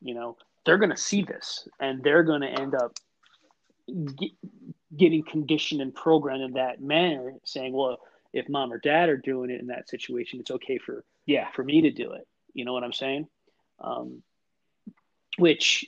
you 0.00 0.14
know? 0.14 0.36
They're 0.64 0.78
going 0.78 0.90
to 0.90 0.96
see 0.96 1.22
this 1.22 1.68
and 1.80 2.02
they're 2.02 2.22
going 2.22 2.42
to 2.42 2.48
end 2.48 2.74
up 2.74 2.96
get, 4.16 4.30
getting 4.96 5.24
conditioned 5.24 5.80
and 5.80 5.94
programmed 5.94 6.42
in 6.42 6.52
that 6.52 6.80
manner 6.80 7.34
saying 7.44 7.72
well 7.72 7.98
if 8.32 8.48
mom 8.48 8.72
or 8.72 8.78
dad 8.78 9.08
are 9.08 9.16
doing 9.16 9.50
it 9.50 9.60
in 9.60 9.66
that 9.66 9.88
situation 9.88 10.40
it's 10.40 10.50
okay 10.50 10.78
for 10.78 11.04
yeah 11.26 11.50
for 11.50 11.62
me 11.64 11.82
to 11.82 11.90
do 11.90 12.12
it. 12.12 12.26
You 12.54 12.64
know 12.64 12.72
what 12.72 12.84
i'm 12.84 12.92
saying? 12.92 13.26
Um, 13.80 14.22
which 15.38 15.86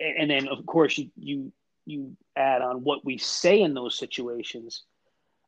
and 0.00 0.30
then 0.30 0.48
of 0.48 0.64
course 0.66 0.98
you 0.98 1.10
you 1.16 1.52
you 1.84 2.16
add 2.36 2.62
on 2.62 2.82
what 2.82 3.04
we 3.04 3.18
say 3.18 3.60
in 3.60 3.74
those 3.74 3.96
situations 3.96 4.82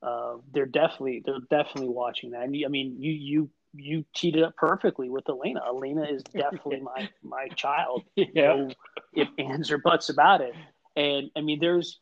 uh, 0.02 0.36
they're 0.52 0.66
definitely 0.66 1.22
they're 1.24 1.40
definitely 1.50 1.88
watching 1.88 2.30
that. 2.30 2.40
I 2.40 2.46
mean, 2.46 2.64
I 2.64 2.68
mean, 2.68 2.96
you 2.98 3.12
you 3.12 3.50
you 3.74 4.04
teed 4.14 4.36
it 4.36 4.42
up 4.42 4.56
perfectly 4.56 5.10
with 5.10 5.28
Elena. 5.28 5.60
Elena 5.66 6.04
is 6.04 6.22
definitely 6.32 6.80
my 6.80 7.08
my 7.22 7.48
child. 7.48 8.04
Yeah. 8.16 8.24
No 8.34 8.70
if 9.12 9.28
ands 9.38 9.70
or 9.70 9.78
buts 9.78 10.08
about 10.08 10.40
it. 10.40 10.54
And 10.94 11.30
I 11.36 11.40
mean, 11.40 11.58
there's 11.60 11.98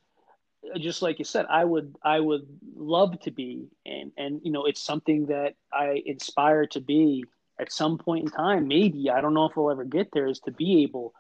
just 0.78 1.01
like 1.01 1.18
you 1.18 1.24
said, 1.24 1.47
I 1.49 1.64
would 1.64 1.94
I 2.03 2.20
would 2.20 2.47
love 2.76 3.18
to 3.20 3.30
be, 3.30 3.68
and 3.86 4.12
and 4.16 4.40
you 4.44 4.53
know, 4.53 4.64
it's 4.64 4.82
something 4.82 5.26
that 5.26 5.55
I 5.72 6.03
inspire 6.05 6.66
to 6.68 6.80
be 6.80 7.24
at 7.59 7.72
some 7.72 7.97
point 7.97 8.24
in 8.24 8.30
time. 8.30 8.68
Maybe 8.68 9.09
I 9.09 9.20
don't 9.20 9.34
know 9.34 9.47
if 9.47 9.57
we'll 9.57 9.70
ever 9.70 9.84
get 9.84 10.09
there. 10.12 10.26
Is 10.26 10.40
to 10.40 10.51
be 10.51 10.82
able 10.82 11.14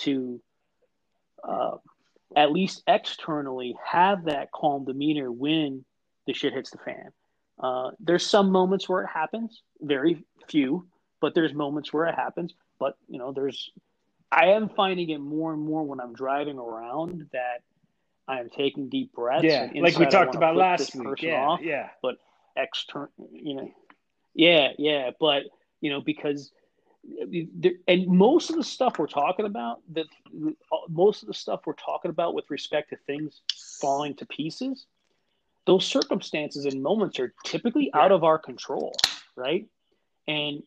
to. 0.00 0.40
Uh, 1.42 1.76
at 2.36 2.52
least 2.52 2.82
externally, 2.86 3.74
have 3.84 4.26
that 4.26 4.52
calm 4.52 4.84
demeanor 4.84 5.32
when 5.32 5.84
the 6.26 6.32
shit 6.32 6.52
hits 6.52 6.70
the 6.70 6.78
fan. 6.78 7.10
Uh, 7.58 7.90
there's 8.00 8.26
some 8.26 8.50
moments 8.50 8.88
where 8.88 9.02
it 9.02 9.08
happens, 9.08 9.62
very 9.80 10.24
few, 10.48 10.86
but 11.20 11.34
there's 11.34 11.52
moments 11.52 11.92
where 11.92 12.06
it 12.06 12.14
happens. 12.14 12.54
But 12.78 12.96
you 13.08 13.18
know, 13.18 13.32
there's 13.32 13.70
I 14.32 14.46
am 14.50 14.70
finding 14.70 15.10
it 15.10 15.18
more 15.18 15.52
and 15.52 15.62
more 15.62 15.82
when 15.82 16.00
I'm 16.00 16.14
driving 16.14 16.58
around 16.58 17.28
that 17.32 17.62
I 18.26 18.40
am 18.40 18.48
taking 18.48 18.88
deep 18.88 19.12
breaths. 19.12 19.44
Yeah, 19.44 19.68
like 19.74 19.98
we 19.98 20.06
talked 20.06 20.34
about 20.34 20.56
last 20.56 20.94
week. 20.94 21.22
Yeah, 21.22 21.44
off, 21.44 21.60
yeah. 21.62 21.88
But 22.00 22.16
external, 22.56 23.10
you 23.32 23.54
know, 23.54 23.70
yeah, 24.34 24.68
yeah. 24.78 25.10
But 25.18 25.42
you 25.80 25.90
know, 25.90 26.00
because 26.00 26.50
and 27.88 28.06
most 28.06 28.50
of 28.50 28.56
the 28.56 28.64
stuff 28.64 28.98
we're 28.98 29.06
talking 29.06 29.46
about, 29.46 29.80
that 29.92 30.06
most 30.88 31.22
of 31.22 31.28
the 31.28 31.34
stuff 31.34 31.60
we're 31.66 31.72
talking 31.74 32.10
about 32.10 32.34
with 32.34 32.50
respect 32.50 32.90
to 32.90 32.96
things 33.06 33.42
falling 33.80 34.14
to 34.16 34.26
pieces, 34.26 34.86
those 35.66 35.86
circumstances 35.86 36.66
and 36.66 36.82
moments 36.82 37.18
are 37.18 37.34
typically 37.44 37.90
out 37.94 38.12
of 38.12 38.24
our 38.24 38.38
control, 38.38 38.92
right? 39.36 39.66
And 40.26 40.62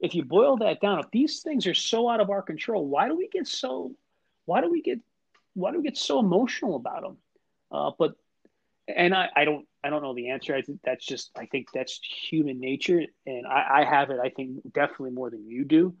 if 0.00 0.14
you 0.14 0.24
boil 0.24 0.56
that 0.58 0.80
down, 0.80 1.00
if 1.00 1.10
these 1.10 1.42
things 1.42 1.66
are 1.66 1.74
so 1.74 2.08
out 2.08 2.20
of 2.20 2.30
our 2.30 2.42
control, 2.42 2.86
why 2.86 3.08
do 3.08 3.16
we 3.16 3.28
get 3.28 3.46
so 3.46 3.92
why 4.44 4.60
do 4.60 4.70
we 4.70 4.82
get 4.82 5.00
why 5.54 5.72
do 5.72 5.78
we 5.78 5.84
get 5.84 5.96
so 5.96 6.20
emotional 6.20 6.76
about 6.76 7.02
them? 7.02 7.16
Uh, 7.70 7.90
but 7.98 8.14
and 8.88 9.14
I, 9.14 9.28
I 9.36 9.44
don't 9.44 9.67
I 9.84 9.90
don't 9.90 10.02
know 10.02 10.14
the 10.14 10.30
answer. 10.30 10.54
I 10.54 10.62
think 10.62 10.80
that's 10.84 11.06
just 11.06 11.30
I 11.36 11.46
think 11.46 11.68
that's 11.72 12.00
human 12.30 12.58
nature, 12.60 13.02
and 13.26 13.46
I, 13.46 13.80
I 13.80 13.84
have 13.84 14.10
it. 14.10 14.18
I 14.22 14.30
think 14.30 14.60
definitely 14.72 15.10
more 15.10 15.30
than 15.30 15.46
you 15.46 15.64
do. 15.64 15.94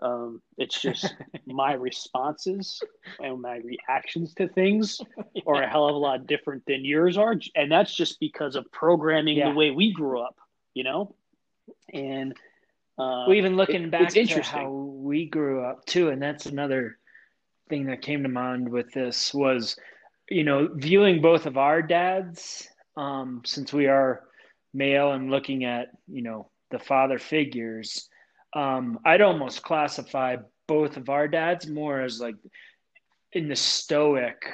Um, 0.00 0.42
it's 0.58 0.80
just 0.80 1.14
my 1.46 1.74
responses 1.74 2.82
and 3.20 3.40
my 3.40 3.58
reactions 3.58 4.34
to 4.34 4.48
things 4.48 5.00
yeah. 5.34 5.42
are 5.46 5.62
a 5.62 5.68
hell 5.68 5.88
of 5.88 5.94
a 5.94 5.98
lot 5.98 6.26
different 6.26 6.64
than 6.66 6.84
yours 6.84 7.16
are, 7.16 7.36
and 7.54 7.70
that's 7.70 7.94
just 7.94 8.20
because 8.20 8.56
of 8.56 8.70
programming 8.72 9.38
yeah. 9.38 9.50
the 9.50 9.54
way 9.54 9.70
we 9.70 9.92
grew 9.92 10.20
up, 10.20 10.36
you 10.74 10.84
know. 10.84 11.14
And 11.92 12.32
uh, 12.98 13.24
well, 13.26 13.34
even 13.34 13.56
looking 13.56 13.84
it, 13.84 13.90
back 13.90 14.12
to 14.12 14.42
how 14.42 14.70
we 14.70 15.26
grew 15.26 15.64
up 15.64 15.86
too, 15.86 16.10
and 16.10 16.20
that's 16.20 16.46
another 16.46 16.98
thing 17.68 17.86
that 17.86 18.02
came 18.02 18.22
to 18.22 18.28
mind 18.28 18.68
with 18.68 18.92
this 18.92 19.32
was, 19.32 19.76
you 20.28 20.44
know, 20.44 20.68
viewing 20.74 21.22
both 21.22 21.46
of 21.46 21.56
our 21.56 21.80
dads, 21.80 22.68
um, 22.96 23.42
since 23.44 23.72
we 23.72 23.86
are 23.86 24.24
male 24.74 25.12
and 25.12 25.30
looking 25.30 25.64
at, 25.64 25.88
you 26.08 26.22
know, 26.22 26.48
the 26.70 26.78
father 26.78 27.18
figures 27.18 28.08
um, 28.54 28.98
I'd 29.04 29.22
almost 29.22 29.62
classify 29.62 30.36
both 30.68 30.96
of 30.96 31.08
our 31.08 31.28
dads 31.28 31.66
more 31.68 32.00
as 32.00 32.20
like 32.20 32.36
in 33.32 33.48
the 33.48 33.56
stoic 33.56 34.44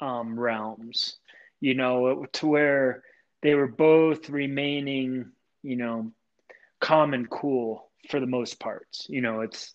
um, 0.00 0.38
realms, 0.38 1.16
you 1.60 1.74
know, 1.74 2.26
to 2.32 2.46
where 2.46 3.02
they 3.42 3.54
were 3.54 3.68
both 3.68 4.30
remaining, 4.30 5.30
you 5.62 5.76
know, 5.76 6.12
calm 6.80 7.14
and 7.14 7.28
cool 7.28 7.90
for 8.08 8.20
the 8.20 8.26
most 8.26 8.58
parts. 8.58 9.06
You 9.08 9.20
know, 9.20 9.40
it's 9.42 9.72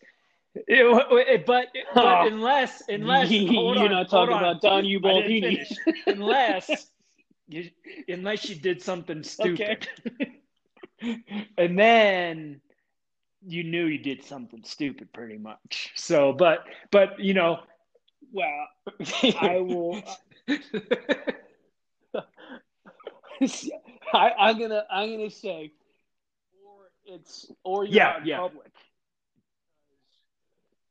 it, 0.55 0.65
it, 0.68 1.45
but, 1.45 1.68
but 1.93 2.03
oh, 2.03 2.28
unless 2.28 2.82
unless 2.89 3.30
you're 3.32 3.78
on, 3.78 3.91
not 3.91 4.09
talking 4.09 4.36
about 4.36 4.61
Don 4.61 4.84
Ubaldini, 4.86 5.72
unless 6.07 6.88
you 7.48 7.70
unless 8.08 8.50
you 8.50 8.56
did 8.56 8.82
something 8.82 9.24
stupid, 9.24 9.88
okay. 10.08 11.24
and 11.58 11.78
then 11.78 12.62
you 13.45 13.64
knew 13.64 13.86
you 13.86 14.00
did 14.00 14.24
something 14.24 14.64
stupid 14.64 15.12
pretty 15.14 15.38
much. 15.38 15.91
So, 15.95 16.34
but, 16.34 16.66
but, 16.91 17.20
you 17.20 17.34
know, 17.34 17.60
well, 18.32 18.68
I 19.39 19.60
will. 19.62 20.02
I, 24.14 24.32
I'm 24.39 24.60
gonna, 24.60 24.86
I'm 24.89 25.12
gonna 25.12 25.30
say, 25.30 25.72
or 26.66 26.89
it's, 27.06 27.52
or 27.64 27.86
you're 27.86 27.93
yeah, 27.93 28.20
yeah. 28.24 28.39
public. 28.39 28.72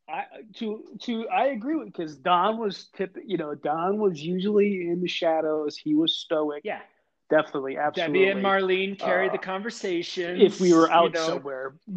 I 0.09 0.25
to 0.55 0.85
to 1.03 1.29
I 1.29 1.47
agree 1.47 1.77
with 1.77 1.93
because 1.93 2.17
Don 2.17 2.59
was 2.59 2.87
tip 2.97 3.17
you 3.25 3.37
know 3.37 3.55
Don 3.55 3.99
was 3.99 4.23
usually 4.23 4.89
in 4.89 5.01
the 5.01 5.09
shadows. 5.09 5.77
He 5.77 5.95
was 5.95 6.19
stoic. 6.19 6.63
Yeah, 6.65 6.81
definitely, 7.29 7.77
absolutely. 7.77 8.21
Debbie 8.21 8.31
and 8.31 8.45
Marlene 8.45 8.97
carried 8.99 9.31
uh, 9.31 9.33
the 9.33 9.39
conversation. 9.39 10.41
If 10.41 10.61
we 10.61 10.73
were 10.73 10.91
out 10.91 11.15
you 11.15 11.21
know. 11.21 11.27
somewhere. 11.27 11.75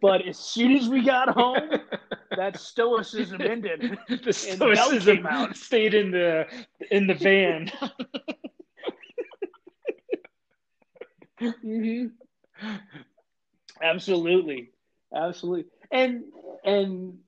but 0.00 0.26
as 0.26 0.38
soon 0.38 0.76
as 0.76 0.88
we 0.88 1.02
got 1.02 1.28
home, 1.28 1.70
that 2.36 2.58
stoicism 2.58 3.40
ended. 3.40 3.98
the 4.24 4.32
stoicism 4.32 5.26
out. 5.26 5.56
stayed 5.56 5.94
in 5.94 6.12
the 6.12 6.46
in 6.90 7.06
the 7.06 7.14
van. 7.14 7.70
mm-hmm. 11.40 12.06
Absolutely, 13.80 14.72
absolutely, 15.14 15.66
and 15.90 16.24
and 16.64 17.18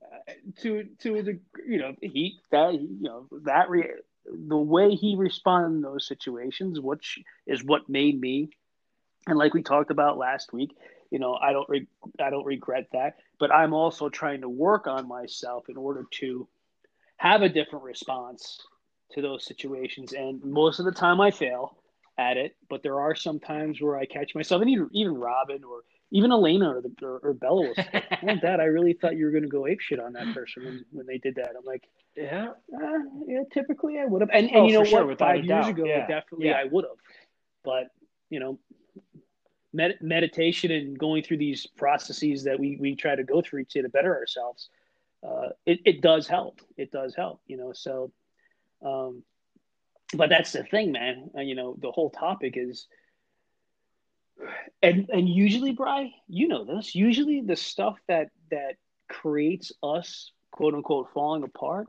to 0.59 0.85
to 1.01 1.23
the 1.23 1.41
you 1.67 1.79
know 1.79 1.95
he 2.01 2.39
that 2.51 2.75
you 2.75 2.99
know 3.01 3.27
that 3.45 3.71
re- 3.71 3.91
the 4.27 4.57
way 4.57 4.95
he 4.95 5.17
responded 5.17 5.77
in 5.77 5.83
those 5.83 6.07
situations, 6.07 6.79
which 6.81 7.19
is 7.47 7.65
what 7.65 7.89
made 7.89 8.21
me, 8.21 8.51
and 9.27 9.39
like 9.39 9.55
we 9.55 9.63
talked 9.63 9.91
about 9.91 10.19
last 10.19 10.53
week, 10.53 10.77
you 11.11 11.19
know, 11.19 11.35
I 11.35 11.53
don't 11.53 11.69
re- 11.69 11.87
I 12.21 12.31
don't 12.31 12.45
regret 12.45 12.89
that, 12.93 13.17
but 13.39 13.53
I'm 13.53 13.75
also 13.75 14.09
trying 14.09 14.43
to 14.43 14.49
work 14.49 14.87
on 14.87 15.09
myself 15.09 15.69
in 15.69 15.77
order 15.77 16.05
to 16.21 16.49
have 17.17 17.43
a 17.43 17.49
different 17.49 17.85
response 17.85 18.59
to 19.13 19.23
those 19.23 19.45
situations. 19.45 20.13
And 20.13 20.43
most 20.45 20.79
of 20.79 20.87
the 20.87 20.93
time, 20.93 21.21
I 21.21 21.31
fail 21.31 21.77
at 22.17 22.37
it, 22.37 22.57
but 22.69 22.83
there 22.83 23.01
are 23.01 23.15
some 23.15 23.41
times 23.41 23.81
where 23.81 23.97
I 23.97 24.07
catch 24.07 24.35
myself, 24.35 24.63
and 24.63 24.71
even 24.71 24.89
even 24.93 25.15
Robin 25.15 25.65
or 25.65 25.83
even 26.13 26.33
Elena 26.33 26.77
or, 26.77 26.81
the, 26.81 26.93
or, 27.03 27.19
or 27.23 27.35
Bella 27.35 27.69
was 27.69 27.77
like, 27.77 28.05
oh, 28.23 28.37
Dad, 28.37 28.61
I 28.61 28.65
really 28.65 28.95
thought 28.95 29.17
you 29.17 29.25
were 29.25 29.31
going 29.31 29.45
to 29.45 29.49
go 29.49 29.67
ape 29.67 29.81
shit 29.81 30.01
on 30.01 30.13
that 30.15 30.35
person 30.35 30.65
when, 30.65 30.85
when 30.93 31.07
they 31.07 31.19
did 31.19 31.37
that. 31.37 31.51
I'm 31.57 31.65
like, 31.65 31.89
yeah, 32.17 32.49
uh, 32.75 32.99
yeah, 33.27 33.43
typically 33.53 33.99
I 33.99 34.07
would 34.07 34.23
have. 34.23 34.31
And, 34.33 34.49
and 34.49 34.57
oh, 34.57 34.67
you 34.67 34.73
know 34.73 35.05
what? 35.05 35.19
Five 35.19 35.45
years 35.45 35.49
doubt. 35.49 35.71
ago, 35.71 35.85
yeah. 35.85 36.07
definitely 36.07 36.49
yeah. 36.49 36.59
I 36.59 36.65
would 36.65 36.85
have. 36.85 36.99
But, 37.63 37.89
you 38.29 38.41
know, 38.41 38.59
med- 39.73 39.99
meditation 40.01 40.73
and 40.73 40.99
going 40.99 41.23
through 41.23 41.39
these 41.39 41.67
processes 41.67 42.45
that 42.45 42.59
we, 42.59 42.77
we 42.81 42.97
try 42.97 43.15
to 43.15 43.25
go 43.25 43.41
through 43.41 43.65
to, 43.67 43.83
to 43.83 43.89
better 43.89 44.17
ourselves, 44.17 44.69
uh, 45.23 45.51
it, 45.67 45.81
it 45.85 46.01
does 46.01 46.27
help. 46.27 46.61
It 46.77 46.91
does 46.91 47.15
help, 47.15 47.41
you 47.47 47.57
know. 47.57 47.73
So, 47.73 48.11
um, 48.85 49.23
but 50.15 50.29
that's 50.29 50.53
the 50.53 50.65
thing, 50.65 50.91
man. 50.91 51.31
Uh, 51.37 51.43
you 51.43 51.55
know, 51.55 51.77
the 51.81 51.93
whole 51.93 52.11
topic 52.11 52.55
is 52.57 52.89
And 54.83 55.09
and 55.11 55.29
usually, 55.29 55.73
Bry, 55.73 56.13
you 56.29 56.49
know 56.49 56.65
this. 56.65 56.95
Usually, 56.95 57.41
the 57.41 57.57
stuff 57.57 57.99
that 58.09 58.29
that 58.51 58.77
creates 59.09 59.73
us, 59.83 60.33
quote 60.51 60.75
unquote, 60.75 61.09
falling 61.13 61.43
apart. 61.43 61.87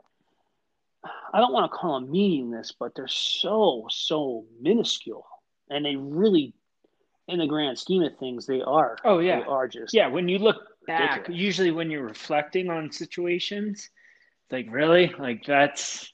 I 1.34 1.39
don't 1.39 1.54
want 1.54 1.72
to 1.72 1.78
call 1.78 1.99
them 1.99 2.12
meaningless, 2.12 2.74
but 2.78 2.93
they're 2.95 3.08
so 3.08 3.88
so 3.89 4.45
minuscule, 4.62 5.26
and 5.70 5.86
they 5.86 5.95
really, 5.95 6.54
in 7.28 7.39
the 7.39 7.47
grand 7.47 7.80
scheme 7.80 8.04
of 8.04 8.18
things, 8.18 8.45
they 8.45 8.62
are. 8.62 8.97
Oh 9.04 9.20
yeah, 9.20 9.39
they 9.39 9.45
are 9.45 9.68
just 9.68 9.93
yeah. 9.93 10.08
When 10.08 10.28
you 10.28 10.38
look 10.39 10.62
back, 10.86 11.12
ridiculous. 11.12 11.41
usually 11.41 11.72
when 11.72 11.89
you're 11.89 12.04
reflecting 12.04 12.70
on 12.70 12.91
situations, 12.91 13.89
like 14.52 14.68
really, 14.70 15.14
like 15.18 15.45
that's 15.45 16.12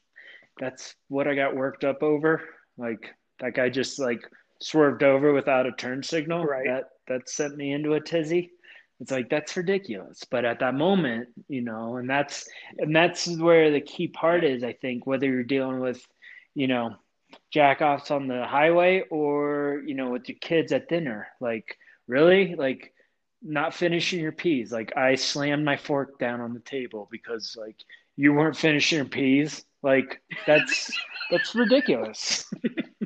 that's 0.59 0.95
what 1.07 1.27
I 1.27 1.35
got 1.35 1.55
worked 1.55 1.83
up 1.83 2.03
over. 2.03 2.43
Like 2.77 3.13
that 3.39 3.55
guy 3.55 3.69
just 3.69 3.99
like 3.99 4.21
swerved 4.61 5.03
over 5.03 5.33
without 5.33 5.65
a 5.65 5.71
turn 5.71 6.03
signal. 6.03 6.45
Right. 6.45 6.65
That 6.65 6.89
that 7.07 7.29
sent 7.29 7.55
me 7.55 7.73
into 7.73 7.93
a 7.93 8.01
tizzy. 8.01 8.51
It's 8.99 9.11
like 9.11 9.29
that's 9.29 9.55
ridiculous. 9.55 10.23
But 10.29 10.45
at 10.45 10.59
that 10.59 10.73
moment, 10.73 11.29
you 11.47 11.61
know, 11.61 11.97
and 11.97 12.09
that's 12.09 12.47
and 12.79 12.95
that's 12.95 13.27
where 13.27 13.71
the 13.71 13.81
key 13.81 14.07
part 14.07 14.43
is, 14.43 14.63
I 14.63 14.73
think, 14.73 15.05
whether 15.05 15.27
you're 15.27 15.43
dealing 15.43 15.79
with, 15.79 16.05
you 16.55 16.67
know, 16.67 16.95
jack 17.51 17.81
offs 17.81 18.11
on 18.11 18.27
the 18.27 18.45
highway 18.45 19.03
or, 19.11 19.83
you 19.85 19.93
know, 19.95 20.09
with 20.09 20.27
your 20.29 20.37
kids 20.39 20.71
at 20.71 20.89
dinner. 20.89 21.27
Like, 21.39 21.77
really? 22.07 22.55
Like 22.55 22.93
not 23.41 23.73
finishing 23.73 24.19
your 24.19 24.31
peas. 24.31 24.71
Like 24.71 24.95
I 24.97 25.15
slammed 25.15 25.65
my 25.65 25.77
fork 25.77 26.19
down 26.19 26.41
on 26.41 26.53
the 26.53 26.59
table 26.59 27.07
because 27.11 27.55
like 27.57 27.77
you 28.15 28.33
weren't 28.33 28.57
finishing 28.57 28.97
your 28.97 29.05
peas. 29.05 29.63
Like 29.83 30.21
that's 30.45 30.91
that's 31.31 31.55
ridiculous. 31.55 32.51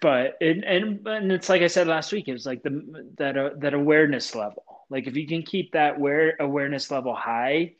but 0.00 0.36
and 0.40 0.64
and 0.64 1.06
and 1.06 1.32
it's 1.32 1.48
like 1.48 1.62
I 1.62 1.66
said 1.66 1.86
last 1.86 2.12
week. 2.12 2.28
It 2.28 2.32
was 2.32 2.46
like 2.46 2.62
the 2.62 2.82
that 3.18 3.36
uh, 3.36 3.50
that 3.58 3.74
awareness 3.74 4.34
level. 4.34 4.64
Like 4.90 5.06
if 5.06 5.16
you 5.16 5.26
can 5.26 5.42
keep 5.42 5.72
that 5.72 5.96
aware 5.96 6.36
awareness 6.40 6.90
level 6.90 7.14
high, 7.14 7.74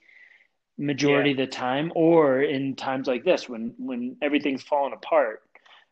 majority 0.79 1.31
Yeah. 1.31 1.43
of 1.43 1.51
the 1.51 1.57
time, 1.57 1.93
or 1.95 2.43
in 2.43 2.77
times 2.77 3.07
like 3.09 3.25
this 3.25 3.49
when 3.49 3.75
when 3.79 4.17
everything's 4.23 4.63
falling 4.63 4.93
apart 4.93 5.43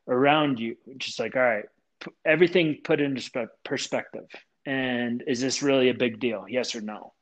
around 0.06 0.60
you, 0.60 0.76
just 0.98 1.18
like 1.18 1.36
all 1.36 1.42
right, 1.42 1.64
p- 2.00 2.12
everything 2.24 2.78
put 2.84 3.00
into 3.00 3.20
spe- 3.20 3.52
perspective. 3.64 4.28
And 4.66 5.22
is 5.26 5.40
this 5.40 5.62
really 5.62 5.88
a 5.88 5.94
big 5.94 6.20
deal? 6.20 6.44
Yes 6.48 6.74
or 6.74 6.82
no? 6.82 7.14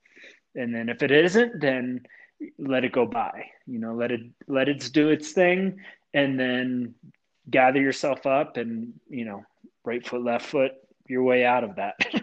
And 0.57 0.75
then 0.75 0.89
if 0.89 1.03
it 1.03 1.13
isn't, 1.13 1.61
then 1.61 2.01
let 2.59 2.85
it 2.85 2.93
go 2.93 3.07
by. 3.07 3.47
You 3.67 3.79
know, 3.79 3.95
let 3.95 4.11
it 4.11 4.21
let 4.49 4.69
it 4.69 4.91
do 4.93 5.11
its 5.11 5.33
thing, 5.33 5.79
and 6.13 6.39
then 6.39 6.95
gather 7.51 7.80
yourself 7.80 8.26
up 8.26 8.57
and 8.57 8.92
you 9.09 9.24
know 9.24 9.42
right 9.84 10.07
foot 10.07 10.22
left 10.22 10.47
foot 10.47 10.72
your 11.09 11.22
way 11.22 11.44
out 11.44 11.62
of 11.64 11.76
that 11.76 11.94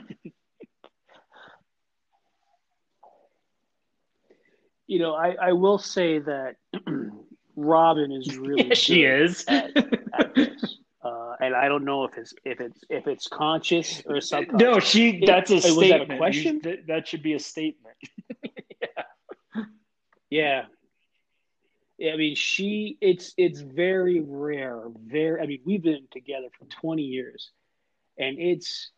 you 4.87 4.99
know, 4.99 5.15
I, 5.15 5.35
I 5.41 5.53
will 5.53 5.77
say 5.77 6.19
that 6.19 6.55
Robin 7.55 8.11
is 8.11 8.37
really 8.37 8.67
yeah, 8.69 8.73
she 8.73 9.03
is 9.03 9.45
at, 9.47 9.75
at. 9.77 10.37
Uh, 11.03 11.35
and 11.41 11.53
I 11.55 11.67
don't 11.67 11.83
know 11.83 12.05
if 12.05 12.17
it's 12.17 12.33
if 12.45 12.61
it's 12.61 12.79
if 12.89 13.07
it's 13.07 13.27
conscious 13.27 14.01
or 14.05 14.21
something 14.21 14.55
no 14.55 14.79
she 14.79 15.23
that's 15.25 15.51
a 15.51 15.59
Hey, 15.59 15.71
was 15.71 15.75
that 15.89 16.01
a 16.01 16.05
statement 16.05 16.09
You- 16.11 16.17
question? 16.17 16.59
that, 16.63 16.87
that 16.87 17.07
should 17.07 17.23
be 17.23 17.33
a 17.33 17.39
statement 17.39 17.95
Yeah. 18.81 19.03
Yeah, 20.29 20.65
I 22.01 22.15
mean, 22.17 22.35
she. 22.35 22.97
It's 23.01 23.33
it's 23.37 23.61
very 23.61 24.19
rare. 24.19 24.83
Very. 25.05 25.41
I 25.41 25.45
mean, 25.45 25.61
we've 25.65 25.83
been 25.83 26.07
together 26.11 26.47
for 26.57 26.65
twenty 26.65 27.03
years, 27.03 27.51
and 28.17 28.39
it's. 28.39 28.91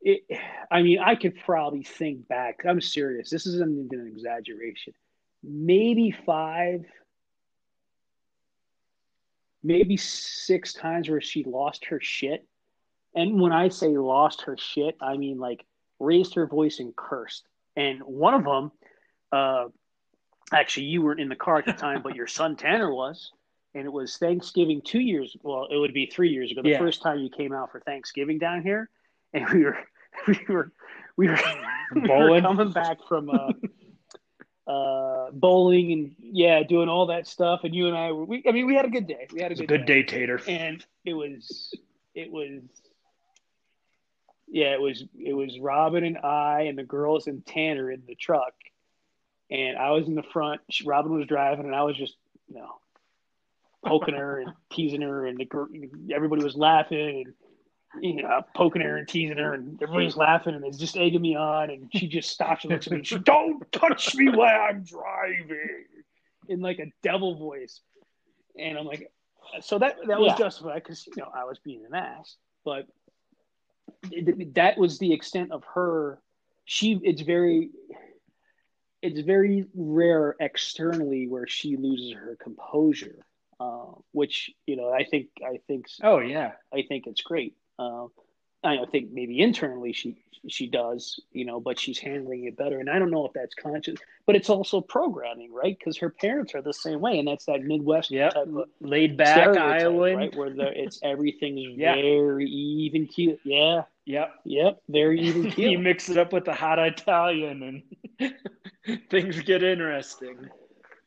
It. 0.00 0.22
I 0.70 0.82
mean, 0.82 0.98
I 0.98 1.14
could 1.14 1.36
probably 1.44 1.82
think 1.82 2.28
back. 2.28 2.60
I'm 2.68 2.80
serious. 2.80 3.30
This 3.30 3.46
isn't 3.46 3.86
even 3.86 4.00
an 4.00 4.06
exaggeration. 4.06 4.92
Maybe 5.42 6.10
five, 6.10 6.84
maybe 9.62 9.96
six 9.96 10.72
times 10.72 11.08
where 11.08 11.20
she 11.20 11.44
lost 11.44 11.86
her 11.86 12.00
shit. 12.00 12.46
And 13.14 13.40
when 13.40 13.52
I 13.52 13.68
say 13.68 13.88
lost 13.88 14.42
her 14.42 14.56
shit, 14.56 14.96
I 15.00 15.16
mean 15.16 15.38
like 15.38 15.64
raised 15.98 16.34
her 16.34 16.46
voice 16.46 16.80
and 16.80 16.94
cursed. 16.94 17.46
And 17.76 18.00
one 18.02 18.34
of 18.34 18.44
them, 18.44 18.72
uh, 19.32 19.64
actually, 20.54 20.86
you 20.86 21.02
weren't 21.02 21.20
in 21.20 21.28
the 21.28 21.36
car 21.36 21.58
at 21.58 21.66
the 21.66 21.72
time, 21.72 22.02
but 22.02 22.14
your 22.14 22.26
son 22.26 22.56
Tanner 22.56 22.92
was. 22.92 23.32
And 23.74 23.84
it 23.84 23.92
was 23.92 24.16
Thanksgiving 24.18 24.82
two 24.82 25.00
years. 25.00 25.36
Well, 25.42 25.66
it 25.70 25.76
would 25.76 25.92
be 25.92 26.06
three 26.06 26.30
years 26.30 26.52
ago. 26.52 26.62
The 26.62 26.70
Yeah. 26.70 26.78
first 26.78 27.02
time 27.02 27.18
you 27.18 27.28
came 27.28 27.52
out 27.52 27.72
for 27.72 27.80
Thanksgiving 27.80 28.38
down 28.38 28.62
here, 28.62 28.88
and 29.32 29.48
we 29.50 29.64
were, 29.64 29.78
we 30.28 30.38
were, 30.48 30.72
we 31.16 31.28
were, 31.28 31.38
we 31.94 32.00
were 32.00 32.06
Bowling? 32.06 32.42
coming 32.42 32.70
back 32.72 32.98
from 33.08 33.30
uh, 33.30 33.52
uh, 34.70 35.30
bowling 35.32 35.92
and 35.92 36.14
yeah, 36.20 36.62
doing 36.62 36.88
all 36.88 37.06
that 37.06 37.26
stuff. 37.26 37.60
And 37.64 37.74
you 37.74 37.88
and 37.88 37.96
I 37.96 38.12
were. 38.12 38.24
We, 38.24 38.44
I 38.48 38.52
mean, 38.52 38.66
we 38.66 38.76
had 38.76 38.84
a 38.84 38.90
good 38.90 39.08
day. 39.08 39.26
We 39.32 39.40
had 39.42 39.50
a 39.50 39.52
it's 39.52 39.60
a 39.60 39.66
good, 39.66 39.80
good 39.80 39.86
day 39.86 40.02
tater 40.04 40.40
and 40.46 40.84
it 41.04 41.14
was 41.14 41.74
it 42.14 42.30
was 42.30 42.62
yeah 44.46 44.72
it 44.72 44.80
was 44.80 45.04
it 45.18 45.32
was 45.32 45.58
robin 45.58 46.04
and 46.04 46.18
i 46.18 46.62
and 46.62 46.78
the 46.78 46.84
girls 46.84 47.26
and 47.26 47.44
tanner 47.46 47.90
in 47.90 48.02
the 48.06 48.14
truck 48.14 48.52
and 49.50 49.76
i 49.76 49.90
was 49.90 50.06
in 50.06 50.14
the 50.14 50.22
front 50.32 50.60
robin 50.84 51.12
was 51.12 51.26
driving 51.26 51.66
and 51.66 51.74
i 51.74 51.82
was 51.82 51.96
just 51.96 52.16
you 52.48 52.54
know 52.56 52.70
poking 53.86 54.14
her 54.14 54.40
and 54.40 54.52
teasing 54.70 55.02
her 55.02 55.26
and 55.26 55.38
the, 55.38 56.14
everybody 56.14 56.42
was 56.42 56.56
laughing 56.56 57.24
and 57.26 58.04
you 58.04 58.22
know 58.22 58.40
poking 58.56 58.80
her 58.82 58.96
and 58.96 59.06
teasing 59.08 59.36
her 59.36 59.52
and 59.54 59.80
everybody's 59.82 60.16
laughing 60.16 60.54
and 60.54 60.64
it's 60.64 60.78
just 60.78 60.96
egging 60.96 61.20
me 61.20 61.36
on 61.36 61.70
and 61.70 61.90
she 61.94 62.08
just 62.08 62.30
stops 62.30 62.64
and 62.64 62.72
looks 62.72 62.86
at 62.86 62.92
me 62.92 62.98
and 62.98 63.06
she 63.06 63.18
don't 63.18 63.70
touch 63.72 64.14
me 64.14 64.28
while 64.30 64.66
i'm 64.68 64.82
driving 64.82 65.84
in 66.48 66.60
like 66.60 66.78
a 66.78 66.86
devil 67.02 67.36
voice 67.36 67.80
and 68.58 68.78
i'm 68.78 68.86
like 68.86 69.10
so 69.60 69.78
that 69.78 69.96
that 70.08 70.18
was 70.18 70.30
Yeah. 70.32 70.36
justified 70.38 70.82
because 70.82 71.06
you 71.06 71.12
know 71.18 71.28
I 71.32 71.44
was 71.44 71.58
being 71.60 71.84
an 71.86 71.94
ass, 71.94 72.36
but 72.64 72.86
it- 74.10 74.54
that 74.54 74.78
was 74.78 74.98
the 74.98 75.12
extent 75.12 75.52
of 75.52 75.62
her. 75.74 76.18
She 76.64 76.98
it's 77.04 77.20
very 77.20 77.70
it's 79.04 79.20
very 79.20 79.66
rare 79.74 80.36
externally 80.40 81.28
where 81.28 81.46
she 81.46 81.76
loses 81.76 82.14
her 82.14 82.36
composure, 82.42 83.26
uh, 83.60 83.92
which 84.12 84.50
you 84.66 84.76
know 84.76 84.92
I 84.92 85.04
think 85.04 85.28
I 85.44 85.58
think 85.66 85.86
oh 86.02 86.18
yeah 86.18 86.52
I 86.72 86.82
think 86.88 87.06
it's 87.06 87.22
great. 87.22 87.54
Uh, 87.78 88.06
I 88.64 88.78
think 88.90 89.10
maybe 89.12 89.40
internally 89.40 89.92
she 89.92 90.16
she 90.48 90.66
does, 90.66 91.20
you 91.32 91.44
know, 91.44 91.60
but 91.60 91.78
she's 91.78 91.98
handling 91.98 92.44
it 92.44 92.56
better. 92.56 92.78
And 92.78 92.90
I 92.90 92.98
don't 92.98 93.10
know 93.10 93.26
if 93.26 93.32
that's 93.32 93.54
conscious, 93.54 93.98
but 94.26 94.36
it's 94.36 94.50
also 94.50 94.80
programming, 94.80 95.52
right? 95.52 95.76
Because 95.78 95.98
her 95.98 96.10
parents 96.10 96.54
are 96.54 96.62
the 96.62 96.72
same 96.72 97.00
way, 97.00 97.18
and 97.18 97.28
that's 97.28 97.46
that 97.46 97.62
Midwest 97.62 98.10
yep 98.10 98.34
type 98.34 98.46
of 98.46 98.64
laid 98.80 99.16
back 99.16 99.56
iowan 99.56 100.16
right? 100.16 100.36
Where 100.36 100.50
the, 100.50 100.70
it's 100.82 101.00
everything's 101.02 101.76
Yeah. 101.78 101.94
very 101.94 102.46
even 102.46 103.06
keel. 103.06 103.36
Yeah, 103.44 103.82
yep 104.06 104.34
yep, 104.44 104.80
very 104.88 105.20
even 105.20 105.50
you 105.56 105.78
mix 105.78 106.08
it 106.08 106.18
up 106.18 106.32
with 106.32 106.44
the 106.44 106.54
hot 106.54 106.78
italian 106.78 107.62
and 108.20 108.32
things 109.10 109.40
get 109.42 109.62
interesting 109.62 110.48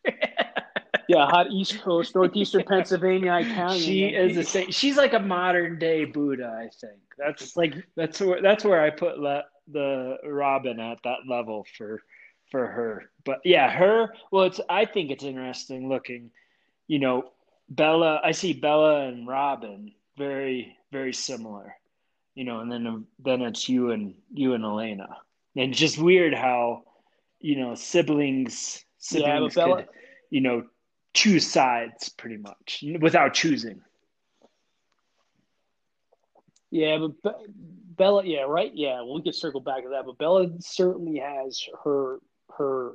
yeah, 1.07 1.25
hot 1.25 1.51
East 1.51 1.81
Coast, 1.81 2.15
northeastern 2.15 2.63
Pennsylvania 2.67 3.35
Italian. 3.35 3.81
she 3.81 4.05
is 4.05 4.37
a 4.37 4.43
saint. 4.43 4.73
She's 4.73 4.97
like 4.97 5.13
a 5.13 5.19
modern 5.19 5.79
day 5.79 6.05
Buddha, 6.05 6.47
I 6.47 6.69
think. 6.79 6.99
That's 7.17 7.55
like 7.55 7.75
that's 7.95 8.19
where 8.21 8.41
that's 8.41 8.63
where 8.63 8.81
I 8.81 8.89
put 8.89 9.19
le- 9.19 9.45
the 9.71 10.17
Robin 10.25 10.79
at 10.79 10.99
that 11.03 11.19
level 11.27 11.65
for 11.77 12.01
for 12.51 12.67
her. 12.67 13.09
But 13.25 13.39
yeah, 13.43 13.69
her. 13.69 14.13
Well, 14.31 14.45
it's 14.45 14.59
I 14.69 14.85
think 14.85 15.11
it's 15.11 15.23
interesting 15.23 15.89
looking. 15.89 16.31
You 16.87 16.99
know, 16.99 17.31
Bella. 17.69 18.21
I 18.23 18.31
see 18.31 18.53
Bella 18.53 19.07
and 19.07 19.27
Robin 19.27 19.93
very 20.17 20.77
very 20.91 21.13
similar. 21.13 21.75
You 22.35 22.43
know, 22.43 22.59
and 22.59 22.71
then 22.71 23.05
then 23.19 23.41
it's 23.41 23.67
you 23.67 23.91
and 23.91 24.13
you 24.33 24.53
and 24.53 24.63
Elena. 24.63 25.07
And 25.55 25.71
it's 25.71 25.79
just 25.79 25.97
weird 25.97 26.35
how 26.35 26.83
you 27.39 27.55
know 27.55 27.75
siblings 27.75 28.83
siblings 28.97 29.55
Bella- 29.55 29.83
could 29.83 29.89
you 30.29 30.41
know 30.41 30.63
choose 31.13 31.47
sides 31.47 32.09
pretty 32.09 32.37
much 32.37 32.83
without 32.99 33.33
choosing. 33.33 33.81
Yeah, 36.69 36.97
but 36.97 37.21
Be- 37.23 37.53
Bella, 37.97 38.23
yeah, 38.25 38.41
right, 38.41 38.71
yeah. 38.73 39.01
We 39.03 39.21
could 39.23 39.33
circle 39.33 39.61
back 39.61 39.83
to 39.83 39.89
that, 39.89 40.05
but 40.05 40.17
Bella 40.17 40.47
certainly 40.59 41.19
has 41.19 41.65
her 41.83 42.19
her 42.57 42.93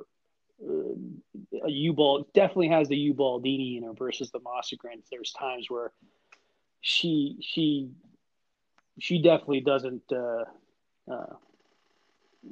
uh, 0.63 1.65
a 1.65 1.69
U-ball 1.69 2.27
definitely 2.33 2.69
has 2.69 2.87
the 2.87 2.95
U-Baldini 2.95 3.77
in 3.77 3.83
her 3.83 3.93
versus 3.93 4.31
the 4.31 4.39
Mossegren. 4.39 5.01
There's 5.11 5.33
times 5.33 5.69
where 5.69 5.91
she 6.81 7.37
she 7.41 7.89
she 8.99 9.21
definitely 9.21 9.61
doesn't. 9.61 10.03
Uh, 10.11 10.45
uh, 11.11 11.33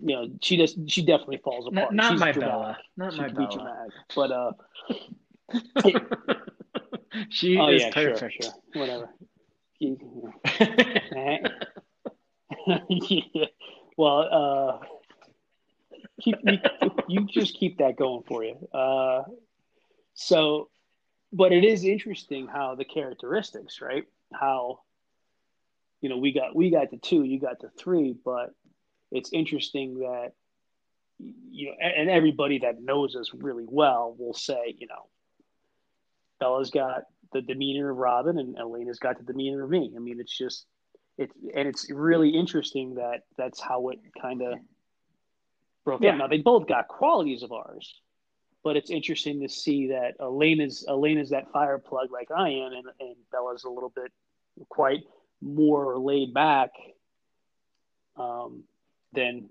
you 0.03 0.15
know, 0.15 0.27
she 0.41 0.57
just 0.57 0.77
she 0.89 1.01
definitely 1.05 1.37
falls 1.43 1.67
apart. 1.67 1.93
not 1.93 2.11
She's 2.11 2.19
my 2.19 2.31
dramatic. 2.31 2.53
Bella. 2.53 2.77
Not 2.97 3.13
She 3.13 3.19
my 3.19 3.27
Bella. 3.29 3.49
dramatic, 3.51 3.93
but 4.15 4.31
uh, 4.31 4.51
she 7.29 7.57
oh 7.57 7.69
is 7.69 7.81
yeah, 7.81 7.91
perfect. 7.91 8.19
sure, 8.19 8.51
sure, 8.51 8.53
whatever. 8.73 9.09
Yeah. 9.79 11.37
Well, 13.97 14.79
uh, 14.81 14.85
keep 16.21 16.35
you, 16.43 16.57
you, 17.07 17.27
just 17.27 17.55
keep 17.55 17.77
that 17.79 17.97
going 17.97 18.23
for 18.27 18.43
you. 18.43 18.55
Uh, 18.73 19.23
so, 20.13 20.69
but 21.31 21.51
it 21.51 21.63
is 21.63 21.83
interesting 21.83 22.47
how 22.47 22.75
the 22.75 22.85
characteristics, 22.85 23.81
right? 23.81 24.05
How 24.33 24.79
you 25.99 26.09
know 26.09 26.17
we 26.17 26.31
got 26.31 26.55
we 26.55 26.69
got 26.71 26.89
the 26.89 26.97
two, 26.97 27.23
you 27.23 27.39
got 27.39 27.59
the 27.59 27.69
three, 27.77 28.15
but 28.23 28.55
it's 29.11 29.31
interesting 29.33 29.99
that 29.99 30.31
you 31.51 31.67
know, 31.67 31.75
and 31.79 32.09
everybody 32.09 32.59
that 32.59 32.81
knows 32.81 33.15
us 33.15 33.29
really 33.33 33.65
well 33.67 34.15
will 34.17 34.33
say, 34.33 34.75
you 34.77 34.87
know, 34.87 35.07
Bella's 36.39 36.71
got 36.71 37.03
the 37.33 37.41
demeanor 37.41 37.91
of 37.91 37.97
Robin 37.97 38.39
and 38.39 38.57
Elena's 38.57 38.99
got 38.99 39.17
the 39.17 39.23
demeanor 39.23 39.63
of 39.63 39.69
me. 39.69 39.93
I 39.95 39.99
mean, 39.99 40.19
it's 40.19 40.35
just 40.35 40.65
it's 41.17 41.33
and 41.55 41.67
it's 41.67 41.89
really 41.91 42.29
interesting 42.29 42.95
that 42.95 43.21
that's 43.37 43.59
how 43.59 43.89
it 43.89 43.99
kind 44.19 44.41
of 44.41 44.55
broke 45.85 46.01
yeah. 46.01 46.11
up. 46.11 46.17
Now 46.17 46.27
they 46.27 46.39
both 46.39 46.67
got 46.67 46.87
qualities 46.87 47.43
of 47.43 47.51
ours, 47.51 48.01
but 48.63 48.75
it's 48.75 48.89
interesting 48.89 49.41
to 49.41 49.49
see 49.49 49.87
that 49.87 50.15
Elena's 50.19 50.85
Elena's 50.87 51.29
that 51.29 51.51
fire 51.51 51.77
plug 51.77 52.11
like 52.11 52.29
I 52.35 52.49
am, 52.49 52.73
and, 52.73 52.85
and 52.99 53.15
Bella's 53.31 53.63
a 53.63 53.69
little 53.69 53.91
bit 53.95 54.11
quite 54.69 55.03
more 55.41 55.99
laid 55.99 56.33
back 56.33 56.71
um, 58.17 58.63
than 59.13 59.49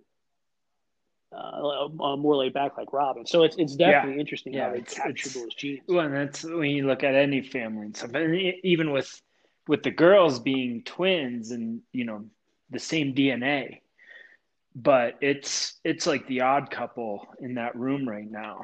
uh, 1.33 1.87
uh, 1.87 2.17
more 2.17 2.37
laid 2.37 2.53
back 2.53 2.77
like 2.77 2.93
Robin. 2.93 3.25
So 3.25 3.45
it's 3.45 3.57
it's 3.57 3.77
definitely 3.77 4.15
yeah. 4.15 4.21
interesting 4.21 4.53
yeah, 4.53 4.67
how 4.67 4.73
they 4.73 4.81
capture 4.81 5.29
those 5.29 5.55
genes. 5.55 5.81
Well, 5.87 6.07
and 6.07 6.15
that's 6.15 6.43
when 6.43 6.71
you 6.71 6.87
look 6.87 7.05
at 7.05 7.15
any 7.15 7.43
family 7.43 7.87
and 7.87 7.97
stuff, 7.97 8.15
and 8.15 8.35
even 8.65 8.91
with 8.91 9.21
with 9.69 9.83
the 9.83 9.91
girls 9.91 10.41
being 10.41 10.83
twins 10.83 11.53
and 11.53 11.83
you 11.93 12.05
know 12.05 12.25
the 12.71 12.81
same 12.81 13.15
DNA, 13.15 13.81
but 14.75 15.19
it's 15.21 15.79
it's 15.85 16.07
like 16.07 16.27
the 16.27 16.41
odd 16.41 16.71
couple 16.71 17.29
in 17.39 17.55
that 17.55 17.77
room 17.77 18.09
right 18.09 18.29
now, 18.29 18.63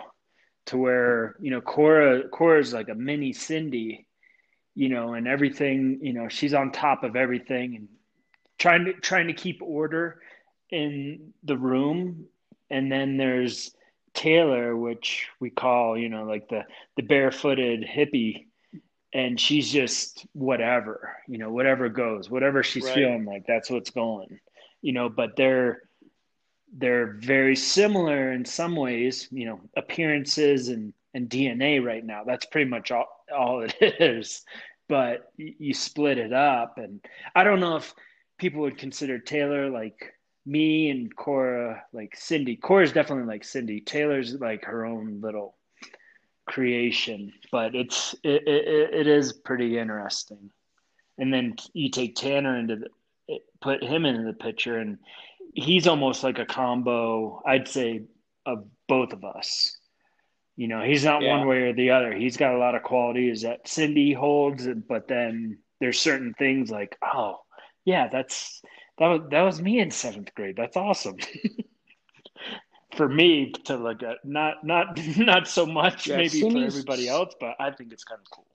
to 0.66 0.76
where 0.76 1.36
you 1.40 1.52
know 1.52 1.60
Cora 1.60 2.28
Cora's 2.28 2.72
like 2.72 2.88
a 2.88 2.94
mini 2.94 3.32
Cindy, 3.32 4.08
you 4.74 4.88
know, 4.88 5.14
and 5.14 5.28
everything 5.28 6.00
you 6.02 6.12
know 6.12 6.28
she's 6.28 6.54
on 6.54 6.72
top 6.72 7.04
of 7.04 7.14
everything 7.14 7.76
and 7.76 7.88
trying 8.58 8.86
to 8.86 8.92
trying 8.94 9.28
to 9.28 9.34
keep 9.34 9.60
order 9.62 10.20
in 10.70 11.32
the 11.44 11.56
room 11.56 12.26
and 12.70 12.90
then 12.90 13.16
there's 13.16 13.74
Taylor, 14.14 14.76
which 14.76 15.28
we 15.40 15.50
call, 15.50 15.96
you 15.96 16.08
know, 16.08 16.24
like 16.24 16.48
the 16.48 16.64
the 16.96 17.02
barefooted 17.02 17.84
hippie, 17.84 18.46
and 19.12 19.38
she's 19.38 19.70
just 19.70 20.26
whatever, 20.32 21.16
you 21.28 21.38
know, 21.38 21.50
whatever 21.52 21.88
goes, 21.88 22.30
whatever 22.30 22.62
she's 22.62 22.84
right. 22.84 22.94
feeling 22.94 23.24
like, 23.24 23.44
that's 23.46 23.70
what's 23.70 23.90
going, 23.90 24.40
you 24.80 24.92
know. 24.92 25.08
But 25.08 25.36
they're 25.36 25.82
they're 26.72 27.18
very 27.20 27.54
similar 27.56 28.32
in 28.32 28.44
some 28.44 28.74
ways, 28.74 29.28
you 29.30 29.46
know, 29.46 29.60
appearances 29.76 30.68
and 30.68 30.94
and 31.12 31.28
DNA 31.28 31.84
right 31.84 32.04
now. 32.04 32.24
That's 32.24 32.46
pretty 32.46 32.70
much 32.70 32.90
all 32.90 33.08
all 33.34 33.60
it 33.60 33.74
is. 34.00 34.44
But 34.88 35.30
you 35.36 35.74
split 35.74 36.16
it 36.16 36.32
up, 36.32 36.78
and 36.78 37.04
I 37.34 37.44
don't 37.44 37.60
know 37.60 37.76
if 37.76 37.94
people 38.38 38.62
would 38.62 38.78
consider 38.78 39.18
Taylor 39.18 39.68
like 39.68 40.15
me 40.46 40.90
and 40.90 41.14
Cora, 41.14 41.82
like 41.92 42.16
Cindy. 42.16 42.56
Cora's 42.56 42.92
definitely 42.92 43.26
like 43.26 43.44
Cindy. 43.44 43.80
Taylor's 43.80 44.34
like 44.34 44.64
her 44.64 44.86
own 44.86 45.20
little 45.20 45.56
creation, 46.46 47.32
but 47.50 47.74
it's 47.74 48.14
it, 48.22 48.46
it, 48.46 48.94
it 48.94 49.06
is 49.08 49.32
pretty 49.32 49.78
interesting. 49.78 50.50
And 51.18 51.32
then 51.32 51.56
you 51.72 51.90
take 51.90 52.14
Tanner 52.14 52.56
into 52.56 52.76
the 52.76 53.38
put 53.60 53.82
him 53.82 54.04
into 54.06 54.22
the 54.22 54.32
picture, 54.32 54.78
and 54.78 54.98
he's 55.54 55.86
almost 55.86 56.22
like 56.22 56.38
a 56.38 56.46
combo. 56.46 57.42
I'd 57.44 57.68
say 57.68 58.02
of 58.44 58.66
both 58.88 59.12
of 59.12 59.24
us. 59.24 59.76
You 60.56 60.68
know, 60.68 60.82
he's 60.82 61.04
not 61.04 61.22
yeah. 61.22 61.36
one 61.36 61.48
way 61.48 61.62
or 61.62 61.72
the 61.74 61.90
other. 61.90 62.14
He's 62.14 62.36
got 62.36 62.54
a 62.54 62.58
lot 62.58 62.74
of 62.74 62.82
qualities 62.82 63.42
that 63.42 63.68
Cindy 63.68 64.12
holds, 64.12 64.66
but 64.88 65.08
then 65.08 65.58
there's 65.80 66.00
certain 66.00 66.32
things 66.34 66.70
like, 66.70 66.96
oh, 67.02 67.40
yeah, 67.84 68.08
that's 68.08 68.62
that 68.98 69.06
was 69.08 69.20
that 69.30 69.42
was 69.42 69.60
me 69.60 69.80
in 69.80 69.90
seventh 69.90 70.34
grade. 70.34 70.56
That's 70.56 70.76
awesome. 70.76 71.16
for 72.96 73.08
me 73.08 73.52
to 73.64 73.76
look 73.76 74.02
at, 74.02 74.24
not 74.24 74.64
not 74.64 74.98
not 75.16 75.48
so 75.48 75.66
much 75.66 76.06
yeah, 76.06 76.16
maybe 76.16 76.40
for 76.40 76.58
everybody 76.58 77.08
else, 77.08 77.34
but 77.38 77.54
I 77.60 77.70
think 77.70 77.92
it's 77.92 78.04
kind 78.04 78.20
of 78.20 78.30
cool. 78.30 78.46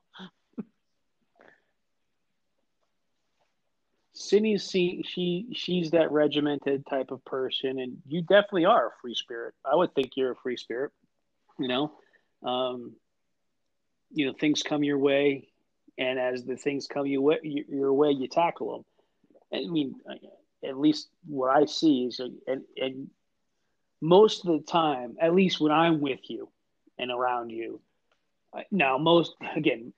Cindy's 4.14 4.70
she, 4.70 5.04
she 5.08 5.48
she's 5.54 5.92
that 5.92 6.12
regimented 6.12 6.86
type 6.88 7.12
of 7.12 7.24
person, 7.26 7.80
and 7.80 7.98
you 8.08 8.22
definitely 8.22 8.66
are 8.66 8.88
a 8.88 8.92
free 9.02 9.16
spirit. 9.16 9.54
I 9.66 9.76
would 9.76 9.94
think 9.96 10.12
you're 10.16 10.32
a 10.32 10.36
free 10.36 10.58
spirit. 10.58 10.92
You 11.60 11.68
know, 11.68 11.92
um, 12.44 12.94
you 14.12 14.28
know 14.28 14.34
things 14.34 14.64
come 14.64 14.84
your 14.84 14.98
way, 14.98 15.48
and 15.98 16.20
as 16.20 16.44
the 16.44 16.56
things 16.56 16.88
come 16.88 17.06
way, 17.08 17.40
your 17.44 17.94
way, 17.94 18.12
you 18.12 18.28
tackle 18.28 18.74
them. 18.74 18.86
I 19.54 19.66
mean, 19.68 19.96
at 20.64 20.78
least 20.78 21.10
what 21.28 21.56
I 21.56 21.66
see 21.66 22.06
is, 22.06 22.20
and, 22.20 22.64
and 22.78 23.10
most 24.02 24.46
of 24.46 24.52
the 24.52 24.66
time, 24.66 25.16
at 25.20 25.34
least 25.34 25.60
when 25.60 25.72
I'm 25.72 26.02
with 26.02 26.20
you 26.30 26.50
and 26.98 27.12
around 27.12 27.50
you, 27.50 27.82
now 28.70 28.98
most 28.98 29.36
again, 29.56 29.94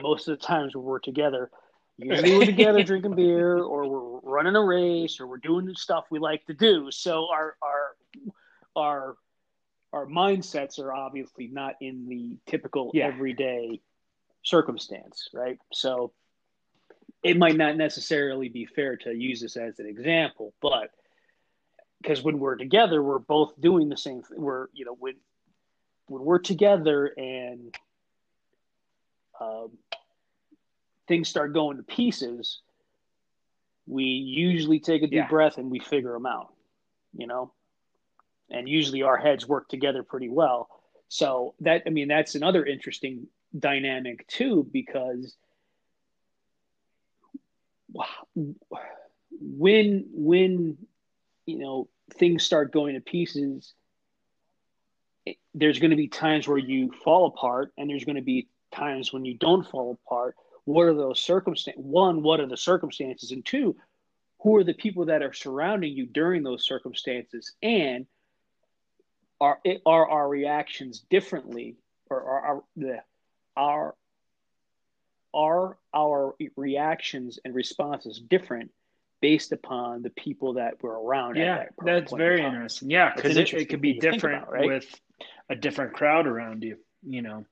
most 0.00 0.28
of 0.28 0.38
the 0.38 0.44
times 0.44 0.74
when 0.74 0.84
we're 0.84 0.98
together, 0.98 1.50
usually 1.96 2.36
we're 2.36 2.44
together 2.44 2.82
drinking 2.84 3.14
beer, 3.14 3.58
or 3.58 3.88
we're 3.88 4.20
running 4.20 4.56
a 4.56 4.62
race, 4.62 5.20
or 5.20 5.26
we're 5.26 5.38
doing 5.38 5.64
the 5.64 5.74
stuff 5.74 6.04
we 6.10 6.18
like 6.18 6.44
to 6.46 6.54
do. 6.54 6.90
So 6.90 7.28
our 7.32 7.56
our 7.62 7.96
our 8.76 9.16
our 9.92 10.06
mindsets 10.06 10.78
are 10.78 10.92
obviously 10.92 11.48
not 11.48 11.74
in 11.80 12.08
the 12.08 12.36
typical 12.46 12.90
yeah. 12.94 13.06
everyday 13.06 13.80
circumstance, 14.42 15.28
right? 15.32 15.58
So 15.72 16.12
it 17.22 17.38
might 17.38 17.56
not 17.56 17.76
necessarily 17.76 18.48
be 18.48 18.66
fair 18.66 18.96
to 18.96 19.12
use 19.12 19.40
this 19.40 19.56
as 19.56 19.78
an 19.78 19.86
example, 19.86 20.52
but 20.60 20.90
because 22.00 22.22
when 22.22 22.38
we're 22.38 22.56
together, 22.56 23.02
we're 23.02 23.20
both 23.20 23.52
doing 23.60 23.88
the 23.88 23.96
same 23.96 24.22
thing. 24.22 24.40
We're, 24.40 24.66
you 24.72 24.84
know, 24.84 24.96
when 24.98 25.14
when 26.06 26.24
we're 26.24 26.40
together 26.40 27.06
and 27.16 27.74
um, 29.40 29.70
things 31.06 31.28
start 31.28 31.52
going 31.52 31.76
to 31.76 31.82
pieces, 31.84 32.60
we 33.86 34.04
usually 34.04 34.80
take 34.80 35.02
a 35.02 35.06
deep 35.06 35.14
yeah. 35.14 35.28
breath 35.28 35.58
and 35.58 35.70
we 35.70 35.78
figure 35.78 36.12
them 36.12 36.26
out, 36.26 36.52
you 37.16 37.26
know, 37.26 37.52
and 38.50 38.68
usually 38.68 39.02
our 39.02 39.16
heads 39.16 39.46
work 39.46 39.68
together 39.68 40.02
pretty 40.02 40.28
well. 40.28 40.68
So 41.08 41.54
that, 41.60 41.82
I 41.86 41.90
mean, 41.90 42.08
that's 42.08 42.34
another 42.34 42.64
interesting 42.64 43.26
dynamic 43.58 44.26
too, 44.28 44.68
because 44.72 45.36
when 48.34 50.06
when 50.12 50.78
you 51.46 51.58
know 51.58 51.88
things 52.14 52.42
start 52.42 52.72
going 52.72 52.94
to 52.94 53.00
pieces 53.00 53.74
it, 55.24 55.36
there's 55.54 55.78
going 55.78 55.90
to 55.90 55.96
be 55.96 56.08
times 56.08 56.48
where 56.48 56.58
you 56.58 56.92
fall 57.04 57.26
apart 57.26 57.72
and 57.76 57.88
there's 57.88 58.04
going 58.04 58.16
to 58.16 58.22
be 58.22 58.48
times 58.72 59.12
when 59.12 59.24
you 59.24 59.34
don't 59.34 59.68
fall 59.68 59.98
apart. 60.06 60.36
What 60.64 60.82
are 60.82 60.94
those 60.94 61.20
circumstances 61.20 61.82
one 61.82 62.22
what 62.22 62.40
are 62.40 62.46
the 62.46 62.56
circumstances? 62.56 63.32
And 63.32 63.44
two 63.44 63.76
who 64.40 64.56
are 64.56 64.64
the 64.64 64.74
people 64.74 65.06
that 65.06 65.22
are 65.22 65.32
surrounding 65.32 65.92
you 65.92 66.06
during 66.06 66.42
those 66.42 66.66
circumstances? 66.66 67.52
And 67.62 68.06
are 69.40 69.60
are 69.84 70.08
our 70.08 70.28
reactions 70.28 71.00
differently 71.10 71.76
or 72.08 72.22
are 72.22 72.40
our, 72.40 73.04
our 73.56 73.94
are 75.34 75.78
our 75.94 76.34
reactions 76.56 77.38
and 77.44 77.54
responses 77.54 78.20
different 78.20 78.70
based 79.20 79.52
upon 79.52 80.02
the 80.02 80.10
people 80.10 80.54
that 80.54 80.74
we're 80.82 80.98
around? 80.98 81.36
Yeah, 81.36 81.56
that 81.56 81.70
that's 81.84 82.12
very 82.12 82.42
interesting. 82.42 82.90
Yeah, 82.90 83.12
because 83.14 83.36
it, 83.36 83.52
it 83.54 83.68
could 83.68 83.80
be 83.80 83.98
different 83.98 84.42
about, 84.42 84.52
right? 84.52 84.66
with 84.66 85.00
a 85.48 85.54
different 85.54 85.94
crowd 85.94 86.26
around 86.26 86.62
you. 86.62 86.76
You 87.06 87.22
know, 87.22 87.44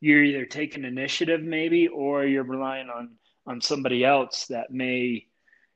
you're 0.00 0.22
either 0.22 0.46
taking 0.46 0.84
initiative 0.84 1.42
maybe, 1.42 1.88
or 1.88 2.24
you're 2.24 2.44
relying 2.44 2.88
on 2.88 3.16
on 3.46 3.60
somebody 3.60 4.04
else 4.04 4.46
that 4.46 4.70
may 4.70 5.26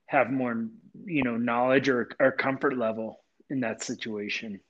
have 0.06 0.30
more, 0.30 0.68
you 1.04 1.22
know, 1.22 1.36
knowledge 1.36 1.88
or, 1.88 2.10
or 2.20 2.32
comfort 2.32 2.76
level 2.76 3.20
in 3.50 3.60
that 3.60 3.82
situation. 3.82 4.60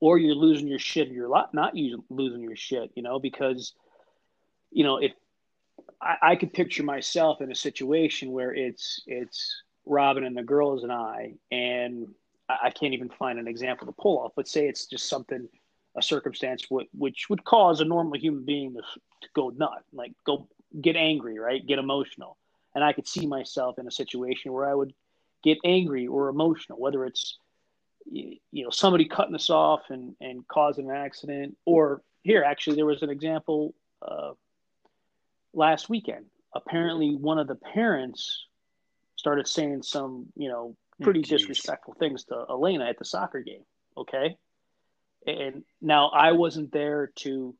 Or 0.00 0.18
you're 0.18 0.34
losing 0.34 0.68
your 0.68 0.78
shit. 0.78 1.08
You're 1.08 1.28
not 1.52 1.74
losing 1.74 2.42
your 2.42 2.56
shit, 2.56 2.90
you 2.94 3.02
know, 3.02 3.18
because 3.18 3.72
you 4.70 4.84
know 4.84 4.98
if 4.98 5.12
I, 6.00 6.16
I 6.22 6.36
could 6.36 6.52
picture 6.52 6.82
myself 6.82 7.40
in 7.40 7.50
a 7.50 7.54
situation 7.54 8.32
where 8.32 8.54
it's 8.54 9.02
it's 9.06 9.62
Robin 9.86 10.24
and 10.24 10.36
the 10.36 10.42
girls 10.42 10.82
and 10.82 10.92
I, 10.92 11.34
and 11.50 12.08
I, 12.48 12.56
I 12.64 12.70
can't 12.70 12.94
even 12.94 13.08
find 13.08 13.38
an 13.38 13.48
example 13.48 13.86
to 13.86 13.92
pull 13.92 14.18
off. 14.18 14.32
But 14.36 14.48
say 14.48 14.68
it's 14.68 14.86
just 14.86 15.08
something, 15.08 15.48
a 15.96 16.02
circumstance 16.02 16.62
w- 16.62 16.88
which 16.96 17.28
would 17.30 17.44
cause 17.44 17.80
a 17.80 17.84
normal 17.84 18.18
human 18.18 18.44
being 18.44 18.74
to, 18.74 18.80
to 18.80 19.28
go 19.34 19.50
nut, 19.50 19.82
like 19.92 20.12
go 20.24 20.48
get 20.80 20.96
angry, 20.96 21.38
right? 21.38 21.66
Get 21.66 21.78
emotional. 21.78 22.36
and 22.74 22.84
I 22.84 22.92
could 22.92 23.08
see 23.08 23.26
myself 23.26 23.78
in 23.78 23.86
a 23.86 23.90
situation 23.90 24.52
where 24.52 24.68
I 24.68 24.74
would 24.74 24.92
get 25.42 25.58
angry 25.64 26.06
or 26.06 26.28
emotional, 26.28 26.78
whether 26.78 27.04
it's 27.06 27.38
you 28.10 28.64
know 28.64 28.70
somebody 28.70 29.04
cutting 29.06 29.34
us 29.34 29.50
off 29.50 29.82
and 29.90 30.14
and 30.20 30.46
causing 30.48 30.90
an 30.90 30.96
accident, 30.96 31.56
or 31.64 32.02
here 32.22 32.42
actually 32.44 32.76
there 32.76 32.86
was 32.86 33.02
an 33.02 33.10
example 33.10 33.74
uh, 34.02 34.32
last 35.52 35.88
weekend. 35.88 36.26
Apparently, 36.54 37.14
one 37.14 37.38
of 37.38 37.48
the 37.48 37.54
parents 37.54 38.46
started 39.16 39.46
saying 39.46 39.82
some 39.82 40.26
you 40.36 40.48
know 40.48 40.76
pretty 41.02 41.20
oh, 41.20 41.22
disrespectful 41.22 41.94
things 41.94 42.24
to 42.24 42.44
Elena 42.48 42.86
at 42.86 42.98
the 42.98 43.04
soccer 43.04 43.40
game. 43.40 43.64
Okay, 43.96 44.36
and 45.26 45.64
now 45.80 46.08
I 46.08 46.32
wasn't 46.32 46.72
there 46.72 47.12
to 47.16 47.54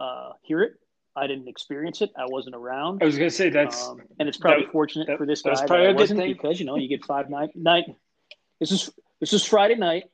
uh, 0.00 0.32
hear 0.42 0.62
it. 0.62 0.74
I 1.16 1.26
didn't 1.26 1.48
experience 1.48 2.00
it. 2.00 2.10
I 2.16 2.26
wasn't 2.26 2.54
around. 2.54 3.02
I 3.02 3.06
was 3.06 3.18
going 3.18 3.28
to 3.28 3.34
say 3.34 3.50
that's, 3.50 3.88
um, 3.88 4.02
and 4.20 4.28
it's 4.28 4.38
probably 4.38 4.64
that, 4.64 4.72
fortunate 4.72 5.08
that, 5.08 5.18
for 5.18 5.26
this 5.26 5.42
guy 5.42 5.54
that 5.54 5.70
I 5.70 5.92
wasn't 5.92 6.20
because 6.20 6.60
you 6.60 6.66
know 6.66 6.76
you 6.76 6.88
get 6.88 7.04
five 7.04 7.28
nine 7.28 7.48
night. 7.54 7.86
This 8.60 8.72
is 8.72 8.90
this 9.20 9.32
is 9.32 9.44
Friday 9.44 9.74
night. 9.74 10.04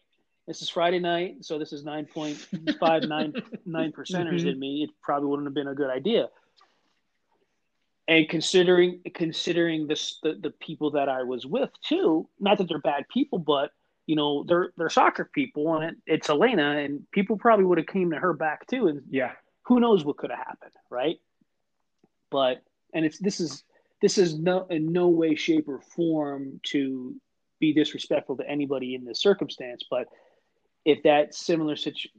This 0.46 0.61
is 0.61 0.68
Friday 0.68 0.98
night, 0.98 1.36
so 1.44 1.59
this 1.59 1.72
is 1.72 1.84
nine 1.84 2.05
point 2.07 2.36
five 2.78 3.05
nine 3.05 3.32
nine 3.66 3.92
percenters 3.92 4.40
mm-hmm. 4.40 4.48
in 4.48 4.59
me. 4.59 4.82
It 4.84 4.90
probably 5.02 5.28
wouldn't 5.28 5.46
have 5.46 5.55
been 5.55 5.68
a 5.68 5.74
good 5.74 5.90
idea. 5.90 6.28
And 8.07 8.28
considering 8.28 9.00
considering 9.14 9.86
this 9.86 10.18
the, 10.22 10.34
the 10.34 10.50
people 10.50 10.90
that 10.92 11.09
I 11.09 11.22
was 11.22 11.46
with 11.46 11.70
too, 11.82 12.28
not 12.38 12.59
that 12.59 12.68
they're 12.68 12.78
bad 12.78 13.09
people, 13.09 13.38
but 13.38 13.70
you 14.07 14.16
know 14.16 14.44
they're 14.44 14.70
they're 14.76 14.90
soccer 14.90 15.30
people, 15.32 15.74
and 15.76 15.84
it, 15.84 15.96
it's 16.07 16.28
Elena, 16.28 16.78
and 16.78 17.11
people 17.11 17.38
probably 17.38 17.64
would 17.64 17.78
have 17.78 17.86
came 17.86 18.11
to 18.11 18.18
her 18.18 18.34
back 18.34 18.66
too, 18.66 18.88
and 18.88 19.02
yeah, 19.09 19.32
who 19.62 19.80
knows 19.80 20.05
what 20.05 20.18
could 20.18 20.30
have 20.30 20.46
happened, 20.46 20.72
right? 20.90 21.16
But 22.30 22.62
and 22.92 23.07
it's 23.07 23.18
this 23.18 23.40
is 23.40 23.64
this 24.02 24.18
is 24.18 24.38
no 24.38 24.66
in 24.68 24.92
no 24.92 25.09
way, 25.09 25.34
shape, 25.34 25.66
or 25.68 25.80
form 25.80 26.61
to 26.64 27.14
be 27.64 27.72
disrespectful 27.72 28.36
to 28.36 28.48
anybody 28.48 28.94
in 28.94 29.04
this 29.04 29.20
circumstance. 29.20 29.84
But 29.90 30.08
if 30.84 31.02
that 31.04 31.34
similar 31.34 31.76
situation, 31.76 32.10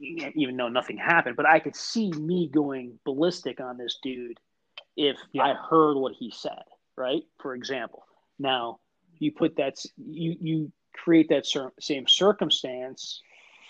even 0.00 0.56
though 0.56 0.68
nothing 0.68 0.96
happened, 0.96 1.36
but 1.36 1.46
I 1.46 1.58
could 1.58 1.76
see 1.76 2.10
me 2.12 2.48
going 2.48 2.98
ballistic 3.04 3.60
on 3.60 3.76
this 3.76 3.98
dude 4.02 4.38
if 4.96 5.16
yeah. 5.32 5.42
I 5.42 5.54
heard 5.54 5.96
what 5.96 6.14
he 6.18 6.30
said, 6.30 6.62
right? 6.96 7.22
For 7.40 7.54
example, 7.54 8.04
now 8.38 8.78
you 9.18 9.32
put 9.32 9.56
that 9.56 9.76
you 9.96 10.36
you 10.40 10.72
create 10.94 11.28
that 11.28 11.46
same 11.80 12.06
circumstance. 12.08 13.20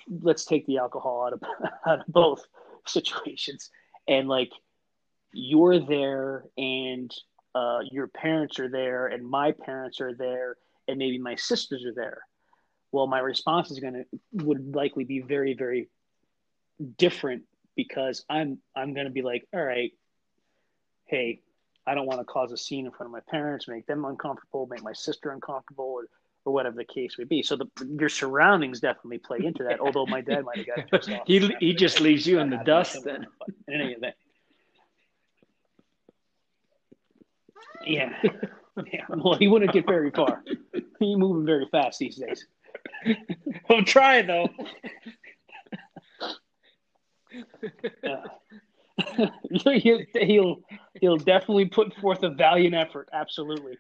Let's 0.09 0.45
take 0.45 0.67
the 0.67 0.79
alcohol 0.79 1.27
out 1.27 1.33
of 1.33 1.43
out 1.87 2.01
of 2.01 2.07
both 2.07 2.47
situations 2.87 3.71
and 4.07 4.29
like 4.29 4.53
you're 5.33 5.81
there 5.81 6.45
and 6.57 7.13
uh, 7.55 7.81
your 7.91 8.07
parents 8.09 8.59
are 8.59 8.69
there 8.69 9.07
and 9.07 9.29
my 9.29 9.53
parents 9.53 10.01
are 10.01 10.15
there 10.15 10.57
and 10.89 10.99
maybe 10.99 11.19
my 11.19 11.35
sisters 11.35 11.85
are 11.85 11.95
there 11.95 12.19
well 12.93 13.07
my 13.07 13.19
response 13.19 13.71
is 13.71 13.79
going 13.81 13.95
to 13.95 14.05
would 14.45 14.75
likely 14.75 15.05
be 15.05 15.21
very 15.21 15.55
very 15.55 15.89
different 16.97 17.43
because 17.77 18.25
i'm 18.29 18.59
i'm 18.77 18.95
going 18.95 19.07
to 19.07 19.13
be 19.13 19.23
like 19.23 19.47
all 19.55 19.63
right 19.63 19.93
hey 21.07 21.41
i 21.87 21.95
don't 21.95 22.07
want 22.07 22.21
to 22.21 22.25
cause 22.25 22.53
a 22.53 22.57
scene 22.57 22.87
in 22.87 22.93
front 22.93 23.07
of 23.07 23.13
my 23.13 23.21
parents 23.31 23.69
make 23.69 23.87
them 23.87 24.05
uncomfortable 24.05 24.67
make 24.71 24.83
my 24.83 24.93
sister 24.93 25.31
uncomfortable 25.31 25.85
or 25.85 26.09
or 26.45 26.53
whatever 26.53 26.77
the 26.77 26.85
case 26.85 27.17
may 27.19 27.25
be. 27.25 27.43
So 27.43 27.57
the, 27.57 27.67
your 27.99 28.09
surroundings 28.09 28.81
definitely 28.81 29.19
play 29.19 29.39
into 29.43 29.65
that. 29.65 29.81
Although 29.81 30.07
my 30.07 30.21
dad 30.21 30.45
might 30.45 30.67
have 30.67 30.91
got 30.91 31.23
he 31.27 31.55
he 31.61 31.75
just 31.75 32.01
leaves 32.01 32.27
you 32.27 32.39
in 32.41 32.51
the 32.51 32.59
dust 32.59 33.03
then. 33.05 33.27
In 33.69 33.81
any 33.81 33.93
event, 33.93 34.15
yeah, 37.87 38.13
yeah. 38.93 39.05
Well, 39.09 39.35
he 39.35 39.49
wouldn't 39.49 39.73
get 39.73 39.87
very 39.87 40.11
far. 40.11 40.43
He's 40.99 41.17
moving 41.17 41.47
very 41.47 41.67
fast 41.71 41.99
these 41.99 42.17
days. 42.17 42.47
I'm 43.71 43.85
trying 43.85 44.27
though. 44.27 44.49
Uh, 48.07 49.27
he'll, 49.75 50.01
he'll 50.15 50.61
he'll 51.01 51.17
definitely 51.17 51.67
put 51.67 51.95
forth 51.97 52.23
a 52.23 52.31
valiant 52.31 52.75
effort. 52.75 53.09
Absolutely. 53.13 53.77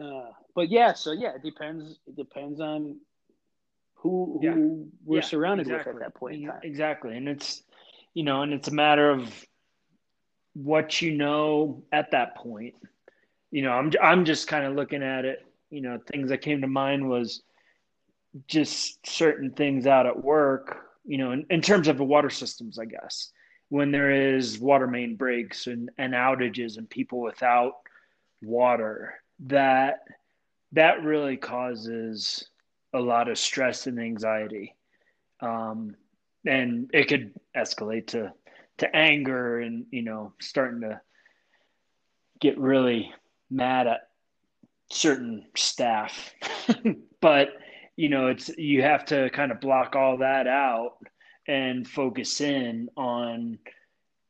Uh, 0.00 0.30
but 0.54 0.70
yeah, 0.70 0.92
so 0.92 1.12
yeah, 1.12 1.34
it 1.34 1.42
depends. 1.42 1.98
It 2.06 2.16
depends 2.16 2.60
on 2.60 3.00
who 3.94 4.38
who 4.40 4.46
yeah. 4.46 4.86
we're 5.04 5.16
yeah, 5.16 5.22
surrounded 5.22 5.66
exactly. 5.66 5.94
with 5.94 6.02
at 6.02 6.12
that 6.12 6.18
point 6.18 6.36
in 6.36 6.46
time. 6.46 6.60
Exactly, 6.62 7.16
and 7.16 7.28
it's 7.28 7.62
you 8.14 8.22
know, 8.22 8.42
and 8.42 8.52
it's 8.52 8.68
a 8.68 8.74
matter 8.74 9.10
of 9.10 9.28
what 10.54 11.00
you 11.00 11.12
know 11.12 11.82
at 11.92 12.10
that 12.12 12.36
point. 12.36 12.74
You 13.50 13.62
know, 13.62 13.72
I'm 13.72 13.92
I'm 14.02 14.24
just 14.24 14.48
kind 14.48 14.64
of 14.64 14.74
looking 14.74 15.02
at 15.02 15.24
it. 15.24 15.44
You 15.70 15.80
know, 15.80 15.98
things 16.06 16.30
that 16.30 16.38
came 16.38 16.60
to 16.60 16.66
mind 16.66 17.08
was 17.08 17.42
just 18.46 19.06
certain 19.06 19.50
things 19.50 19.86
out 19.86 20.06
at 20.06 20.22
work. 20.22 20.86
You 21.04 21.18
know, 21.18 21.32
in, 21.32 21.46
in 21.50 21.60
terms 21.60 21.88
of 21.88 21.98
the 21.98 22.04
water 22.04 22.30
systems, 22.30 22.78
I 22.78 22.84
guess 22.84 23.32
when 23.70 23.92
there 23.92 24.10
is 24.10 24.58
water 24.58 24.86
main 24.86 25.16
breaks 25.16 25.66
and, 25.66 25.90
and 25.96 26.12
outages 26.12 26.76
and 26.76 26.90
people 26.90 27.20
without 27.20 27.74
water 28.42 29.14
that 29.38 30.00
that 30.72 31.02
really 31.02 31.36
causes 31.36 32.48
a 32.92 33.00
lot 33.00 33.28
of 33.28 33.38
stress 33.38 33.86
and 33.86 33.98
anxiety 33.98 34.74
um, 35.40 35.94
and 36.44 36.90
it 36.92 37.08
could 37.08 37.32
escalate 37.56 38.08
to 38.08 38.32
to 38.80 38.96
anger 38.96 39.60
and 39.60 39.86
you 39.90 40.02
know 40.02 40.32
starting 40.40 40.80
to 40.80 41.00
get 42.40 42.58
really 42.58 43.12
mad 43.50 43.86
at 43.86 44.08
certain 44.90 45.46
staff. 45.56 46.34
But 47.22 47.50
you 47.96 48.08
know 48.08 48.28
it's 48.28 48.48
you 48.56 48.80
have 48.80 49.04
to 49.06 49.28
kind 49.28 49.52
of 49.52 49.60
block 49.60 49.94
all 49.94 50.16
that 50.18 50.46
out 50.46 50.96
and 51.46 51.86
focus 51.86 52.40
in 52.40 52.88
on 52.96 53.58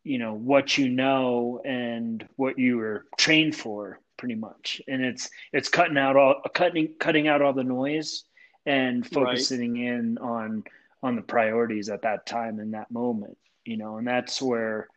you 0.02 0.18
know 0.18 0.34
what 0.34 0.76
you 0.76 0.88
know 0.88 1.60
and 1.64 2.26
what 2.34 2.58
you 2.58 2.78
were 2.78 3.06
trained 3.16 3.54
for 3.54 4.00
pretty 4.16 4.34
much. 4.34 4.82
And 4.88 5.04
it's 5.04 5.30
it's 5.52 5.68
cutting 5.68 5.96
out 5.96 6.16
all 6.16 6.42
cutting 6.52 6.94
cutting 6.98 7.28
out 7.28 7.42
all 7.42 7.52
the 7.52 7.62
noise 7.62 8.24
and 8.66 9.06
focusing 9.06 9.74
right. 9.74 9.82
in 9.82 10.18
on 10.18 10.64
on 11.04 11.14
the 11.14 11.22
priorities 11.22 11.90
at 11.90 12.02
that 12.02 12.26
time 12.26 12.58
in 12.58 12.72
that 12.72 12.90
moment 12.90 13.38
you 13.70 13.76
know 13.76 13.96
and 13.96 14.06
that's 14.06 14.42
where 14.42 14.88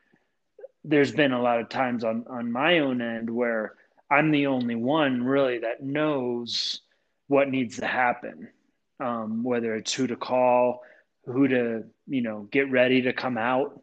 there's 0.83 1.11
been 1.11 1.31
a 1.31 1.41
lot 1.41 1.59
of 1.59 1.69
times 1.69 2.03
on 2.03 2.25
on 2.29 2.51
my 2.51 2.79
own 2.79 3.01
end 3.01 3.29
where 3.29 3.75
i'm 4.09 4.31
the 4.31 4.47
only 4.47 4.75
one 4.75 5.23
really 5.23 5.59
that 5.59 5.83
knows 5.83 6.81
what 7.27 7.49
needs 7.49 7.77
to 7.77 7.85
happen 7.85 8.49
um, 8.99 9.43
whether 9.43 9.75
it's 9.75 9.93
who 9.93 10.07
to 10.07 10.15
call 10.15 10.81
who 11.25 11.47
to 11.47 11.83
you 12.07 12.21
know 12.21 12.47
get 12.51 12.69
ready 12.71 13.01
to 13.01 13.13
come 13.13 13.37
out 13.37 13.81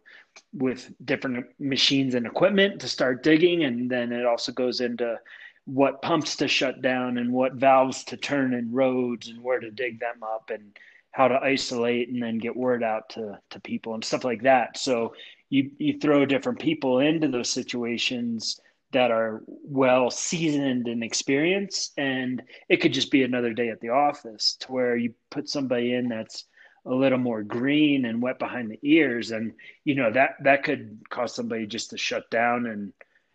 with 0.52 0.92
different 1.04 1.46
machines 1.58 2.14
and 2.14 2.26
equipment 2.26 2.80
to 2.80 2.88
start 2.88 3.22
digging. 3.22 3.64
And 3.64 3.90
then 3.90 4.12
it 4.12 4.26
also 4.26 4.52
goes 4.52 4.80
into 4.80 5.18
what 5.64 6.02
pumps 6.02 6.36
to 6.36 6.48
shut 6.48 6.82
down 6.82 7.18
and 7.18 7.32
what 7.32 7.54
valves 7.54 8.04
to 8.04 8.16
turn 8.16 8.54
in 8.54 8.72
roads 8.72 9.28
and 9.28 9.42
where 9.42 9.60
to 9.60 9.70
dig 9.70 10.00
them 10.00 10.22
up. 10.22 10.50
And 10.50 10.76
how 11.12 11.28
to 11.28 11.40
isolate 11.42 12.08
and 12.08 12.22
then 12.22 12.38
get 12.38 12.56
word 12.56 12.82
out 12.82 13.08
to, 13.10 13.38
to 13.50 13.60
people 13.60 13.94
and 13.94 14.04
stuff 14.04 14.24
like 14.24 14.42
that. 14.42 14.78
So 14.78 15.14
you 15.48 15.70
you 15.78 15.98
throw 15.98 16.24
different 16.24 16.60
people 16.60 17.00
into 17.00 17.28
those 17.28 17.50
situations 17.50 18.60
that 18.92 19.10
are 19.10 19.42
well 19.46 20.10
seasoned 20.10 20.86
and 20.88 21.02
experienced 21.02 21.92
and 21.98 22.42
it 22.68 22.78
could 22.78 22.92
just 22.92 23.10
be 23.10 23.22
another 23.22 23.52
day 23.52 23.68
at 23.68 23.80
the 23.80 23.88
office 23.88 24.56
to 24.60 24.72
where 24.72 24.96
you 24.96 25.12
put 25.30 25.48
somebody 25.48 25.94
in 25.94 26.08
that's 26.08 26.44
a 26.86 26.94
little 26.94 27.18
more 27.18 27.42
green 27.42 28.04
and 28.04 28.22
wet 28.22 28.38
behind 28.38 28.70
the 28.70 28.78
ears 28.82 29.32
and 29.32 29.52
you 29.84 29.94
know 29.94 30.10
that 30.10 30.30
that 30.42 30.62
could 30.62 30.98
cause 31.10 31.34
somebody 31.34 31.66
just 31.66 31.90
to 31.90 31.98
shut 31.98 32.28
down 32.30 32.66
and 32.66 32.92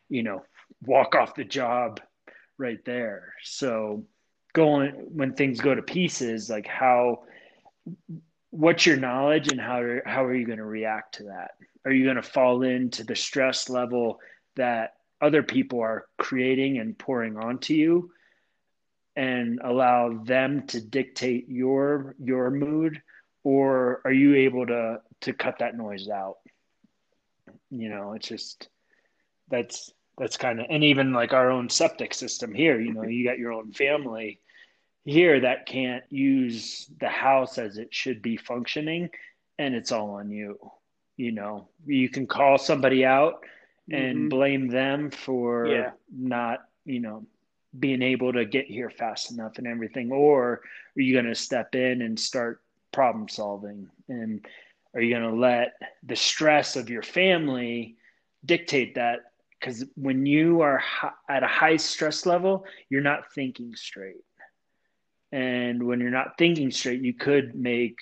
you 0.09 0.23
know 0.23 0.41
walk 0.86 1.15
off 1.15 1.36
the 1.36 1.43
job 1.43 1.99
right 2.57 2.84
there. 2.86 3.34
So 3.43 4.05
going 4.53 4.91
when 5.13 5.34
things 5.34 5.59
go 5.59 5.76
to 5.76 5.82
pieces 5.82 6.49
like 6.49 6.65
how 6.65 7.23
what's 8.51 8.86
your 8.86 8.97
knowledge 8.97 9.51
and 9.51 9.59
how 9.59 9.81
are, 9.81 10.01
how 10.05 10.23
are 10.23 10.33
you 10.33 10.45
going 10.45 10.59
to 10.59 10.65
react 10.65 11.15
to 11.15 11.23
that? 11.23 11.51
Are 11.83 11.91
you 11.91 12.03
going 12.05 12.15
to 12.15 12.23
fall 12.23 12.63
into 12.63 13.03
the 13.03 13.15
stress 13.15 13.69
level 13.69 14.19
that 14.55 14.93
other 15.21 15.43
people 15.43 15.81
are 15.81 16.05
creating 16.17 16.77
and 16.79 16.97
pouring 16.97 17.38
onto 17.38 17.73
you 17.73 18.11
and 19.15 19.59
allow 19.63 20.17
them 20.23 20.67
to 20.67 20.81
dictate 20.81 21.49
your 21.49 22.15
your 22.19 22.49
mood? 22.49 23.01
Or 23.43 24.01
are 24.05 24.11
you 24.11 24.36
able 24.36 24.65
to 24.67 25.01
to 25.21 25.33
cut 25.33 25.59
that 25.59 25.77
noise 25.77 26.09
out? 26.09 26.38
You 27.69 27.89
know 27.89 28.13
it's 28.13 28.27
just 28.27 28.69
that's 29.49 29.91
that's 30.17 30.38
kind 30.38 30.59
of 30.59 30.67
and 30.69 30.83
even 30.83 31.13
like 31.13 31.33
our 31.33 31.51
own 31.51 31.69
septic 31.69 32.13
system 32.13 32.53
here 32.53 32.79
you 32.79 32.93
know 32.93 33.03
you 33.03 33.25
got 33.25 33.38
your 33.38 33.51
own 33.51 33.71
family 33.73 34.39
here 35.05 35.39
that 35.39 35.65
can't 35.65 36.03
use 36.09 36.89
the 36.99 37.07
house 37.07 37.57
as 37.57 37.77
it 37.77 37.93
should 37.93 38.21
be 38.21 38.35
functioning 38.37 39.09
and 39.59 39.73
it's 39.75 39.91
all 39.91 40.09
on 40.11 40.29
you 40.29 40.59
you 41.15 41.31
know 41.31 41.67
you 41.85 42.09
can 42.09 42.27
call 42.27 42.57
somebody 42.57 43.05
out 43.05 43.45
and 43.91 44.25
Mhm. 44.25 44.29
blame 44.29 44.67
them 44.67 45.11
for 45.11 45.67
Yeah. 45.67 45.91
not, 46.11 46.67
you 46.85 46.99
know, 46.99 47.23
being 47.77 48.01
able 48.01 48.33
to 48.33 48.43
get 48.43 48.65
here 48.65 48.89
fast 48.89 49.31
enough 49.31 49.59
and 49.59 49.67
everything? 49.67 50.11
Or 50.11 50.61
are 50.97 51.01
you 51.01 51.13
going 51.13 51.25
to 51.27 51.35
step 51.35 51.75
in 51.75 52.01
and 52.01 52.19
start 52.19 52.63
problem 52.91 53.29
solving? 53.29 53.87
And 54.09 54.43
are 54.95 55.01
you 55.01 55.13
going 55.15 55.29
to 55.29 55.37
let 55.39 55.73
the 56.01 56.15
stress 56.15 56.75
of 56.75 56.89
your 56.89 57.03
family 57.03 57.95
dictate 58.43 58.95
that? 58.95 59.19
Because 59.59 59.85
when 59.95 60.25
you 60.25 60.61
are 60.61 60.81
at 61.29 61.43
a 61.43 61.47
high 61.47 61.77
stress 61.77 62.25
level, 62.25 62.65
you're 62.89 63.01
not 63.01 63.31
thinking 63.35 63.75
straight. 63.75 64.24
And 65.32 65.84
when 65.84 65.99
you're 65.99 66.09
not 66.09 66.38
thinking 66.38 66.71
straight, 66.71 67.01
you 67.01 67.13
could 67.13 67.55
make 67.55 67.97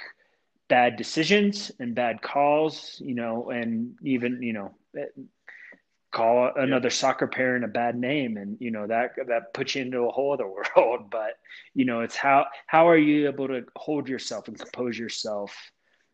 bad 0.68 0.98
decisions 0.98 1.72
and 1.80 1.96
bad 1.96 2.22
calls, 2.22 3.02
you 3.04 3.16
know, 3.16 3.50
and 3.50 3.96
even, 4.04 4.42
you 4.42 4.54
know, 4.54 4.72
call 6.14 6.52
another 6.56 6.92
soccer 6.92 7.28
parent 7.28 7.66
a 7.66 7.68
bad 7.68 7.98
name. 7.98 8.38
And 8.38 8.56
you 8.62 8.72
know 8.72 8.88
that 8.88 9.12
that 9.28 9.54
puts 9.54 9.76
you 9.76 9.82
into 9.82 10.04
a 10.04 10.12
whole 10.12 10.32
other 10.32 10.48
world. 10.78 11.10
But 11.10 11.38
you 11.74 11.84
know 11.84 12.02
it's 12.02 12.16
how 12.16 12.46
how 12.68 12.88
are 12.88 12.98
you 12.98 13.28
able 13.28 13.48
to 13.50 13.66
hold 13.76 14.08
yourself 14.08 14.48
and 14.48 14.58
compose 14.58 14.98
yourself 14.98 15.54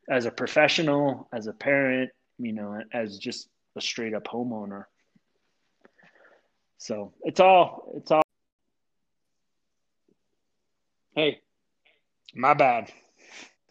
as 0.10 0.26
a 0.26 0.32
professional 0.32 1.28
as 1.32 1.46
a 1.46 1.54
parent 1.54 2.10
you 2.40 2.54
know 2.54 2.82
as 2.92 3.20
just 3.20 3.50
a 3.76 3.82
straight 3.82 4.16
up 4.16 4.26
homeowner? 4.26 4.86
So 6.78 7.14
it's 7.24 7.42
all 7.42 7.92
it's 7.96 8.10
all 8.10 8.24
Hey, 11.20 11.42
my 12.34 12.54
bad 12.54 12.94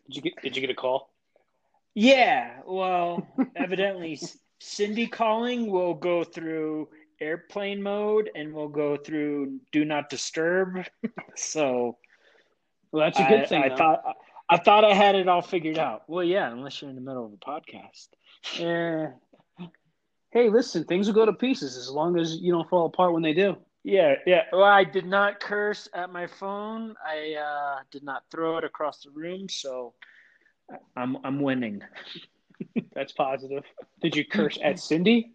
did 0.07 0.17
you 0.17 0.21
get 0.21 0.43
did 0.43 0.55
you 0.55 0.61
get 0.61 0.69
a 0.69 0.75
call? 0.75 1.15
Yeah, 1.95 2.59
well, 2.67 3.27
evidently 3.57 4.21
Cindy 4.59 5.07
calling 5.07 5.71
will 5.71 5.95
go 5.95 6.25
through 6.25 6.91
airplane 7.23 7.83
mode 7.83 8.29
and 8.35 8.53
we'll 8.53 8.69
go 8.69 8.99
through 8.99 9.61
do 9.73 9.87
not 9.87 10.11
disturb. 10.11 10.85
so 11.37 11.97
Well, 12.93 13.07
that's 13.07 13.19
a 13.19 13.27
good 13.27 13.45
I, 13.45 13.47
thing. 13.47 13.63
I 13.63 13.71
though. 13.71 13.77
thought 13.77 14.03
I 14.51 14.57
thought 14.59 14.85
I 14.85 14.93
had 14.93 15.15
it 15.15 15.27
all 15.27 15.41
figured 15.41 15.79
out. 15.79 16.03
Well, 16.07 16.25
yeah, 16.25 16.53
unless 16.53 16.83
you're 16.83 16.91
in 16.91 16.97
the 16.97 17.01
middle 17.01 17.25
of 17.25 17.33
a 17.33 17.37
podcast. 17.39 18.09
Yeah. 18.59 19.13
Hey, 20.33 20.51
listen, 20.51 20.85
things 20.85 21.07
will 21.07 21.15
go 21.15 21.25
to 21.25 21.33
pieces 21.33 21.79
as 21.79 21.91
long 21.91 22.19
as 22.19 22.37
you 22.37 22.53
don't 22.53 22.69
fall 22.69 22.85
apart 22.85 23.15
when 23.15 23.23
they 23.23 23.33
do. 23.33 23.57
Yeah, 23.89 24.17
yeah. 24.27 24.43
Well, 24.53 24.65
I 24.65 24.85
did 24.85 25.07
not 25.07 25.41
curse 25.41 25.89
at 25.95 26.13
my 26.13 26.27
phone. 26.27 26.95
I 27.03 27.37
uh, 27.41 27.79
did 27.91 28.03
not 28.03 28.25
throw 28.31 28.59
it 28.59 28.65
across 28.65 29.03
the 29.03 29.11
room, 29.11 29.49
so 29.49 29.95
I'm 30.95 31.17
I'm 31.25 31.41
winning. 31.41 31.81
That's 32.95 33.13
positive. 33.13 33.65
Did 34.03 34.15
you 34.15 34.27
curse 34.27 34.59
at 34.63 34.79
Cindy? 34.89 35.33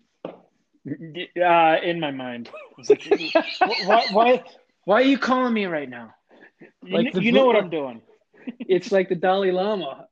Uh, 0.85 1.77
in 1.81 1.99
my 1.99 2.11
mind, 2.11 2.51
like, 2.87 3.09
why, 3.85 4.05
why, 4.11 4.43
why 4.83 4.95
are 5.01 5.05
you 5.05 5.17
calling 5.17 5.53
me 5.53 5.65
right 5.65 5.89
now? 5.89 6.13
You, 6.85 6.93
Like 6.93 7.13
the 7.13 7.23
you 7.23 7.31
know 7.31 7.45
what 7.45 7.55
I'm 7.55 7.69
doing. 7.69 8.01
It's 8.59 8.91
like 8.91 9.09
the 9.09 9.15
Dalai 9.15 9.51
Lama 9.51 10.07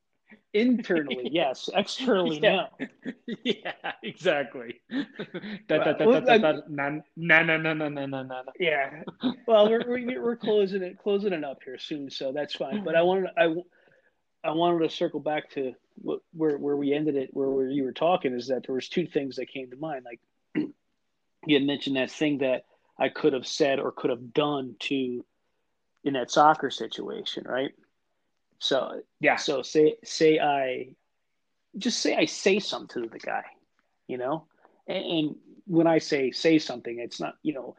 internally 0.53 1.29
yes. 1.31 1.69
Externally 1.73 2.39
no. 2.39 2.67
Yeah 3.43 3.73
exactly. 4.03 4.81
Yeah. 8.59 9.03
Well 9.47 9.69
we're, 9.69 9.83
we're, 9.87 10.21
we're 10.21 10.35
closing 10.35 10.81
it 10.81 10.97
closing 10.97 11.33
it 11.33 11.43
up 11.43 11.59
here 11.63 11.77
soon 11.77 12.09
so 12.09 12.31
that's 12.31 12.55
fine. 12.55 12.83
But 12.83 12.95
i 12.95 13.01
wanted 13.01 13.29
i 13.37 13.53
i 14.43 14.51
wanted 14.51 14.87
to 14.87 14.95
circle 14.95 15.19
back 15.19 15.49
to 15.51 15.73
what, 15.95 16.19
where 16.33 16.57
where 16.57 16.75
we 16.75 16.93
ended 16.93 17.15
it 17.15 17.29
where, 17.33 17.49
where 17.49 17.69
you 17.69 17.83
were 17.83 17.91
talking 17.91 18.33
is 18.33 18.47
that 18.47 18.65
there 18.65 18.75
was 18.75 18.89
two 18.89 19.05
things 19.05 19.35
that 19.37 19.47
came 19.49 19.69
to 19.69 19.77
mind. 19.77 20.05
Like 20.05 20.19
you 21.45 21.55
had 21.57 21.63
mentioned 21.65 21.95
that 21.95 22.11
thing 22.11 22.39
that 22.39 22.65
i 22.99 23.09
could 23.09 23.33
have 23.33 23.47
said 23.47 23.79
or 23.79 23.91
could 23.91 24.09
have 24.09 24.33
done 24.33 24.75
to 24.79 25.25
in 26.03 26.13
that 26.13 26.31
soccer 26.31 26.69
situation 26.69 27.43
right? 27.47 27.71
So 28.61 29.01
Yeah. 29.19 29.37
so 29.37 29.63
say 29.63 29.97
say 30.03 30.39
I 30.39 30.93
just 31.77 31.99
say 31.99 32.15
I 32.15 32.25
say 32.25 32.59
something 32.59 33.03
to 33.03 33.09
the 33.09 33.17
guy, 33.19 33.43
you 34.07 34.17
know, 34.17 34.45
and, 34.87 35.03
and 35.05 35.35
when 35.65 35.87
I 35.87 35.97
say 35.97 36.31
say 36.31 36.59
something, 36.59 36.99
it's 36.99 37.19
not 37.19 37.35
you 37.41 37.53
know 37.53 37.75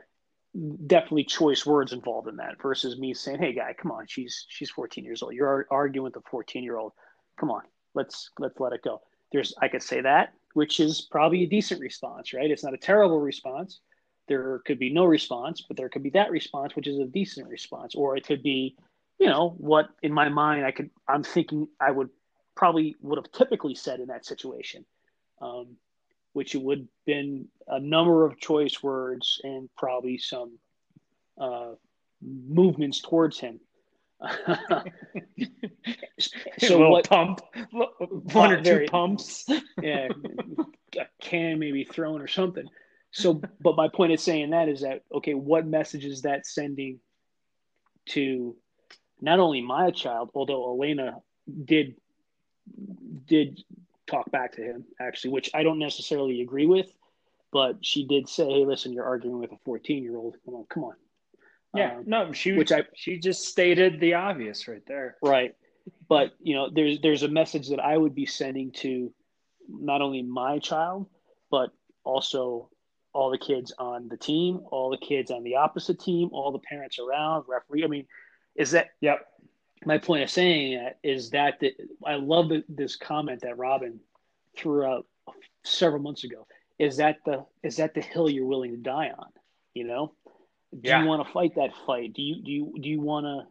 definitely 0.86 1.24
choice 1.24 1.64
words 1.64 1.92
involved 1.92 2.28
in 2.28 2.36
that 2.36 2.60
versus 2.60 2.98
me 2.98 3.14
saying, 3.14 3.38
"Hey, 3.38 3.52
guy, 3.52 3.74
come 3.74 3.92
on, 3.92 4.06
she's 4.08 4.44
she's 4.48 4.70
14 4.70 5.04
years 5.04 5.22
old. 5.22 5.34
You're 5.34 5.66
arguing 5.70 6.04
with 6.04 6.16
a 6.16 6.20
14 6.28 6.64
year 6.64 6.76
old. 6.76 6.92
Come 7.38 7.50
on, 7.50 7.62
let's 7.94 8.30
let's 8.40 8.58
let 8.58 8.72
it 8.72 8.82
go." 8.82 9.02
There's 9.30 9.54
I 9.62 9.68
could 9.68 9.82
say 9.84 10.00
that, 10.00 10.34
which 10.54 10.80
is 10.80 11.00
probably 11.02 11.44
a 11.44 11.48
decent 11.48 11.80
response, 11.80 12.32
right? 12.34 12.50
It's 12.50 12.64
not 12.64 12.74
a 12.74 12.78
terrible 12.78 13.20
response. 13.20 13.80
There 14.26 14.60
could 14.66 14.80
be 14.80 14.92
no 14.92 15.04
response, 15.04 15.62
but 15.62 15.76
there 15.76 15.88
could 15.88 16.02
be 16.02 16.10
that 16.10 16.30
response, 16.32 16.74
which 16.74 16.88
is 16.88 16.98
a 16.98 17.04
decent 17.04 17.48
response, 17.48 17.94
or 17.94 18.16
it 18.16 18.26
could 18.26 18.42
be, 18.42 18.76
you 19.18 19.26
know, 19.26 19.54
what 19.58 19.88
in 20.02 20.12
my 20.12 20.28
mind 20.28 20.64
I 20.64 20.70
could 20.70 20.90
I'm 21.08 21.22
thinking 21.22 21.68
I 21.80 21.90
would 21.90 22.10
probably 22.54 22.96
would 23.00 23.18
have 23.18 23.30
typically 23.32 23.74
said 23.74 24.00
in 24.00 24.08
that 24.08 24.26
situation. 24.26 24.84
Um, 25.40 25.76
which 26.32 26.54
it 26.54 26.62
would 26.62 26.78
have 26.78 26.88
been 27.04 27.46
a 27.68 27.78
number 27.78 28.24
of 28.24 28.38
choice 28.38 28.82
words 28.82 29.40
and 29.44 29.68
probably 29.76 30.16
some 30.18 30.58
uh, 31.38 31.72
movements 32.22 33.00
towards 33.00 33.38
him. 33.38 33.60
So 36.58 36.88
what? 36.88 37.08
pump, 37.08 37.40
one 38.32 38.52
or 38.52 38.58
two 38.58 38.62
very- 38.62 38.86
pumps. 38.86 39.44
Yeah, 39.82 40.08
a 40.96 41.06
can 41.20 41.58
maybe 41.58 41.84
thrown 41.84 42.20
or 42.22 42.28
something. 42.28 42.68
So, 43.10 43.42
but 43.60 43.74
my 43.76 43.88
point 43.88 44.12
of 44.12 44.20
saying 44.20 44.50
that 44.50 44.68
is 44.68 44.82
that 44.82 45.02
okay, 45.12 45.34
what 45.34 45.66
message 45.66 46.04
is 46.04 46.22
that 46.22 46.46
sending 46.46 47.00
to 48.10 48.54
not 49.22 49.38
only 49.38 49.62
my 49.62 49.90
child, 49.90 50.30
although 50.34 50.70
Elena 50.74 51.22
did 51.64 51.94
did 53.26 53.62
talk 54.06 54.30
back 54.30 54.52
to 54.52 54.62
him 54.62 54.84
actually, 55.00 55.30
which 55.30 55.50
I 55.54 55.62
don't 55.62 55.78
necessarily 55.78 56.42
agree 56.42 56.66
with, 56.66 56.92
but 57.52 57.84
she 57.84 58.06
did 58.06 58.28
say, 58.28 58.44
"Hey, 58.48 58.64
listen, 58.66 58.92
you're 58.92 59.04
arguing 59.04 59.38
with 59.38 59.52
a 59.52 59.56
14 59.64 60.02
year 60.02 60.16
old. 60.16 60.36
Come 60.44 60.54
on, 60.54 60.64
come 60.68 60.84
on." 60.84 60.96
Yeah, 61.74 61.96
Um, 61.98 62.04
no, 62.06 62.32
she 62.32 62.52
which 62.52 62.72
I- 62.72 62.86
she 62.94 63.18
just 63.18 63.46
stated 63.46 63.98
the 64.00 64.14
obvious 64.14 64.68
right 64.68 64.84
there. 64.86 65.16
right. 65.22 65.54
But 66.08 66.32
you 66.40 66.54
know, 66.54 66.68
there's 66.70 67.00
there's 67.00 67.22
a 67.22 67.28
message 67.28 67.68
that 67.68 67.80
I 67.80 67.96
would 67.96 68.14
be 68.14 68.26
sending 68.26 68.72
to 68.82 69.12
not 69.68 70.02
only 70.02 70.22
my 70.22 70.58
child, 70.58 71.08
but 71.50 71.70
also 72.04 72.68
all 73.14 73.30
the 73.30 73.38
kids 73.38 73.72
on 73.78 74.08
the 74.08 74.16
team, 74.16 74.60
all 74.70 74.90
the 74.90 74.96
kids 74.98 75.30
on 75.30 75.42
the 75.42 75.56
opposite 75.56 76.00
team, 76.00 76.28
all 76.32 76.50
the 76.52 76.58
parents 76.60 76.98
around, 76.98 77.44
referee. 77.48 77.84
I 77.84 77.86
mean, 77.86 78.06
is 78.56 78.72
that 78.72 78.88
Yep. 79.00 79.26
my 79.84 79.98
point 79.98 80.22
of 80.22 80.30
saying 80.30 80.78
that 80.78 80.98
is 81.02 81.30
that 81.30 81.58
the, 81.60 81.74
I 82.06 82.14
love 82.16 82.48
the, 82.48 82.64
this 82.68 82.96
comment 82.96 83.40
that 83.42 83.58
Robin 83.58 84.00
threw 84.56 84.84
out 84.84 85.06
several 85.64 86.02
months 86.02 86.24
ago. 86.24 86.46
Is 86.78 86.96
that 86.98 87.18
the 87.24 87.44
is 87.62 87.76
that 87.76 87.94
the 87.94 88.00
hill 88.00 88.28
you're 88.28 88.46
willing 88.46 88.72
to 88.72 88.76
die 88.76 89.10
on? 89.16 89.28
You 89.74 89.84
know, 89.84 90.14
do 90.72 90.80
Yeah. 90.88 91.02
you 91.02 91.08
want 91.08 91.26
to 91.26 91.32
fight 91.32 91.54
that 91.56 91.70
fight? 91.86 92.12
Do 92.12 92.22
you 92.22 92.42
do 92.42 92.50
you 92.50 92.74
do 92.80 92.88
you 92.88 93.00
want 93.00 93.26
to 93.26 93.46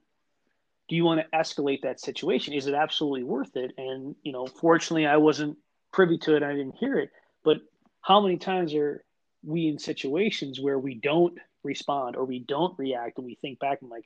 do 0.89 0.95
you 0.95 1.05
want 1.05 1.21
to 1.21 1.37
escalate 1.37 1.81
that 1.83 1.99
situation? 1.99 2.53
Is 2.53 2.67
it 2.67 2.73
absolutely 2.73 3.23
worth 3.23 3.55
it? 3.55 3.71
And 3.77 4.15
you 4.23 4.33
know, 4.33 4.45
fortunately, 4.47 5.05
I 5.07 5.17
wasn't 5.17 5.57
privy 5.93 6.17
to 6.19 6.35
it. 6.35 6.43
I 6.43 6.51
didn't 6.51 6.75
hear 6.75 6.97
it. 6.97 7.09
But 7.43 7.57
how 8.01 8.19
many 8.21 8.37
times 8.37 8.73
are 8.73 9.03
we 9.43 9.67
in 9.67 9.79
situations 9.79 10.59
where 10.59 10.77
we 10.79 10.95
don't 10.95 11.37
respond 11.63 12.15
or 12.15 12.25
we 12.25 12.39
don't 12.39 12.77
react 12.77 13.17
and 13.17 13.25
we 13.25 13.35
think 13.35 13.59
back 13.59 13.79
and 13.81 13.89
like, 13.89 14.05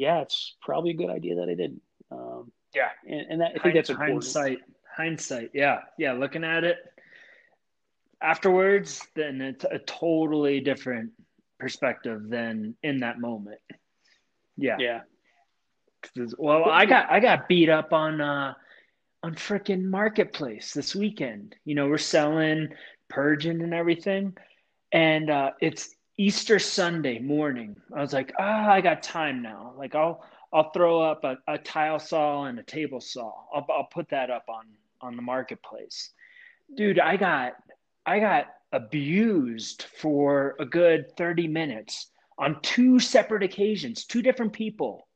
yeah, 0.00 0.22
it's 0.22 0.56
probably 0.62 0.92
a 0.92 0.94
good 0.94 1.10
idea 1.10 1.36
that 1.36 1.48
I 1.48 1.54
didn't. 1.54 1.82
Um, 2.10 2.50
Yeah. 2.74 2.88
and, 3.06 3.26
and 3.30 3.40
that, 3.42 3.52
I 3.54 3.62
think 3.62 3.74
that's 3.74 3.90
important. 3.90 4.24
hindsight. 4.24 4.58
Hindsight. 4.96 5.50
Yeah. 5.52 5.80
Yeah. 5.98 6.12
Looking 6.14 6.42
at 6.42 6.64
it 6.64 6.78
afterwards, 8.22 9.06
then 9.14 9.40
it's 9.42 9.64
a 9.64 9.78
totally 9.78 10.60
different 10.60 11.10
perspective 11.58 12.28
than 12.28 12.74
in 12.82 13.00
that 13.00 13.20
moment. 13.20 13.60
Yeah. 14.56 14.76
yeah. 14.78 15.00
Well, 16.38 16.64
I 16.64 16.86
got 16.86 17.10
I 17.10 17.20
got 17.20 17.46
beat 17.46 17.68
up 17.68 17.92
on 17.92 18.22
uh 18.22 18.54
on 19.22 19.34
freaking 19.34 19.84
marketplace 19.84 20.72
this 20.72 20.94
weekend. 20.94 21.54
You 21.66 21.74
know, 21.74 21.88
we're 21.88 21.98
selling 21.98 22.68
purging 23.08 23.60
and 23.60 23.74
everything, 23.74 24.34
and 24.92 25.28
uh, 25.28 25.50
it's 25.60 25.94
Easter 26.20 26.58
Sunday 26.58 27.18
morning. 27.18 27.74
I 27.96 28.02
was 28.02 28.12
like, 28.12 28.30
ah, 28.38 28.68
I 28.68 28.82
got 28.82 29.02
time 29.02 29.40
now. 29.40 29.72
Like 29.78 29.94
I'll 29.94 30.22
I'll 30.52 30.70
throw 30.70 31.00
up 31.00 31.24
a, 31.24 31.38
a 31.48 31.56
tile 31.56 31.98
saw 31.98 32.44
and 32.44 32.58
a 32.58 32.62
table 32.62 33.00
saw. 33.00 33.32
I'll 33.54 33.66
I'll 33.70 33.88
put 33.90 34.10
that 34.10 34.28
up 34.28 34.44
on 34.46 34.66
on 35.00 35.16
the 35.16 35.22
marketplace. 35.22 36.10
Dude, 36.76 37.00
I 37.00 37.16
got 37.16 37.54
I 38.04 38.20
got 38.20 38.48
abused 38.70 39.84
for 39.96 40.56
a 40.60 40.66
good 40.66 41.16
30 41.16 41.48
minutes 41.48 42.10
on 42.36 42.60
two 42.60 43.00
separate 43.00 43.42
occasions, 43.42 44.04
two 44.04 44.20
different 44.20 44.52
people 44.52 45.08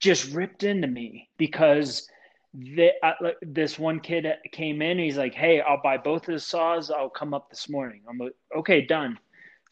just 0.00 0.34
ripped 0.34 0.64
into 0.64 0.86
me 0.86 1.30
because 1.38 2.06
they, 2.52 2.92
uh, 3.02 3.12
this 3.40 3.78
one 3.78 4.00
kid 4.00 4.26
came 4.52 4.82
in. 4.82 4.98
He's 4.98 5.16
like, 5.16 5.32
"Hey, 5.32 5.62
I'll 5.62 5.80
buy 5.80 5.96
both 5.96 6.28
of 6.28 6.34
the 6.34 6.40
saws. 6.40 6.90
I'll 6.90 7.08
come 7.08 7.32
up 7.32 7.48
this 7.48 7.70
morning." 7.70 8.02
I'm 8.06 8.18
like, 8.18 8.34
"Okay, 8.54 8.82
done." 8.82 9.18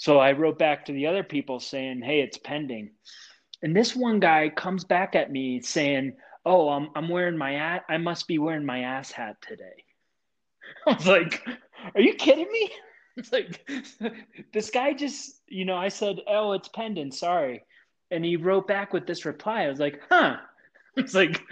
So 0.00 0.18
I 0.18 0.32
wrote 0.32 0.58
back 0.58 0.86
to 0.86 0.92
the 0.92 1.08
other 1.08 1.22
people 1.22 1.60
saying, 1.60 2.00
"Hey, 2.00 2.22
it's 2.22 2.38
pending." 2.38 2.92
And 3.60 3.76
this 3.76 3.94
one 3.94 4.18
guy 4.18 4.48
comes 4.48 4.82
back 4.82 5.14
at 5.14 5.30
me 5.30 5.60
saying, 5.60 6.16
"Oh, 6.46 6.70
I'm 6.70 6.88
I'm 6.96 7.10
wearing 7.10 7.36
my 7.36 7.56
at 7.56 7.84
I 7.86 7.98
must 7.98 8.26
be 8.26 8.38
wearing 8.38 8.64
my 8.64 8.80
ass 8.80 9.12
hat 9.12 9.36
today." 9.42 9.84
I 10.86 10.94
was 10.94 11.06
like, 11.06 11.46
"Are 11.94 12.00
you 12.00 12.14
kidding 12.14 12.50
me?" 12.50 12.70
It's 13.16 13.30
like 13.30 13.68
this 14.54 14.70
guy 14.70 14.94
just, 14.94 15.42
you 15.48 15.66
know, 15.66 15.76
I 15.76 15.88
said, 15.88 16.20
"Oh, 16.26 16.52
it's 16.52 16.68
pending. 16.68 17.12
Sorry," 17.12 17.62
and 18.10 18.24
he 18.24 18.36
wrote 18.36 18.66
back 18.66 18.94
with 18.94 19.06
this 19.06 19.26
reply. 19.26 19.64
I 19.64 19.68
was 19.68 19.80
like, 19.80 20.00
"Huh." 20.08 20.38
It's 20.96 21.12
like 21.14 21.42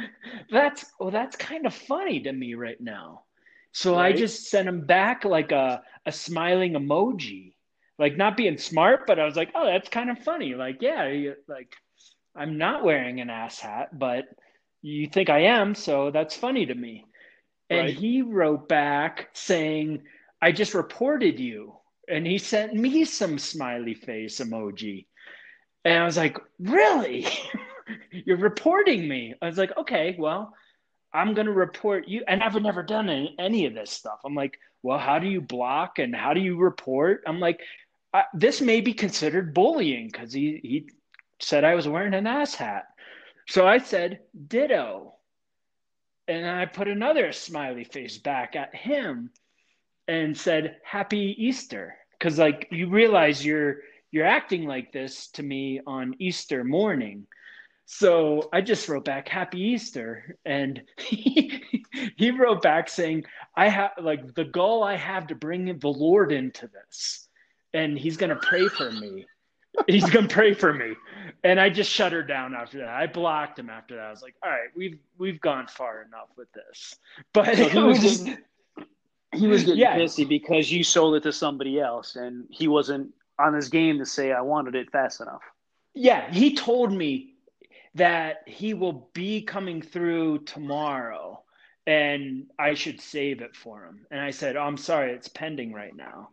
that's 0.50 0.86
well, 0.98 1.10
that's 1.10 1.36
kind 1.36 1.66
of 1.66 1.74
funny 1.74 2.20
to 2.20 2.32
me 2.32 2.54
right 2.54 2.80
now. 2.80 3.24
So 3.72 3.96
right. 3.96 4.14
I 4.14 4.16
just 4.16 4.48
sent 4.48 4.68
him 4.68 4.86
back 4.86 5.26
like 5.26 5.52
a 5.52 5.82
a 6.06 6.12
smiling 6.12 6.72
emoji, 6.72 7.52
like 7.98 8.16
not 8.16 8.36
being 8.36 8.58
smart, 8.58 9.06
but 9.06 9.18
I 9.18 9.24
was 9.24 9.36
like, 9.36 9.50
"Oh, 9.54 9.66
that's 9.66 9.88
kind 9.88 10.10
of 10.10 10.18
funny." 10.18 10.54
Like, 10.54 10.80
yeah, 10.80 11.32
like 11.48 11.74
I'm 12.36 12.58
not 12.58 12.84
wearing 12.84 13.20
an 13.20 13.30
ass 13.30 13.58
hat, 13.58 13.98
but 13.98 14.26
you 14.82 15.08
think 15.08 15.28
I 15.28 15.40
am, 15.40 15.74
so 15.74 16.10
that's 16.10 16.36
funny 16.36 16.66
to 16.66 16.74
me. 16.74 17.04
And 17.70 17.86
right. 17.86 17.94
he 17.94 18.22
wrote 18.22 18.68
back 18.68 19.28
saying, 19.32 20.02
I 20.40 20.52
just 20.52 20.74
reported 20.74 21.38
you. 21.38 21.74
And 22.08 22.26
he 22.26 22.38
sent 22.38 22.74
me 22.74 23.04
some 23.04 23.38
smiley 23.38 23.94
face 23.94 24.40
emoji. 24.40 25.06
And 25.84 25.98
I 26.02 26.04
was 26.04 26.16
like, 26.16 26.38
Really? 26.58 27.26
You're 28.12 28.38
reporting 28.38 29.06
me? 29.06 29.34
I 29.42 29.46
was 29.46 29.58
like, 29.58 29.76
Okay, 29.76 30.16
well, 30.18 30.54
I'm 31.12 31.34
going 31.34 31.46
to 31.46 31.52
report 31.52 32.08
you. 32.08 32.22
And 32.26 32.42
I've 32.42 32.60
never 32.62 32.82
done 32.82 33.10
any, 33.10 33.34
any, 33.38 33.66
of 33.66 33.74
this 33.74 33.90
stuff. 33.90 34.20
I'm 34.24 34.34
like, 34.34 34.58
Well, 34.82 34.98
how 34.98 35.18
do 35.18 35.26
you 35.26 35.42
block 35.42 35.98
and 35.98 36.16
how 36.16 36.32
do 36.32 36.40
you 36.40 36.56
report? 36.56 37.22
I'm 37.26 37.40
like, 37.40 37.60
this 38.34 38.60
may 38.60 38.80
be 38.80 38.94
considered 38.94 39.54
bullying 39.54 40.08
because 40.10 40.32
he, 40.32 40.60
he 40.62 40.90
said 41.40 41.64
I 41.64 41.74
was 41.74 41.88
wearing 41.88 42.14
an 42.14 42.26
ass 42.26 42.54
hat. 42.54 42.84
So 43.48 43.66
I 43.66 43.78
said, 43.78 44.20
Ditto. 44.46 45.14
And 46.26 46.46
I 46.46 46.66
put 46.66 46.88
another 46.88 47.32
smiley 47.32 47.84
face 47.84 48.18
back 48.18 48.54
at 48.54 48.74
him 48.74 49.30
and 50.08 50.36
said 50.36 50.76
happy 50.82 51.36
easter 51.38 51.96
because 52.18 52.38
like 52.38 52.66
you 52.70 52.88
realize 52.88 53.44
you're 53.44 53.76
you're 54.10 54.26
acting 54.26 54.64
like 54.64 54.90
this 54.90 55.28
to 55.28 55.42
me 55.42 55.80
on 55.86 56.14
easter 56.18 56.64
morning 56.64 57.26
so 57.84 58.48
i 58.52 58.60
just 58.60 58.88
wrote 58.88 59.04
back 59.04 59.28
happy 59.28 59.60
easter 59.60 60.36
and 60.44 60.82
he, 60.98 61.62
he 62.16 62.30
wrote 62.30 62.62
back 62.62 62.88
saying 62.88 63.22
i 63.54 63.68
have 63.68 63.90
like 64.00 64.34
the 64.34 64.44
goal 64.44 64.82
i 64.82 64.96
have 64.96 65.26
to 65.26 65.34
bring 65.34 65.78
the 65.78 65.88
lord 65.88 66.32
into 66.32 66.68
this 66.68 67.27
and 67.74 67.98
he's 67.98 68.16
going 68.16 68.30
to 68.30 68.36
pray 68.36 68.68
for 68.68 68.90
me 68.92 69.26
he's 69.86 70.08
going 70.10 70.26
to 70.26 70.34
pray 70.34 70.54
for 70.54 70.72
me 70.72 70.94
and 71.44 71.60
i 71.60 71.68
just 71.68 71.90
shut 71.90 72.12
her 72.12 72.22
down 72.22 72.54
after 72.54 72.78
that 72.78 72.88
i 72.88 73.06
blocked 73.06 73.58
him 73.58 73.70
after 73.70 73.96
that 73.96 74.06
i 74.06 74.10
was 74.10 74.22
like 74.22 74.34
all 74.42 74.50
right 74.50 74.68
we've 74.74 74.98
we've 75.18 75.40
gone 75.40 75.66
far 75.66 76.02
enough 76.02 76.28
with 76.36 76.50
this 76.52 76.96
but 77.32 77.56
so 77.56 77.68
he 77.68 77.78
was, 77.78 78.00
just, 78.00 78.28
he 79.34 79.46
was 79.46 79.64
getting 79.64 79.78
yes. 79.78 79.98
pissy 79.98 80.28
because 80.28 80.72
you 80.72 80.82
sold 80.82 81.14
it 81.14 81.22
to 81.22 81.32
somebody 81.32 81.78
else 81.80 82.16
and 82.16 82.46
he 82.50 82.66
wasn't 82.66 83.12
on 83.38 83.54
his 83.54 83.68
game 83.68 83.98
to 83.98 84.06
say 84.06 84.32
I 84.32 84.40
wanted 84.40 84.74
it 84.74 84.90
fast 84.90 85.20
enough. 85.20 85.42
Yeah, 85.94 86.30
he 86.32 86.54
told 86.54 86.92
me 86.92 87.34
that 87.94 88.42
he 88.46 88.74
will 88.74 89.10
be 89.12 89.42
coming 89.42 89.82
through 89.82 90.40
tomorrow 90.40 91.42
and 91.86 92.46
I 92.58 92.74
should 92.74 93.00
save 93.00 93.40
it 93.40 93.56
for 93.56 93.84
him. 93.84 94.06
And 94.10 94.20
I 94.20 94.30
said, 94.30 94.56
oh, 94.56 94.62
I'm 94.62 94.76
sorry, 94.76 95.12
it's 95.12 95.28
pending 95.28 95.72
right 95.72 95.96
now. 95.96 96.28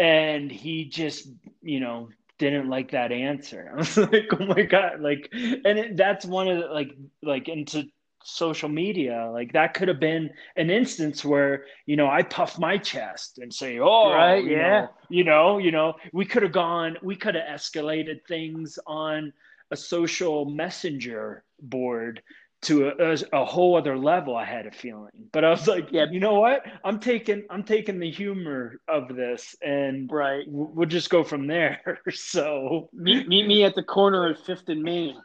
And 0.00 0.50
he 0.50 0.86
just, 0.86 1.28
you 1.62 1.80
know, 1.80 2.08
didn't 2.38 2.68
like 2.68 2.92
that 2.92 3.12
answer. 3.12 3.70
I 3.74 3.76
was 3.76 3.96
like, 3.96 4.28
oh 4.32 4.46
my 4.46 4.62
God. 4.62 5.00
Like, 5.00 5.28
and 5.32 5.78
it, 5.78 5.96
that's 5.96 6.24
one 6.24 6.48
of 6.48 6.58
the, 6.58 6.66
like, 6.66 6.96
like, 7.22 7.48
into 7.48 7.84
social 8.24 8.68
media 8.68 9.30
like 9.32 9.52
that 9.54 9.72
could 9.72 9.88
have 9.88 9.98
been 9.98 10.30
an 10.56 10.68
instance 10.68 11.24
where 11.24 11.64
you 11.86 11.96
know 11.96 12.06
i 12.08 12.22
puff 12.22 12.58
my 12.58 12.76
chest 12.76 13.38
and 13.38 13.52
say 13.52 13.78
oh 13.78 14.12
right 14.12 14.44
you 14.44 14.52
yeah 14.52 14.82
know, 14.82 14.88
you 15.08 15.24
know 15.24 15.58
you 15.58 15.70
know 15.72 15.94
we 16.12 16.24
could 16.26 16.42
have 16.42 16.52
gone 16.52 16.98
we 17.02 17.16
could 17.16 17.34
have 17.34 17.44
escalated 17.58 18.20
things 18.28 18.78
on 18.86 19.32
a 19.70 19.76
social 19.76 20.44
messenger 20.44 21.44
board 21.62 22.22
to 22.62 22.88
a, 22.88 23.16
a, 23.32 23.44
whole 23.44 23.76
other 23.76 23.96
level 23.96 24.36
i 24.36 24.44
had 24.44 24.66
a 24.66 24.70
feeling 24.70 25.28
but 25.32 25.44
i 25.44 25.50
was 25.50 25.66
like 25.66 25.88
yeah 25.90 26.04
you 26.10 26.20
know 26.20 26.40
what 26.40 26.62
i'm 26.84 27.00
taking 27.00 27.42
i'm 27.48 27.62
taking 27.62 27.98
the 27.98 28.10
humor 28.10 28.80
of 28.86 29.08
this 29.16 29.56
and 29.62 30.10
right 30.12 30.44
we'll 30.48 30.88
just 30.88 31.08
go 31.08 31.24
from 31.24 31.46
there 31.46 32.00
so 32.10 32.90
meet, 32.92 33.26
meet 33.28 33.46
me 33.46 33.64
at 33.64 33.74
the 33.74 33.82
corner 33.82 34.28
of 34.30 34.38
fifth 34.38 34.68
and 34.68 34.82
main 34.82 35.16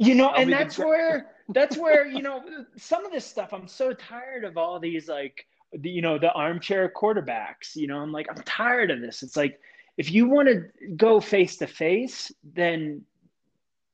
you 0.00 0.14
know, 0.14 0.28
I'll 0.28 0.40
and 0.42 0.50
that's 0.50 0.76
the... 0.76 0.86
where 0.86 1.30
that's 1.50 1.76
where 1.76 2.06
you 2.06 2.22
know 2.22 2.42
some 2.76 3.04
of 3.04 3.12
this 3.12 3.26
stuff. 3.26 3.52
I'm 3.52 3.68
so 3.68 3.92
tired 3.92 4.44
of 4.44 4.56
all 4.56 4.80
these 4.80 5.08
like 5.08 5.46
the, 5.72 5.90
you 5.90 6.00
know 6.00 6.18
the 6.18 6.32
armchair 6.32 6.90
quarterbacks. 6.90 7.76
You 7.76 7.86
know, 7.86 7.98
I'm 7.98 8.10
like 8.10 8.26
I'm 8.30 8.42
tired 8.44 8.90
of 8.90 9.02
this. 9.02 9.22
It's 9.22 9.36
like 9.36 9.60
if 9.98 10.10
you 10.10 10.26
want 10.26 10.48
to 10.48 10.88
go 10.96 11.20
face 11.20 11.58
to 11.58 11.66
face, 11.66 12.32
then 12.54 13.02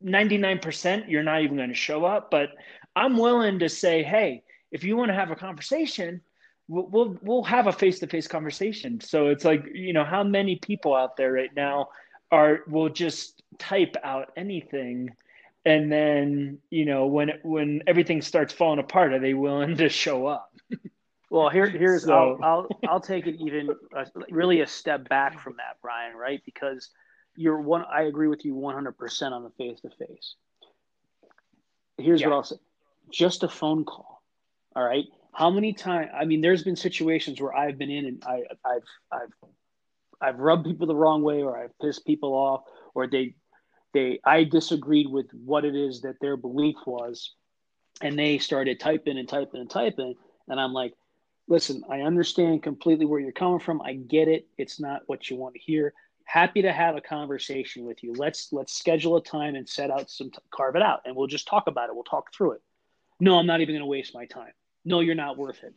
99% 0.05 1.09
you're 1.09 1.23
not 1.23 1.43
even 1.43 1.57
going 1.57 1.69
to 1.69 1.75
show 1.75 2.05
up. 2.05 2.31
But 2.31 2.51
I'm 2.95 3.17
willing 3.17 3.59
to 3.61 3.69
say, 3.69 4.03
hey, 4.03 4.43
if 4.71 4.85
you 4.85 4.97
want 4.97 5.11
to 5.11 5.15
have 5.15 5.31
a 5.31 5.37
conversation, 5.37 6.21
we'll 6.69 6.87
we'll, 6.89 7.19
we'll 7.23 7.43
have 7.45 7.67
a 7.67 7.73
face 7.73 7.99
to 8.01 8.07
face 8.07 8.27
conversation. 8.27 9.01
So 9.01 9.29
it's 9.29 9.45
like 9.45 9.65
you 9.73 9.93
know 9.93 10.05
how 10.05 10.25
many 10.25 10.57
people 10.57 10.95
out 10.95 11.17
there 11.17 11.33
right 11.33 11.55
now 11.55 11.89
are 12.31 12.61
will 12.67 12.89
just 12.89 13.43
type 13.59 13.97
out 14.03 14.33
anything 14.37 15.11
and 15.65 15.91
then 15.91 16.59
you 16.71 16.85
know 16.85 17.07
when 17.07 17.33
when 17.43 17.83
everything 17.87 18.23
starts 18.23 18.53
falling 18.53 18.79
apart 18.79 19.13
are 19.13 19.19
they 19.19 19.35
willing 19.35 19.77
to 19.77 19.89
show 19.89 20.27
up 20.27 20.53
well 21.31 21.51
here 21.51 21.69
here's 21.69 22.05
so. 22.05 22.39
I'll, 22.43 22.43
I'll 22.43 22.69
i'll 22.89 23.01
take 23.01 23.27
it 23.27 23.37
even 23.41 23.69
uh, 23.95 24.05
really 24.31 24.61
a 24.61 24.67
step 24.67 25.09
back 25.09 25.41
from 25.41 25.57
that 25.57 25.77
brian 25.83 26.17
right 26.17 26.41
because 26.45 26.91
you're 27.37 27.61
one 27.61 27.85
i 27.91 28.03
agree 28.03 28.29
with 28.29 28.45
you 28.45 28.55
100% 28.55 29.33
on 29.33 29.43
the 29.43 29.51
face 29.51 29.81
to 29.81 29.91
face 29.91 30.35
here's 31.99 32.21
yeah. 32.21 32.29
what 32.29 32.35
i'll 32.35 32.45
say 32.45 32.57
just 33.11 33.43
a 33.43 33.49
phone 33.49 33.85
call 33.85 34.23
all 34.75 34.85
right 34.85 35.05
how 35.33 35.51
many 35.51 35.73
times 35.73 36.11
i 36.19 36.25
mean 36.25 36.41
there's 36.41 36.65
been 36.65 36.77
situations 36.77 37.41
where 37.41 37.55
i've 37.55 37.79
been 37.79 37.91
in 37.91 38.07
and 38.07 38.25
i 38.27 38.43
i've 38.65 38.83
i've 39.13 39.49
i've 40.21 40.39
rubbed 40.39 40.65
people 40.65 40.87
the 40.87 40.95
wrong 40.95 41.23
way 41.23 41.43
or 41.43 41.59
i've 41.59 41.79
pissed 41.79 42.05
people 42.05 42.33
off 42.33 42.63
or 42.95 43.07
they 43.07 43.35
they 43.97 44.21
I 44.25 44.45
disagreed 44.45 45.09
with 45.09 45.27
what 45.33 45.65
it 45.65 45.75
is 45.75 46.03
that 46.03 46.21
their 46.21 46.37
belief 46.37 46.77
was, 46.87 47.35
and 48.03 48.19
they 48.19 48.37
started 48.37 48.79
typing 48.79 49.17
and 49.17 49.27
typing 49.27 49.61
and 49.61 49.71
typing, 49.71 50.15
and 50.49 50.61
I'm 50.61 50.75
like, 50.75 50.93
listen, 51.49 51.83
I 51.91 52.01
understand 52.03 52.63
completely 52.63 53.07
where 53.07 53.21
you're 53.21 53.33
coming 53.33 53.59
from. 53.59 53.81
I 53.81 53.95
get 53.95 54.29
it. 54.29 54.49
It's 54.59 54.79
not 54.79 55.01
what 55.07 55.31
you 55.31 55.37
want 55.37 55.55
to 55.55 55.61
hear. 55.61 55.95
Happy 56.27 56.63
to 56.63 56.73
have 56.73 56.97
a 56.97 57.01
conversation 57.01 57.85
with 57.85 58.03
you. 58.03 58.13
Let's 58.13 58.53
let's 58.53 58.73
schedule 58.73 59.17
a 59.17 59.23
time 59.23 59.55
and 59.55 59.69
set 59.69 59.91
out 59.91 60.11
some 60.11 60.31
carve 60.51 60.77
it 60.77 60.83
out, 60.83 61.01
and 61.05 61.17
we'll 61.17 61.29
just 61.29 61.47
talk 61.47 61.67
about 61.67 61.89
it. 61.89 61.95
We'll 61.95 62.05
talk 62.05 62.35
through 62.35 62.53
it. 62.53 62.63
No, 63.21 63.39
I'm 63.39 63.47
not 63.47 63.61
even 63.61 63.75
going 63.75 63.81
to 63.81 63.87
waste 63.87 64.15
my 64.15 64.27
time. 64.27 64.53
No, 64.85 65.01
you're 65.01 65.15
not 65.15 65.39
worth 65.39 65.63
it. 65.63 65.75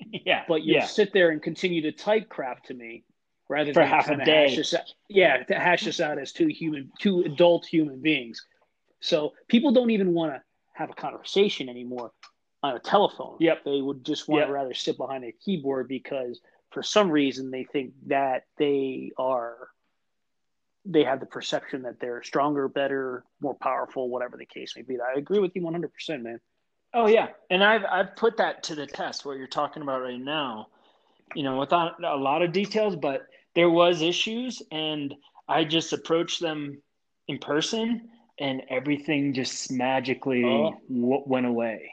yeah, 0.26 0.44
but 0.46 0.62
you 0.62 0.74
yeah. 0.74 0.86
sit 0.86 1.12
there 1.12 1.30
and 1.30 1.42
continue 1.42 1.82
to 1.82 1.92
type 1.92 2.28
crap 2.28 2.64
to 2.64 2.74
me 2.74 3.04
rather 3.48 3.72
for 3.72 3.80
than 3.80 3.88
half 3.88 4.08
a 4.08 4.24
day. 4.24 4.54
Hash 4.54 4.74
out, 4.74 4.92
yeah, 5.08 5.42
to 5.44 5.54
hash 5.54 5.84
this 5.84 6.00
out 6.00 6.18
as 6.18 6.32
two 6.32 6.48
human, 6.48 6.90
two 7.00 7.22
adult 7.22 7.66
human 7.66 8.00
beings. 8.00 8.44
So 9.00 9.32
people 9.48 9.72
don't 9.72 9.90
even 9.90 10.12
want 10.12 10.34
to 10.34 10.42
have 10.74 10.90
a 10.90 10.94
conversation 10.94 11.68
anymore 11.68 12.12
on 12.62 12.76
a 12.76 12.78
telephone. 12.78 13.36
Yep. 13.40 13.64
They 13.64 13.80
would 13.80 14.04
just 14.04 14.28
want 14.28 14.40
yep. 14.40 14.48
to 14.48 14.52
rather 14.52 14.74
sit 14.74 14.96
behind 14.96 15.24
a 15.24 15.32
keyboard 15.32 15.88
because 15.88 16.40
for 16.70 16.82
some 16.82 17.10
reason 17.10 17.50
they 17.50 17.64
think 17.64 17.92
that 18.06 18.44
they 18.58 19.12
are 19.16 19.68
they 20.84 21.04
have 21.04 21.20
the 21.20 21.26
perception 21.26 21.82
that 21.82 22.00
they're 22.00 22.22
stronger, 22.22 22.68
better, 22.68 23.24
more 23.40 23.54
powerful, 23.54 24.08
whatever 24.08 24.36
the 24.36 24.46
case 24.46 24.74
may 24.76 24.82
be. 24.82 24.96
I 25.00 25.18
agree 25.18 25.38
with 25.38 25.54
you 25.54 25.62
100%, 25.62 26.22
man. 26.22 26.40
Oh 26.94 27.06
yeah, 27.06 27.28
and 27.50 27.62
I've 27.62 27.84
I've 27.84 28.16
put 28.16 28.38
that 28.38 28.62
to 28.64 28.74
the 28.74 28.86
test. 28.86 29.26
What 29.26 29.36
you're 29.36 29.46
talking 29.46 29.82
about 29.82 30.00
right 30.00 30.20
now, 30.20 30.68
you 31.34 31.42
know, 31.42 31.58
without 31.58 32.02
a 32.02 32.16
lot 32.16 32.40
of 32.42 32.52
details, 32.52 32.96
but 32.96 33.26
there 33.54 33.68
was 33.68 34.00
issues 34.00 34.62
and 34.72 35.14
I 35.48 35.64
just 35.64 35.92
approached 35.92 36.40
them 36.40 36.80
in 37.26 37.38
person 37.38 38.08
and 38.38 38.62
everything 38.70 39.34
just 39.34 39.70
magically 39.70 40.44
oh. 40.44 40.80
w- 40.88 41.22
went 41.26 41.46
away. 41.46 41.90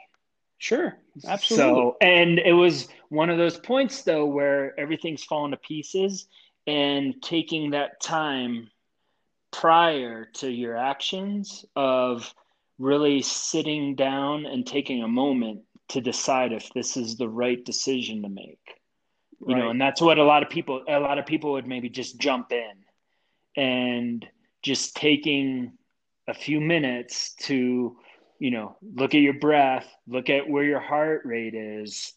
Sure, 0.58 0.96
absolutely. 1.26 1.74
So, 1.74 1.96
and 2.00 2.38
it 2.38 2.54
was 2.54 2.88
one 3.10 3.28
of 3.28 3.36
those 3.36 3.58
points 3.58 4.02
though 4.02 4.24
where 4.24 4.78
everything's 4.80 5.24
falling 5.24 5.50
to 5.50 5.58
pieces 5.58 6.26
and 6.66 7.20
taking 7.22 7.70
that 7.72 8.00
time 8.00 8.70
prior 9.60 10.26
to 10.26 10.50
your 10.50 10.76
actions 10.76 11.64
of 11.74 12.34
really 12.78 13.22
sitting 13.22 13.94
down 13.94 14.44
and 14.44 14.66
taking 14.66 15.02
a 15.02 15.08
moment 15.08 15.62
to 15.88 16.00
decide 16.00 16.52
if 16.52 16.70
this 16.74 16.96
is 16.96 17.16
the 17.16 17.28
right 17.28 17.64
decision 17.64 18.22
to 18.22 18.28
make 18.28 18.60
you 19.46 19.54
right. 19.54 19.58
know 19.58 19.70
and 19.70 19.80
that's 19.80 20.02
what 20.02 20.18
a 20.18 20.24
lot 20.24 20.42
of 20.42 20.50
people 20.50 20.82
a 20.88 21.00
lot 21.00 21.18
of 21.18 21.24
people 21.24 21.52
would 21.52 21.66
maybe 21.66 21.88
just 21.88 22.18
jump 22.20 22.52
in 22.52 22.72
and 23.56 24.26
just 24.62 24.94
taking 24.94 25.72
a 26.28 26.34
few 26.34 26.60
minutes 26.60 27.34
to 27.34 27.96
you 28.38 28.50
know 28.50 28.76
look 28.94 29.14
at 29.14 29.22
your 29.22 29.38
breath 29.38 29.88
look 30.06 30.28
at 30.28 30.46
where 30.46 30.64
your 30.64 30.80
heart 30.80 31.22
rate 31.24 31.54
is 31.54 32.12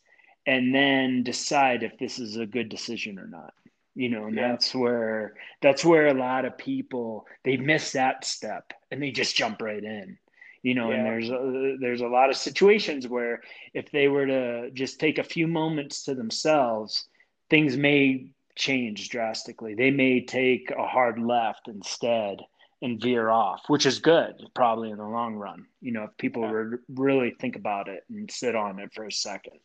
and 0.46 0.76
then 0.76 1.24
decide 1.24 1.84
if 1.84 1.98
this 2.00 2.20
is 2.20 2.36
a 2.36 2.46
good 2.46 2.68
decision 2.68 3.18
or 3.18 3.28
not 3.28 3.54
you 4.00 4.08
know 4.08 4.28
and 4.28 4.38
yeah. 4.38 4.48
that's 4.48 4.74
where 4.74 5.34
that's 5.62 5.84
where 5.84 6.08
a 6.08 6.14
lot 6.14 6.46
of 6.46 6.58
people 6.58 7.28
they 7.44 7.58
miss 7.58 7.92
that 7.92 8.24
step 8.24 8.72
and 8.92 9.04
they 9.04 9.12
just 9.12 9.36
jump 9.36 9.62
right 9.62 9.84
in 9.84 10.18
you 10.64 10.74
know 10.74 10.90
yeah. 10.90 10.96
and 10.96 11.06
there's 11.06 11.30
a, 11.30 11.78
there's 11.82 12.02
a 12.02 12.08
lot 12.08 12.30
of 12.30 12.38
situations 12.38 13.10
where 13.10 13.42
if 13.74 13.92
they 13.92 14.08
were 14.08 14.26
to 14.26 14.72
just 14.72 15.02
take 15.02 15.18
a 15.18 15.24
few 15.24 15.48
moments 15.48 16.06
to 16.06 16.16
themselves 16.16 17.10
things 17.50 17.76
may 17.76 18.32
change 18.56 19.10
drastically 19.10 19.76
they 19.76 19.92
may 19.92 20.24
take 20.24 20.72
a 20.72 20.88
hard 20.88 21.20
left 21.20 21.68
instead 21.68 22.40
and 22.82 23.02
veer 23.02 23.30
off 23.30 23.64
which 23.68 23.86
is 23.86 24.00
good 24.00 24.34
probably 24.56 24.92
in 24.92 24.98
the 24.98 25.04
long 25.04 25.36
run 25.36 25.66
you 25.82 25.92
know 25.92 26.04
if 26.04 26.18
people 26.18 26.44
yeah. 26.44 26.52
re- 26.52 26.78
really 26.96 27.36
think 27.42 27.58
about 27.58 27.90
it 27.90 28.06
and 28.10 28.32
sit 28.32 28.56
on 28.56 28.80
it 28.80 28.94
for 28.94 29.04
a 29.04 29.12
second 29.12 29.60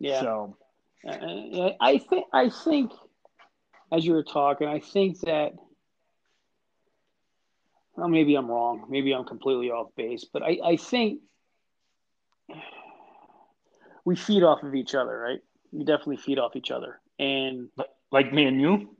yeah 0.00 0.20
so 0.20 0.56
i 1.08 1.98
think 1.98 2.26
i 2.32 2.48
think 2.48 2.92
as 3.92 4.04
you 4.04 4.12
were 4.12 4.24
talking 4.24 4.66
i 4.66 4.80
think 4.80 5.20
that 5.20 5.52
well, 7.96 8.08
maybe 8.08 8.34
I'm 8.34 8.48
wrong. 8.48 8.84
Maybe 8.88 9.12
I'm 9.12 9.24
completely 9.24 9.70
off 9.70 9.88
base, 9.96 10.24
but 10.30 10.42
I, 10.42 10.58
I 10.64 10.76
think 10.76 11.20
we 14.04 14.16
feed 14.16 14.42
off 14.42 14.62
of 14.62 14.74
each 14.74 14.94
other, 14.94 15.18
right? 15.18 15.40
We 15.72 15.84
definitely 15.84 16.18
feed 16.18 16.38
off 16.38 16.56
each 16.56 16.70
other, 16.70 17.00
and 17.18 17.68
like 18.12 18.32
me 18.32 18.44
and 18.44 18.60
you. 18.60 18.96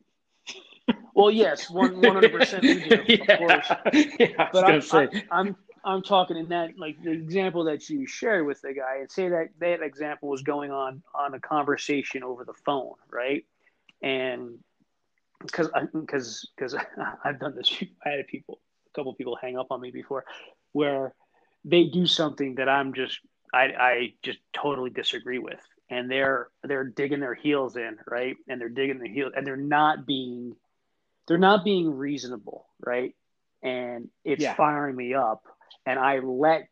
Well, 1.14 1.30
yes, 1.30 1.70
one 1.70 2.02
hundred 2.02 2.32
percent 2.32 2.62
we 2.62 2.88
do, 2.88 3.02
yeah. 3.06 3.32
of 3.32 3.38
course. 3.38 3.66
Yeah, 4.18 4.48
but 4.52 4.64
I'm, 4.64 4.82
I'm, 4.92 5.22
I'm 5.30 5.56
I'm 5.86 6.02
talking 6.02 6.36
in 6.36 6.48
that 6.48 6.76
like 6.76 7.00
the 7.00 7.12
example 7.12 7.64
that 7.64 7.88
you 7.88 8.06
shared 8.06 8.44
with 8.44 8.60
the 8.60 8.72
guy, 8.72 8.98
and 8.98 9.10
say 9.10 9.28
that 9.28 9.50
that 9.60 9.82
example 9.82 10.28
was 10.28 10.42
going 10.42 10.72
on 10.72 11.02
on 11.14 11.32
a 11.32 11.40
conversation 11.40 12.24
over 12.24 12.44
the 12.44 12.54
phone, 12.64 12.94
right? 13.08 13.44
And 14.02 14.58
because 15.40 15.68
because 15.92 16.50
because 16.56 16.74
I've 17.24 17.38
done 17.38 17.54
this, 17.54 17.72
I 18.04 18.10
had 18.10 18.26
people 18.26 18.60
a 18.88 18.98
couple 18.98 19.14
people 19.14 19.36
hang 19.40 19.56
up 19.56 19.68
on 19.70 19.80
me 19.80 19.92
before, 19.92 20.24
where 20.72 21.14
they 21.64 21.84
do 21.84 22.06
something 22.06 22.56
that 22.56 22.68
I'm 22.68 22.92
just 22.92 23.20
I, 23.54 23.64
I 23.78 24.12
just 24.24 24.38
totally 24.52 24.90
disagree 24.90 25.38
with, 25.38 25.60
and 25.88 26.10
they're 26.10 26.48
they're 26.64 26.84
digging 26.84 27.20
their 27.20 27.34
heels 27.34 27.76
in, 27.76 27.96
right? 28.08 28.36
And 28.48 28.60
they're 28.60 28.68
digging 28.68 28.98
their 28.98 29.12
heels, 29.12 29.34
and 29.36 29.46
they're 29.46 29.56
not 29.56 30.04
being 30.04 30.56
they're 31.28 31.38
not 31.38 31.64
being 31.64 31.96
reasonable, 31.96 32.66
right? 32.84 33.14
And 33.62 34.08
it's 34.24 34.42
yeah. 34.42 34.54
firing 34.54 34.96
me 34.96 35.14
up, 35.14 35.44
and 35.86 35.98
I 35.98 36.18
let 36.18 36.68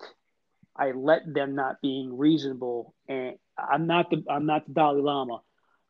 I 0.76 0.90
let 0.90 1.32
them 1.32 1.54
not 1.54 1.80
being 1.80 2.18
reasonable, 2.18 2.94
and 3.08 3.36
I'm 3.56 3.86
not 3.86 4.10
the 4.10 4.24
I'm 4.28 4.46
not 4.46 4.66
the 4.66 4.74
Dalai 4.74 5.00
Lama. 5.00 5.40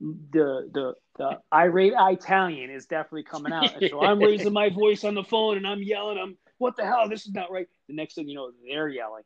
The 0.00 0.70
the 0.72 0.94
the 1.16 1.38
irate 1.52 1.94
Italian 1.96 2.70
is 2.70 2.86
definitely 2.86 3.22
coming 3.24 3.52
out. 3.52 3.80
And 3.80 3.90
so 3.90 4.02
I'm 4.02 4.18
raising 4.18 4.52
my 4.52 4.68
voice 4.74 5.04
on 5.04 5.14
the 5.14 5.24
phone 5.24 5.56
and 5.56 5.66
I'm 5.66 5.82
yelling, 5.82 6.18
I'm 6.18 6.36
what 6.58 6.76
the 6.76 6.84
hell? 6.84 7.08
This 7.08 7.26
is 7.26 7.32
not 7.32 7.50
right. 7.50 7.66
The 7.88 7.94
next 7.94 8.14
thing 8.14 8.28
you 8.28 8.34
know, 8.34 8.50
they're 8.66 8.88
yelling. 8.88 9.22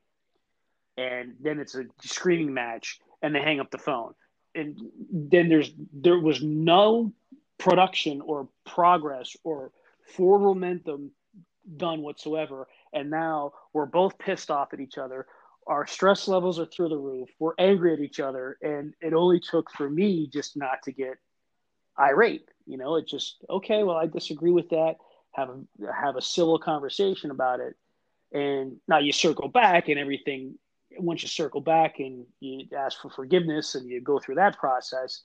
And 0.96 1.34
then 1.40 1.59
it's 1.59 1.74
a 1.74 1.84
screaming 2.03 2.53
match 2.53 2.99
and 3.22 3.34
they 3.34 3.40
hang 3.40 3.61
up 3.61 3.70
the 3.70 3.78
phone. 3.78 4.14
And 4.55 4.78
then 5.11 5.49
there's 5.49 5.72
there 5.92 6.18
was 6.18 6.42
no 6.42 7.12
production 7.59 8.20
or 8.20 8.49
progress 8.66 9.36
or 9.44 9.72
forward 10.14 10.40
momentum 10.40 11.12
done 11.76 12.03
whatsoever. 12.03 12.66
And 12.93 13.11
now 13.11 13.53
we're 13.72 13.86
both 13.86 14.18
pissed 14.18 14.51
off 14.51 14.72
at 14.72 14.80
each 14.80 14.99
other. 14.99 15.26
Our 15.66 15.86
stress 15.86 16.28
levels 16.28 16.59
are 16.59 16.66
through 16.66 16.89
the 16.89 16.97
roof. 16.97 17.28
We're 17.39 17.53
angry 17.59 17.93
at 17.93 18.01
each 18.01 18.20
other. 18.20 18.59
And 18.62 18.95
it 19.01 19.12
only 19.12 19.41
took 19.41 19.70
for 19.70 19.89
me 19.89 20.28
just 20.32 20.57
not 20.57 20.82
to 20.84 20.93
get 20.93 21.18
irate. 21.99 22.49
You 22.66 22.78
know, 22.78 22.97
it 22.97 23.07
just 23.07 23.45
okay. 23.51 23.82
Well, 23.82 23.97
I 23.97 24.07
disagree 24.07 24.51
with 24.51 24.68
that. 24.70 24.97
Have 25.32 25.51
a 25.51 25.93
have 25.93 26.16
a 26.16 26.22
civil 26.22 26.59
conversation 26.59 27.30
about 27.30 27.61
it, 27.61 27.76
and 28.32 28.76
now 28.86 28.99
you 28.99 29.12
circle 29.12 29.49
back 29.49 29.89
and 29.89 29.99
everything. 29.99 30.59
Once 30.99 31.22
you 31.22 31.28
circle 31.28 31.61
back 31.61 31.99
and 31.99 32.24
you 32.41 32.66
ask 32.76 33.01
for 33.01 33.11
forgiveness 33.11 33.74
and 33.74 33.89
you 33.89 34.01
go 34.01 34.18
through 34.18 34.34
that 34.36 34.59
process, 34.59 35.22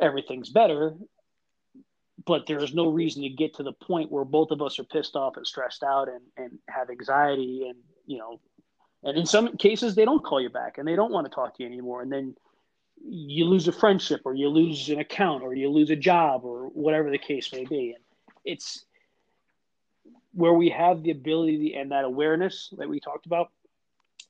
everything's 0.00 0.48
better. 0.50 0.94
But 2.26 2.46
there 2.46 2.62
is 2.62 2.74
no 2.74 2.88
reason 2.88 3.22
to 3.22 3.28
get 3.28 3.54
to 3.54 3.62
the 3.62 3.72
point 3.72 4.12
where 4.12 4.24
both 4.24 4.50
of 4.50 4.60
us 4.60 4.78
are 4.78 4.84
pissed 4.84 5.16
off 5.16 5.36
and 5.36 5.46
stressed 5.46 5.82
out 5.82 6.08
and, 6.08 6.20
and 6.36 6.58
have 6.68 6.90
anxiety 6.90 7.66
and 7.68 7.78
you 8.06 8.18
know, 8.18 8.40
and 9.04 9.16
in 9.16 9.24
some 9.24 9.56
cases 9.56 9.94
they 9.94 10.04
don't 10.04 10.24
call 10.24 10.40
you 10.40 10.50
back 10.50 10.78
and 10.78 10.86
they 10.86 10.96
don't 10.96 11.12
want 11.12 11.26
to 11.26 11.34
talk 11.34 11.56
to 11.56 11.62
you 11.62 11.68
anymore, 11.68 12.02
and 12.02 12.12
then 12.12 12.34
you 13.02 13.46
lose 13.46 13.66
a 13.68 13.72
friendship 13.72 14.22
or 14.24 14.34
you 14.34 14.48
lose 14.48 14.88
an 14.90 14.98
account 14.98 15.42
or 15.42 15.54
you 15.54 15.70
lose 15.70 15.90
a 15.90 15.96
job 15.96 16.44
or 16.44 16.68
whatever 16.68 17.10
the 17.10 17.18
case 17.18 17.52
may 17.52 17.64
be. 17.64 17.94
And 17.94 18.04
it's 18.44 18.84
where 20.32 20.52
we 20.52 20.70
have 20.70 21.02
the 21.02 21.10
ability 21.10 21.74
and 21.74 21.92
that 21.92 22.04
awareness 22.04 22.72
that 22.76 22.88
we 22.88 23.00
talked 23.00 23.26
about 23.26 23.50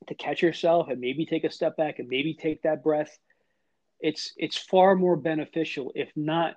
to 0.06 0.14
catch 0.14 0.42
yourself 0.42 0.88
and 0.88 1.00
maybe 1.00 1.26
take 1.26 1.44
a 1.44 1.50
step 1.50 1.76
back 1.76 1.98
and 1.98 2.08
maybe 2.08 2.34
take 2.34 2.62
that 2.62 2.82
breath. 2.82 3.18
It's 3.98 4.32
it's 4.36 4.56
far 4.56 4.94
more 4.94 5.16
beneficial, 5.16 5.92
if 5.94 6.10
not 6.16 6.56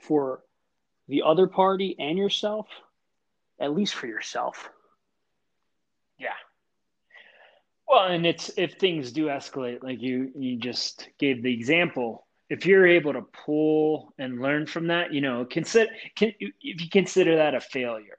for 0.00 0.42
the 1.08 1.22
other 1.22 1.46
party 1.46 1.96
and 1.98 2.18
yourself, 2.18 2.66
at 3.58 3.74
least 3.74 3.94
for 3.94 4.06
yourself. 4.06 4.68
Yeah, 6.18 6.34
well, 7.88 8.06
and 8.06 8.26
it's 8.26 8.50
if 8.56 8.74
things 8.74 9.12
do 9.12 9.26
escalate, 9.26 9.82
like 9.82 10.02
you 10.02 10.30
you 10.36 10.56
just 10.56 11.08
gave 11.18 11.42
the 11.42 11.52
example. 11.52 12.26
If 12.48 12.64
you're 12.66 12.86
able 12.86 13.12
to 13.12 13.22
pull 13.22 14.12
and 14.18 14.40
learn 14.40 14.66
from 14.66 14.88
that, 14.88 15.12
you 15.12 15.20
know, 15.20 15.44
consider 15.44 15.90
can, 16.16 16.32
if 16.38 16.80
you 16.80 16.90
consider 16.90 17.36
that 17.36 17.54
a 17.54 17.60
failure, 17.60 18.18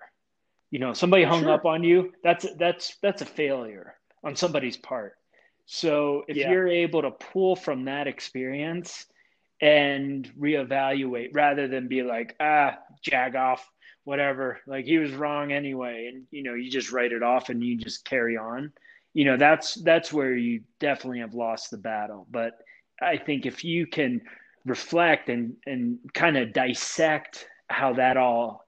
you 0.69 0.79
know, 0.79 0.93
somebody 0.93 1.23
hung 1.23 1.43
sure. 1.43 1.51
up 1.51 1.65
on 1.65 1.83
you, 1.83 2.13
that's 2.23 2.45
that's 2.57 2.97
that's 3.01 3.21
a 3.21 3.25
failure 3.25 3.95
on 4.23 4.35
somebody's 4.35 4.77
part. 4.77 5.15
So 5.65 6.23
if 6.29 6.37
yeah. 6.37 6.49
you're 6.49 6.67
able 6.67 7.01
to 7.01 7.11
pull 7.11 7.55
from 7.57 7.85
that 7.85 8.07
experience 8.07 9.05
and 9.61 10.31
reevaluate 10.39 11.31
rather 11.33 11.67
than 11.67 11.89
be 11.89 12.03
like, 12.03 12.35
ah, 12.39 12.77
jag 13.01 13.35
off, 13.35 13.67
whatever, 14.03 14.59
like 14.67 14.85
he 14.85 14.97
was 14.97 15.13
wrong 15.13 15.51
anyway, 15.51 16.09
and 16.11 16.25
you 16.31 16.43
know, 16.43 16.53
you 16.53 16.69
just 16.69 16.91
write 16.91 17.11
it 17.11 17.23
off 17.23 17.49
and 17.49 17.63
you 17.63 17.77
just 17.77 18.05
carry 18.05 18.37
on. 18.37 18.71
You 19.13 19.25
know 19.25 19.37
that's 19.37 19.75
that's 19.75 20.13
where 20.13 20.35
you 20.35 20.61
definitely 20.79 21.19
have 21.19 21.33
lost 21.33 21.71
the 21.71 21.77
battle. 21.77 22.27
But 22.29 22.53
i 23.01 23.17
think 23.17 23.45
if 23.45 23.63
you 23.63 23.85
can 23.85 24.21
reflect 24.65 25.29
and 25.29 25.55
and 25.65 25.97
kind 26.13 26.37
of 26.37 26.53
dissect 26.53 27.47
how 27.69 27.93
that 27.93 28.17
all 28.17 28.65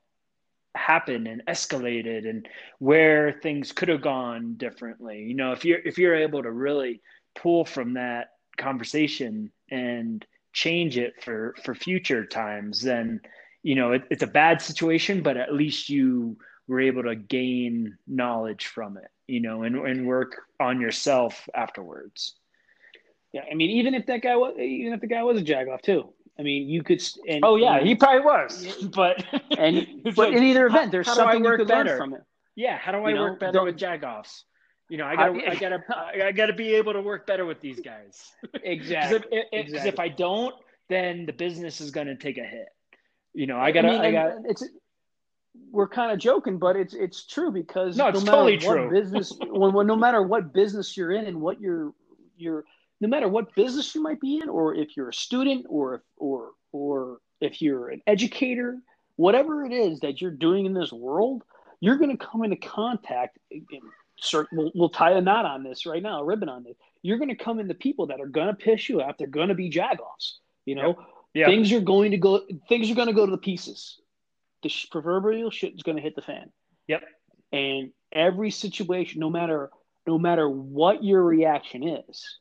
happened 0.75 1.27
and 1.27 1.41
escalated 1.47 2.29
and 2.29 2.47
where 2.77 3.33
things 3.41 3.71
could 3.71 3.89
have 3.89 4.01
gone 4.01 4.53
differently 4.55 5.19
you 5.19 5.33
know 5.33 5.51
if 5.51 5.65
you're 5.65 5.79
if 5.79 5.97
you're 5.97 6.15
able 6.15 6.41
to 6.43 6.51
really 6.51 7.01
pull 7.35 7.65
from 7.65 7.93
that 7.93 8.29
conversation 8.57 9.51
and 9.71 10.25
change 10.53 10.97
it 10.97 11.13
for 11.23 11.55
for 11.63 11.73
future 11.73 12.25
times 12.25 12.81
then 12.81 13.19
you 13.63 13.75
know 13.75 13.91
it, 13.91 14.03
it's 14.09 14.23
a 14.23 14.27
bad 14.27 14.61
situation 14.61 15.21
but 15.21 15.37
at 15.37 15.53
least 15.53 15.89
you 15.89 16.37
were 16.67 16.79
able 16.79 17.03
to 17.03 17.15
gain 17.15 17.97
knowledge 18.07 18.67
from 18.67 18.97
it 18.97 19.11
you 19.29 19.39
know, 19.39 19.63
and, 19.63 19.75
and 19.75 20.07
work 20.07 20.41
on 20.59 20.81
yourself 20.81 21.47
afterwards. 21.53 22.33
Yeah, 23.31 23.41
I 23.49 23.53
mean, 23.53 23.69
even 23.69 23.93
if 23.93 24.07
that 24.07 24.23
guy 24.23 24.35
was, 24.35 24.55
even 24.59 24.91
if 24.93 25.01
the 25.01 25.07
guy 25.07 25.21
was 25.21 25.39
a 25.39 25.43
jagoff 25.43 25.81
too, 25.81 26.09
I 26.37 26.41
mean, 26.41 26.67
you 26.67 26.81
could. 26.81 27.01
And, 27.27 27.45
oh 27.45 27.55
yeah, 27.55 27.77
and, 27.77 27.87
he 27.87 27.93
probably 27.93 28.21
was, 28.21 28.89
but 28.95 29.23
and 29.57 29.85
but 30.03 30.17
like, 30.17 30.33
in 30.33 30.43
either 30.43 30.65
event, 30.65 30.91
there's 30.91 31.07
something 31.07 31.45
you 31.45 31.57
could 31.57 31.67
better? 31.67 31.91
learn 31.91 31.97
from 31.97 32.13
it. 32.15 32.23
Yeah, 32.55 32.77
how 32.77 32.91
do 32.91 32.97
I 32.97 33.11
you 33.11 33.19
work 33.19 33.39
better 33.39 33.63
with 33.63 33.77
jagoffs? 33.77 34.43
You 34.89 34.97
know, 34.97 35.05
I 35.05 35.15
gotta, 35.15 35.51
I, 35.51 35.55
gotta, 35.55 35.83
I 36.25 36.31
gotta 36.31 36.53
be 36.53 36.73
able 36.73 36.93
to 36.93 37.01
work 37.01 37.27
better 37.27 37.45
with 37.45 37.61
these 37.61 37.79
guys. 37.79 38.31
Exactly. 38.63 39.19
Because 39.19 39.31
if, 39.31 39.45
exactly. 39.51 39.89
if, 39.89 39.99
I 39.99 40.07
don't, 40.07 40.55
then 40.89 41.27
the 41.27 41.31
business 41.31 41.79
is 41.79 41.91
going 41.91 42.07
to 42.07 42.15
take 42.15 42.39
a 42.39 42.43
hit. 42.43 42.65
You 43.33 43.47
know, 43.47 43.59
I 43.59 43.71
gotta, 43.71 43.89
I, 43.89 43.91
mean, 43.91 44.01
I 44.01 44.11
got. 44.11 44.31
It's 44.45 44.63
we're 45.71 45.87
kind 45.87 46.11
of 46.11 46.19
joking, 46.19 46.57
but 46.57 46.75
it's 46.75 46.93
it's 46.93 47.25
true 47.25 47.51
because 47.51 47.97
no, 47.97 48.07
it's 48.07 48.23
no 48.23 48.31
totally 48.31 48.57
true. 48.57 48.89
business 48.89 49.33
when, 49.47 49.73
when 49.73 49.87
no 49.87 49.95
matter 49.95 50.21
what 50.21 50.53
business 50.53 50.95
you're 50.97 51.11
in 51.11 51.25
and 51.25 51.41
what 51.41 51.59
you're 51.59 51.93
you're 52.37 52.65
no 53.01 53.07
matter 53.07 53.27
what 53.27 53.53
business 53.55 53.93
you 53.95 54.01
might 54.01 54.19
be 54.19 54.39
in, 54.41 54.49
or 54.49 54.75
if 54.75 54.95
you're 54.97 55.09
a 55.09 55.13
student, 55.13 55.65
or 55.69 55.95
if 55.95 56.01
or 56.17 56.51
or 56.71 57.19
if 57.41 57.61
you're 57.61 57.89
an 57.89 58.01
educator, 58.07 58.77
whatever 59.15 59.65
it 59.65 59.71
is 59.71 59.99
that 60.01 60.21
you're 60.21 60.31
doing 60.31 60.65
in 60.65 60.73
this 60.73 60.91
world, 60.91 61.43
you're 61.79 61.97
going 61.97 62.15
to 62.15 62.25
come 62.25 62.43
into 62.43 62.57
contact 62.57 63.37
we'll, 64.51 64.71
we'll 64.75 64.89
tie 64.89 65.11
a 65.11 65.21
knot 65.21 65.45
on 65.45 65.63
this 65.63 65.85
right 65.85 66.03
now, 66.03 66.19
a 66.19 66.23
ribbon 66.23 66.49
on 66.49 66.63
this. 66.63 66.75
You're 67.01 67.17
going 67.17 67.29
to 67.29 67.35
come 67.35 67.59
into 67.59 67.73
people 67.73 68.07
that 68.07 68.19
are 68.19 68.27
going 68.27 68.47
to 68.47 68.53
piss 68.53 68.89
you 68.89 69.01
off. 69.01 69.17
They're 69.17 69.27
going 69.27 69.49
to 69.49 69.55
be 69.55 69.69
jagoffs. 69.69 70.35
You 70.65 70.75
know, 70.75 70.95
Yeah. 71.33 71.47
things 71.47 71.71
are 71.71 71.79
going 71.79 72.11
to 72.11 72.17
go. 72.17 72.41
Things 72.67 72.89
are 72.89 72.95
going 72.95 73.07
to 73.07 73.13
go 73.13 73.25
to 73.25 73.31
the 73.31 73.37
pieces. 73.37 73.99
The 74.63 74.69
sh- 74.69 74.87
proverbial 74.89 75.51
shit 75.51 75.75
is 75.75 75.83
going 75.83 75.97
to 75.97 76.01
hit 76.01 76.15
the 76.15 76.21
fan. 76.21 76.51
Yep. 76.87 77.03
And 77.51 77.91
every 78.11 78.51
situation, 78.51 79.19
no 79.19 79.29
matter 79.29 79.69
no 80.07 80.17
matter 80.17 80.49
what 80.49 81.03
your 81.03 81.23
reaction 81.23 81.87
is, 81.87 82.39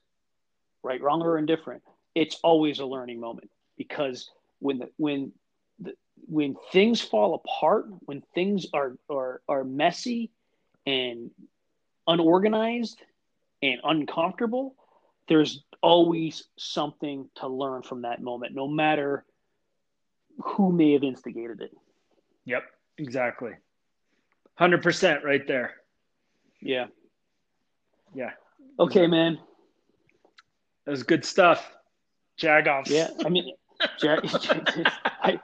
right, 0.82 1.01
wrong 1.02 1.20
or 1.23 1.36
indifferent, 1.36 1.82
it's 2.15 2.39
always 2.43 2.78
a 2.78 2.86
learning 2.86 3.20
moment 3.20 3.51
because 3.77 4.31
when 4.59 4.78
the 4.78 4.89
when 4.97 5.32
the, 5.78 5.94
when 6.27 6.56
things 6.73 7.01
fall 7.01 7.35
apart, 7.35 7.86
when 8.01 8.23
things 8.35 8.66
are 8.73 8.97
are 9.10 9.43
are 9.48 9.65
messy 9.65 10.31
and 10.86 11.31
unorganized 12.06 13.01
and 13.62 13.81
uncomfortable, 13.85 14.74
there's 15.28 15.64
always 15.82 16.44
something 16.56 17.28
to 17.36 17.48
learn 17.48 17.82
from 17.82 18.02
that 18.02 18.20
moment, 18.20 18.55
no 18.55 18.66
matter 18.66 19.24
who 20.42 20.72
may 20.72 20.92
have 20.92 21.02
instigated 21.05 21.60
it. 21.60 21.72
Yep, 22.44 22.64
exactly. 22.98 23.52
100% 24.59 25.22
right 25.24 25.46
there. 25.46 25.74
Yeah. 26.60 26.86
Yeah. 28.14 28.30
Okay, 28.80 29.06
man. 29.06 29.38
That 30.84 30.90
was 30.90 31.02
good 31.02 31.24
stuff. 31.24 31.70
Jagoffs. 32.40 32.88
Yeah. 32.88 33.09
I 33.24 33.28
mean, 33.28 33.52
I, 34.02 35.38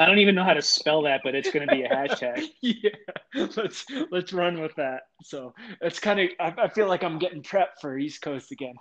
I 0.00 0.06
don't 0.06 0.18
even 0.18 0.34
know 0.34 0.44
how 0.44 0.54
to 0.54 0.62
spell 0.62 1.02
that, 1.02 1.20
but 1.22 1.34
it's 1.34 1.50
going 1.50 1.68
to 1.68 1.74
be 1.74 1.82
a 1.82 1.88
hashtag. 1.88 2.48
yeah. 2.62 2.90
Let's 3.34 3.84
let's 4.10 4.32
run 4.32 4.60
with 4.60 4.74
that. 4.76 5.02
So 5.22 5.52
it's 5.82 6.00
kind 6.00 6.20
of 6.20 6.28
I, 6.40 6.54
I 6.62 6.68
feel 6.68 6.88
like 6.88 7.04
I'm 7.04 7.18
getting 7.18 7.42
prepped 7.42 7.80
for 7.82 7.98
East 7.98 8.22
Coast 8.22 8.50
again. 8.50 8.74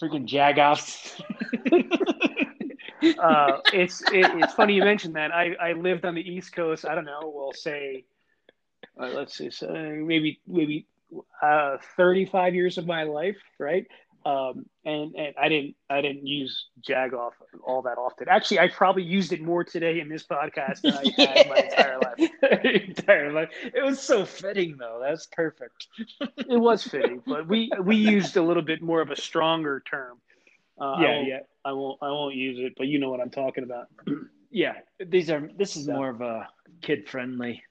Freaking 0.00 0.26
Jagoffs. 0.26 1.20
Uh, 3.18 3.58
it's 3.72 4.00
it, 4.12 4.26
it's 4.36 4.54
funny 4.54 4.74
you 4.74 4.84
mentioned 4.84 5.16
that. 5.16 5.32
I, 5.32 5.54
I 5.60 5.72
lived 5.72 6.04
on 6.04 6.14
the 6.14 6.20
East 6.20 6.54
Coast. 6.54 6.84
I 6.84 6.94
don't 6.94 7.04
know. 7.04 7.32
We'll 7.34 7.52
say, 7.52 8.04
uh, 9.00 9.08
let's 9.08 9.36
see, 9.36 9.50
so 9.50 9.66
maybe 9.72 10.40
maybe 10.46 10.86
uh, 11.42 11.78
35 11.96 12.54
years 12.54 12.78
of 12.78 12.86
my 12.86 13.02
life, 13.02 13.38
right? 13.58 13.86
Um, 14.24 14.66
and 14.84 15.14
and 15.14 15.34
I 15.40 15.48
didn't 15.48 15.74
I 15.90 16.00
didn't 16.00 16.26
use 16.26 16.66
Jagoff 16.80 17.32
all 17.64 17.82
that 17.82 17.98
often. 17.98 18.28
Actually, 18.28 18.60
I 18.60 18.68
probably 18.68 19.02
used 19.02 19.32
it 19.32 19.42
more 19.42 19.64
today 19.64 20.00
in 20.00 20.08
this 20.08 20.24
podcast 20.24 20.82
than 20.82 20.94
I 20.94 21.12
had 21.16 21.48
my 21.48 21.56
entire 21.56 21.98
life. 21.98 22.30
entire 22.88 23.32
life. 23.32 23.48
It 23.74 23.82
was 23.84 24.00
so 24.00 24.24
fitting 24.24 24.76
though. 24.78 25.00
That's 25.02 25.26
perfect. 25.26 25.88
It 26.20 26.58
was 26.60 26.82
fitting, 26.84 27.22
but 27.26 27.48
we 27.48 27.70
we 27.82 27.96
used 27.96 28.36
a 28.36 28.42
little 28.42 28.62
bit 28.62 28.82
more 28.82 29.00
of 29.00 29.10
a 29.10 29.16
stronger 29.16 29.82
term. 29.90 30.18
Uh, 30.80 30.96
yeah, 31.00 31.08
won't, 31.16 31.28
yeah. 31.28 31.38
I 31.64 31.72
won't 31.72 31.98
I 32.02 32.08
won't 32.10 32.34
use 32.34 32.58
it, 32.58 32.74
but 32.76 32.86
you 32.86 32.98
know 32.98 33.10
what 33.10 33.20
I'm 33.20 33.30
talking 33.30 33.64
about. 33.64 33.86
Yeah. 34.50 34.74
These 35.04 35.30
are 35.30 35.48
this 35.56 35.76
is 35.76 35.86
Yeah. 35.86 35.94
more 35.94 36.10
of 36.10 36.20
a 36.20 36.48
kid 36.82 37.08
friendly 37.08 37.62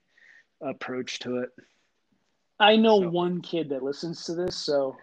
approach 0.60 1.18
to 1.20 1.38
it. 1.38 1.50
I 2.62 2.76
know 2.76 3.00
So- 3.00 3.08
one 3.10 3.40
kid 3.42 3.68
that 3.70 3.82
listens 3.82 4.24
to 4.26 4.34
this, 4.34 4.56
so 4.56 4.96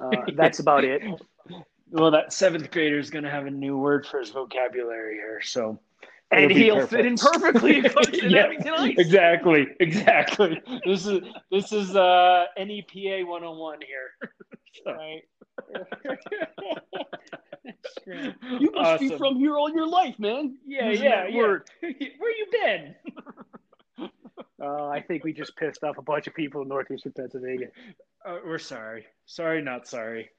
uh, 0.00 0.10
that's 0.36 0.58
about 0.58 0.84
it. 0.84 1.02
Well, 1.90 2.10
that 2.10 2.32
seventh 2.32 2.70
grader 2.70 2.98
is 2.98 3.10
going 3.10 3.24
to 3.24 3.30
have 3.30 3.46
a 3.46 3.50
new 3.50 3.78
word 3.78 4.06
for 4.06 4.18
his 4.18 4.30
vocabulary 4.30 5.14
here, 5.14 5.40
so 5.42 5.78
And 6.32 6.50
he'll 6.50 6.86
fit 6.86 7.06
in 7.06 7.16
perfectly 7.16 7.82
Yeah, 8.22 8.50
exactly, 8.98 9.68
exactly. 9.78 10.60
This 10.84 11.06
is 11.06 11.20
this 11.52 11.72
is 11.72 11.94
uh, 11.94 12.46
NEPA 12.58 13.24
101 13.26 13.78
here. 13.82 14.30
So- 14.84 14.92
Right. 14.92 15.22
You 18.50 18.70
must 18.72 19.00
be 19.00 19.16
from 19.16 19.36
here 19.36 19.56
all 19.56 19.70
your 19.70 19.86
life, 19.86 20.18
man. 20.18 20.58
yeah, 20.66 20.90
using 20.90 21.04
yeah, 21.06 21.26
yeah. 21.28 21.36
word. 21.36 21.70
Where 21.80 21.92
you 22.36 22.46
been? 22.50 22.94
Uh, 24.62 24.86
I 24.88 25.00
think 25.00 25.24
we 25.24 25.32
just 25.32 25.56
pissed 25.56 25.84
off 25.84 25.98
a 25.98 26.02
bunch 26.02 26.26
of 26.26 26.34
people 26.34 26.62
in 26.62 26.68
northeastern 26.68 27.12
Pennsylvania. 27.12 27.68
Uh, 28.24 28.38
we're 28.44 28.58
sorry. 28.58 29.06
Sorry, 29.26 29.62
not 29.62 29.86
sorry. 29.86 30.30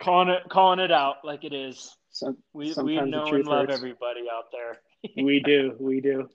Calling 0.00 0.28
it 0.28 0.42
calling 0.48 0.80
it 0.80 0.90
out 0.92 1.16
like 1.24 1.44
it 1.44 1.52
is. 1.52 1.96
Some, 2.10 2.36
We 2.52 2.74
we 2.82 2.96
know 3.00 3.26
and 3.26 3.46
love 3.46 3.66
hurts. 3.68 3.74
everybody 3.74 4.22
out 4.32 4.46
there. 4.50 4.80
we 5.24 5.40
do, 5.40 5.74
we 5.78 6.00
do. 6.00 6.28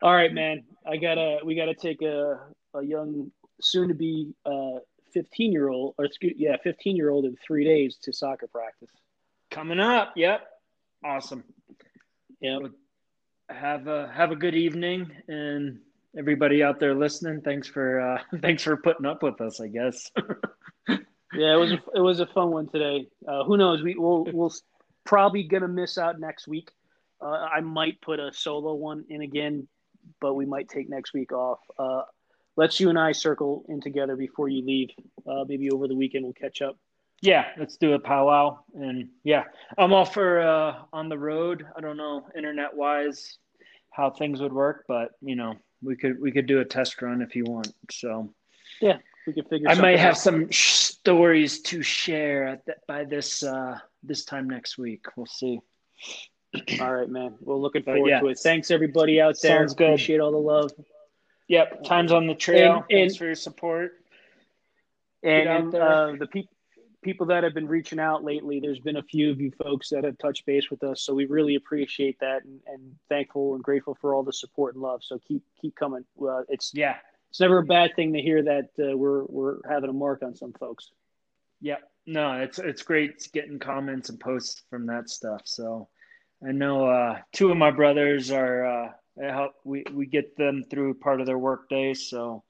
All 0.00 0.14
right, 0.14 0.32
man. 0.32 0.64
I 0.86 0.96
gotta, 0.96 1.38
we 1.44 1.54
gotta 1.54 1.74
take 1.74 2.02
a 2.02 2.40
a 2.74 2.82
young, 2.82 3.30
soon 3.60 3.88
to 3.88 3.94
be 3.94 4.32
uh, 4.46 4.78
fifteen 5.12 5.52
year 5.52 5.68
old, 5.68 5.94
or 5.98 6.06
excuse, 6.06 6.34
yeah, 6.36 6.56
fifteen 6.64 6.96
year 6.96 7.10
old 7.10 7.24
in 7.24 7.36
three 7.46 7.64
days 7.64 7.96
to 8.02 8.12
soccer 8.12 8.46
practice. 8.46 8.90
Coming 9.50 9.78
up. 9.80 10.14
Yep. 10.16 10.40
Awesome. 11.04 11.44
Yeah. 12.40 12.58
Have 13.50 13.86
a 13.86 14.10
have 14.14 14.30
a 14.32 14.36
good 14.36 14.54
evening 14.54 15.10
and 15.28 15.80
everybody 16.16 16.62
out 16.62 16.80
there 16.80 16.94
listening. 16.94 17.40
Thanks 17.42 17.68
for 17.68 18.00
uh, 18.00 18.22
thanks 18.42 18.62
for 18.62 18.76
putting 18.76 19.06
up 19.06 19.22
with 19.22 19.40
us. 19.40 19.60
I 19.60 19.68
guess. 19.68 20.10
Yeah, 21.34 21.54
it 21.54 21.56
was 21.56 21.72
a, 21.72 21.78
it 21.94 22.00
was 22.00 22.20
a 22.20 22.26
fun 22.26 22.50
one 22.50 22.68
today. 22.68 23.08
Uh, 23.26 23.44
who 23.44 23.56
knows? 23.56 23.82
We 23.82 23.94
will 23.94 24.28
we'll 24.32 24.52
probably 25.04 25.44
gonna 25.44 25.66
miss 25.68 25.96
out 25.96 26.20
next 26.20 26.46
week. 26.46 26.70
Uh, 27.22 27.48
I 27.50 27.60
might 27.60 28.00
put 28.02 28.20
a 28.20 28.30
solo 28.34 28.74
one 28.74 29.04
in 29.08 29.22
again, 29.22 29.66
but 30.20 30.34
we 30.34 30.44
might 30.44 30.68
take 30.68 30.90
next 30.90 31.14
week 31.14 31.32
off. 31.32 31.60
Uh, 31.78 32.02
let's 32.56 32.78
you 32.80 32.90
and 32.90 32.98
I 32.98 33.12
circle 33.12 33.64
in 33.68 33.80
together 33.80 34.14
before 34.14 34.50
you 34.50 34.62
leave. 34.62 34.90
Uh, 35.26 35.44
maybe 35.48 35.70
over 35.70 35.88
the 35.88 35.94
weekend 35.96 36.24
we'll 36.24 36.34
catch 36.34 36.60
up. 36.60 36.76
yeah, 37.22 37.46
let's 37.58 37.78
do 37.78 37.94
a 37.94 37.98
powwow. 37.98 38.58
And 38.74 39.08
yeah, 39.24 39.44
I'm 39.78 39.94
all 39.94 40.04
for 40.04 40.40
uh, 40.40 40.82
on 40.92 41.08
the 41.08 41.18
road. 41.18 41.64
I 41.74 41.80
don't 41.80 41.96
know 41.96 42.26
internet 42.36 42.76
wise 42.76 43.38
how 43.90 44.10
things 44.10 44.42
would 44.42 44.52
work, 44.52 44.84
but 44.86 45.12
you 45.22 45.36
know 45.36 45.54
we 45.82 45.96
could 45.96 46.20
we 46.20 46.32
could 46.32 46.46
do 46.46 46.60
a 46.60 46.64
test 46.64 47.00
run 47.02 47.22
if 47.22 47.34
you 47.36 47.44
want. 47.44 47.72
So 47.90 48.32
yeah, 48.80 48.98
We 49.26 49.32
could 49.32 49.48
figure. 49.48 49.68
I 49.68 49.74
might 49.74 49.98
have 49.98 50.12
out. 50.12 50.18
some 50.18 50.50
sh- 50.50 50.72
stories 50.72 51.60
to 51.62 51.82
share 51.82 52.46
at 52.48 52.66
the, 52.66 52.76
by 52.86 53.04
this 53.04 53.42
uh, 53.42 53.78
this 54.02 54.24
time 54.24 54.48
next 54.48 54.78
week. 54.78 55.04
We'll 55.16 55.26
see. 55.26 55.60
All 56.80 56.92
right, 56.94 57.08
man. 57.08 57.34
Well, 57.40 57.60
looking 57.60 57.82
forward 57.82 58.08
yeah. 58.08 58.20
to 58.20 58.28
it. 58.28 58.38
Thanks 58.38 58.70
everybody 58.70 59.20
out 59.20 59.36
there. 59.40 59.58
Sounds 59.58 59.74
good. 59.74 59.88
Appreciate 59.90 60.20
all 60.20 60.32
the 60.32 60.36
love. 60.38 60.70
Yep, 61.48 61.84
time's 61.84 62.12
on 62.12 62.26
the 62.26 62.34
trail. 62.34 62.74
And- 62.76 62.84
Thanks 62.90 63.12
and- 63.14 63.18
for 63.18 63.24
your 63.26 63.34
support. 63.34 63.92
And, 65.24 65.48
and 65.48 65.74
uh, 65.74 66.12
the 66.18 66.26
people 66.26 66.51
people 67.02 67.26
that 67.26 67.44
have 67.44 67.54
been 67.54 67.66
reaching 67.66 67.98
out 67.98 68.24
lately, 68.24 68.60
there's 68.60 68.80
been 68.80 68.96
a 68.96 69.02
few 69.02 69.30
of 69.30 69.40
you 69.40 69.50
folks 69.62 69.88
that 69.90 70.04
have 70.04 70.16
touched 70.18 70.46
base 70.46 70.70
with 70.70 70.82
us, 70.82 71.02
so 71.02 71.12
we 71.12 71.26
really 71.26 71.56
appreciate 71.56 72.18
that 72.20 72.44
and, 72.44 72.60
and 72.66 72.94
thankful 73.08 73.54
and 73.54 73.62
grateful 73.62 73.96
for 74.00 74.14
all 74.14 74.22
the 74.22 74.32
support 74.32 74.74
and 74.74 74.82
love. 74.82 75.02
So 75.04 75.18
keep 75.26 75.42
keep 75.60 75.74
coming. 75.76 76.04
Uh, 76.20 76.42
it's 76.48 76.72
Yeah, 76.74 76.96
it's 77.30 77.40
never 77.40 77.58
a 77.58 77.64
bad 77.64 77.94
thing 77.96 78.12
to 78.12 78.20
hear 78.20 78.42
that 78.42 78.70
uh, 78.78 78.96
we're 78.96 79.24
we're 79.24 79.56
having 79.68 79.90
a 79.90 79.92
mark 79.92 80.22
on 80.22 80.34
some 80.34 80.52
folks. 80.52 80.90
Yeah, 81.60 81.76
No, 82.06 82.32
it's 82.32 82.58
it's 82.58 82.82
great 82.82 83.28
getting 83.32 83.58
comments 83.58 84.08
and 84.08 84.18
posts 84.18 84.62
from 84.70 84.86
that 84.86 85.08
stuff. 85.08 85.42
So 85.44 85.88
I 86.46 86.52
know 86.52 86.86
uh, 86.86 87.18
two 87.32 87.50
of 87.50 87.56
my 87.56 87.70
brothers 87.70 88.30
are 88.30 88.66
uh, 88.66 88.88
help 89.20 89.52
we, 89.64 89.84
we 89.92 90.06
get 90.06 90.36
them 90.36 90.64
through 90.70 90.94
part 90.94 91.20
of 91.20 91.26
their 91.26 91.38
work 91.38 91.68
day, 91.68 91.94
so 91.94 92.42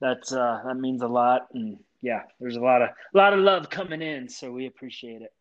that's 0.00 0.32
uh, 0.32 0.60
that 0.64 0.76
means 0.76 1.02
a 1.02 1.08
lot. 1.08 1.48
And 1.54 1.78
yeah, 2.02 2.22
there's 2.40 2.56
a 2.56 2.60
lot 2.60 2.82
of 2.82 2.88
a 3.14 3.16
lot 3.18 3.32
of 3.32 3.40
love 3.40 3.70
coming 3.70 4.02
in, 4.02 4.28
so 4.28 4.50
we 4.52 4.66
appreciate 4.66 5.22
it. 5.22 5.32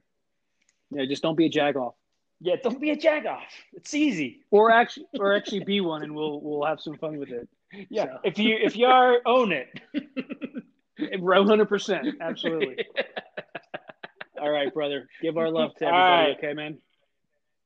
Yeah, 0.91 1.05
just 1.05 1.21
don't 1.23 1.35
be 1.37 1.45
a 1.45 1.49
jagoff, 1.49 1.93
Yeah, 2.41 2.55
don't 2.63 2.79
be 2.81 2.89
a 2.91 2.97
jagoff. 2.97 3.43
It's 3.73 3.93
easy. 3.93 4.41
or 4.51 4.71
actually 4.71 5.05
or 5.19 5.35
actually 5.35 5.63
be 5.63 5.81
one, 5.81 6.03
and 6.03 6.15
we'll 6.15 6.41
we'll 6.41 6.65
have 6.65 6.79
some 6.81 6.97
fun 6.97 7.17
with 7.17 7.29
it. 7.29 7.47
Yeah, 7.89 8.05
So. 8.05 8.19
if 8.23 8.39
you 8.39 8.57
if 8.61 8.75
you 8.75 8.87
are 8.87 9.19
own 9.25 9.51
it. 9.51 9.67
One 11.19 11.47
hundred 11.47 11.69
percent, 11.69 12.07
absolutely. 12.19 12.85
All 14.41 14.49
right, 14.49 14.73
brother. 14.73 15.07
Give 15.21 15.37
our 15.37 15.49
love 15.49 15.73
to 15.75 15.85
everybody. 15.85 16.29
right. 16.31 16.37
Okay, 16.37 16.53
man. 16.53 16.77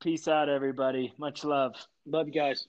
Peace 0.01 0.27
out, 0.27 0.49
everybody. 0.49 1.13
Much 1.17 1.43
love. 1.43 1.73
Love 2.05 2.27
you 2.27 2.33
guys. 2.33 2.67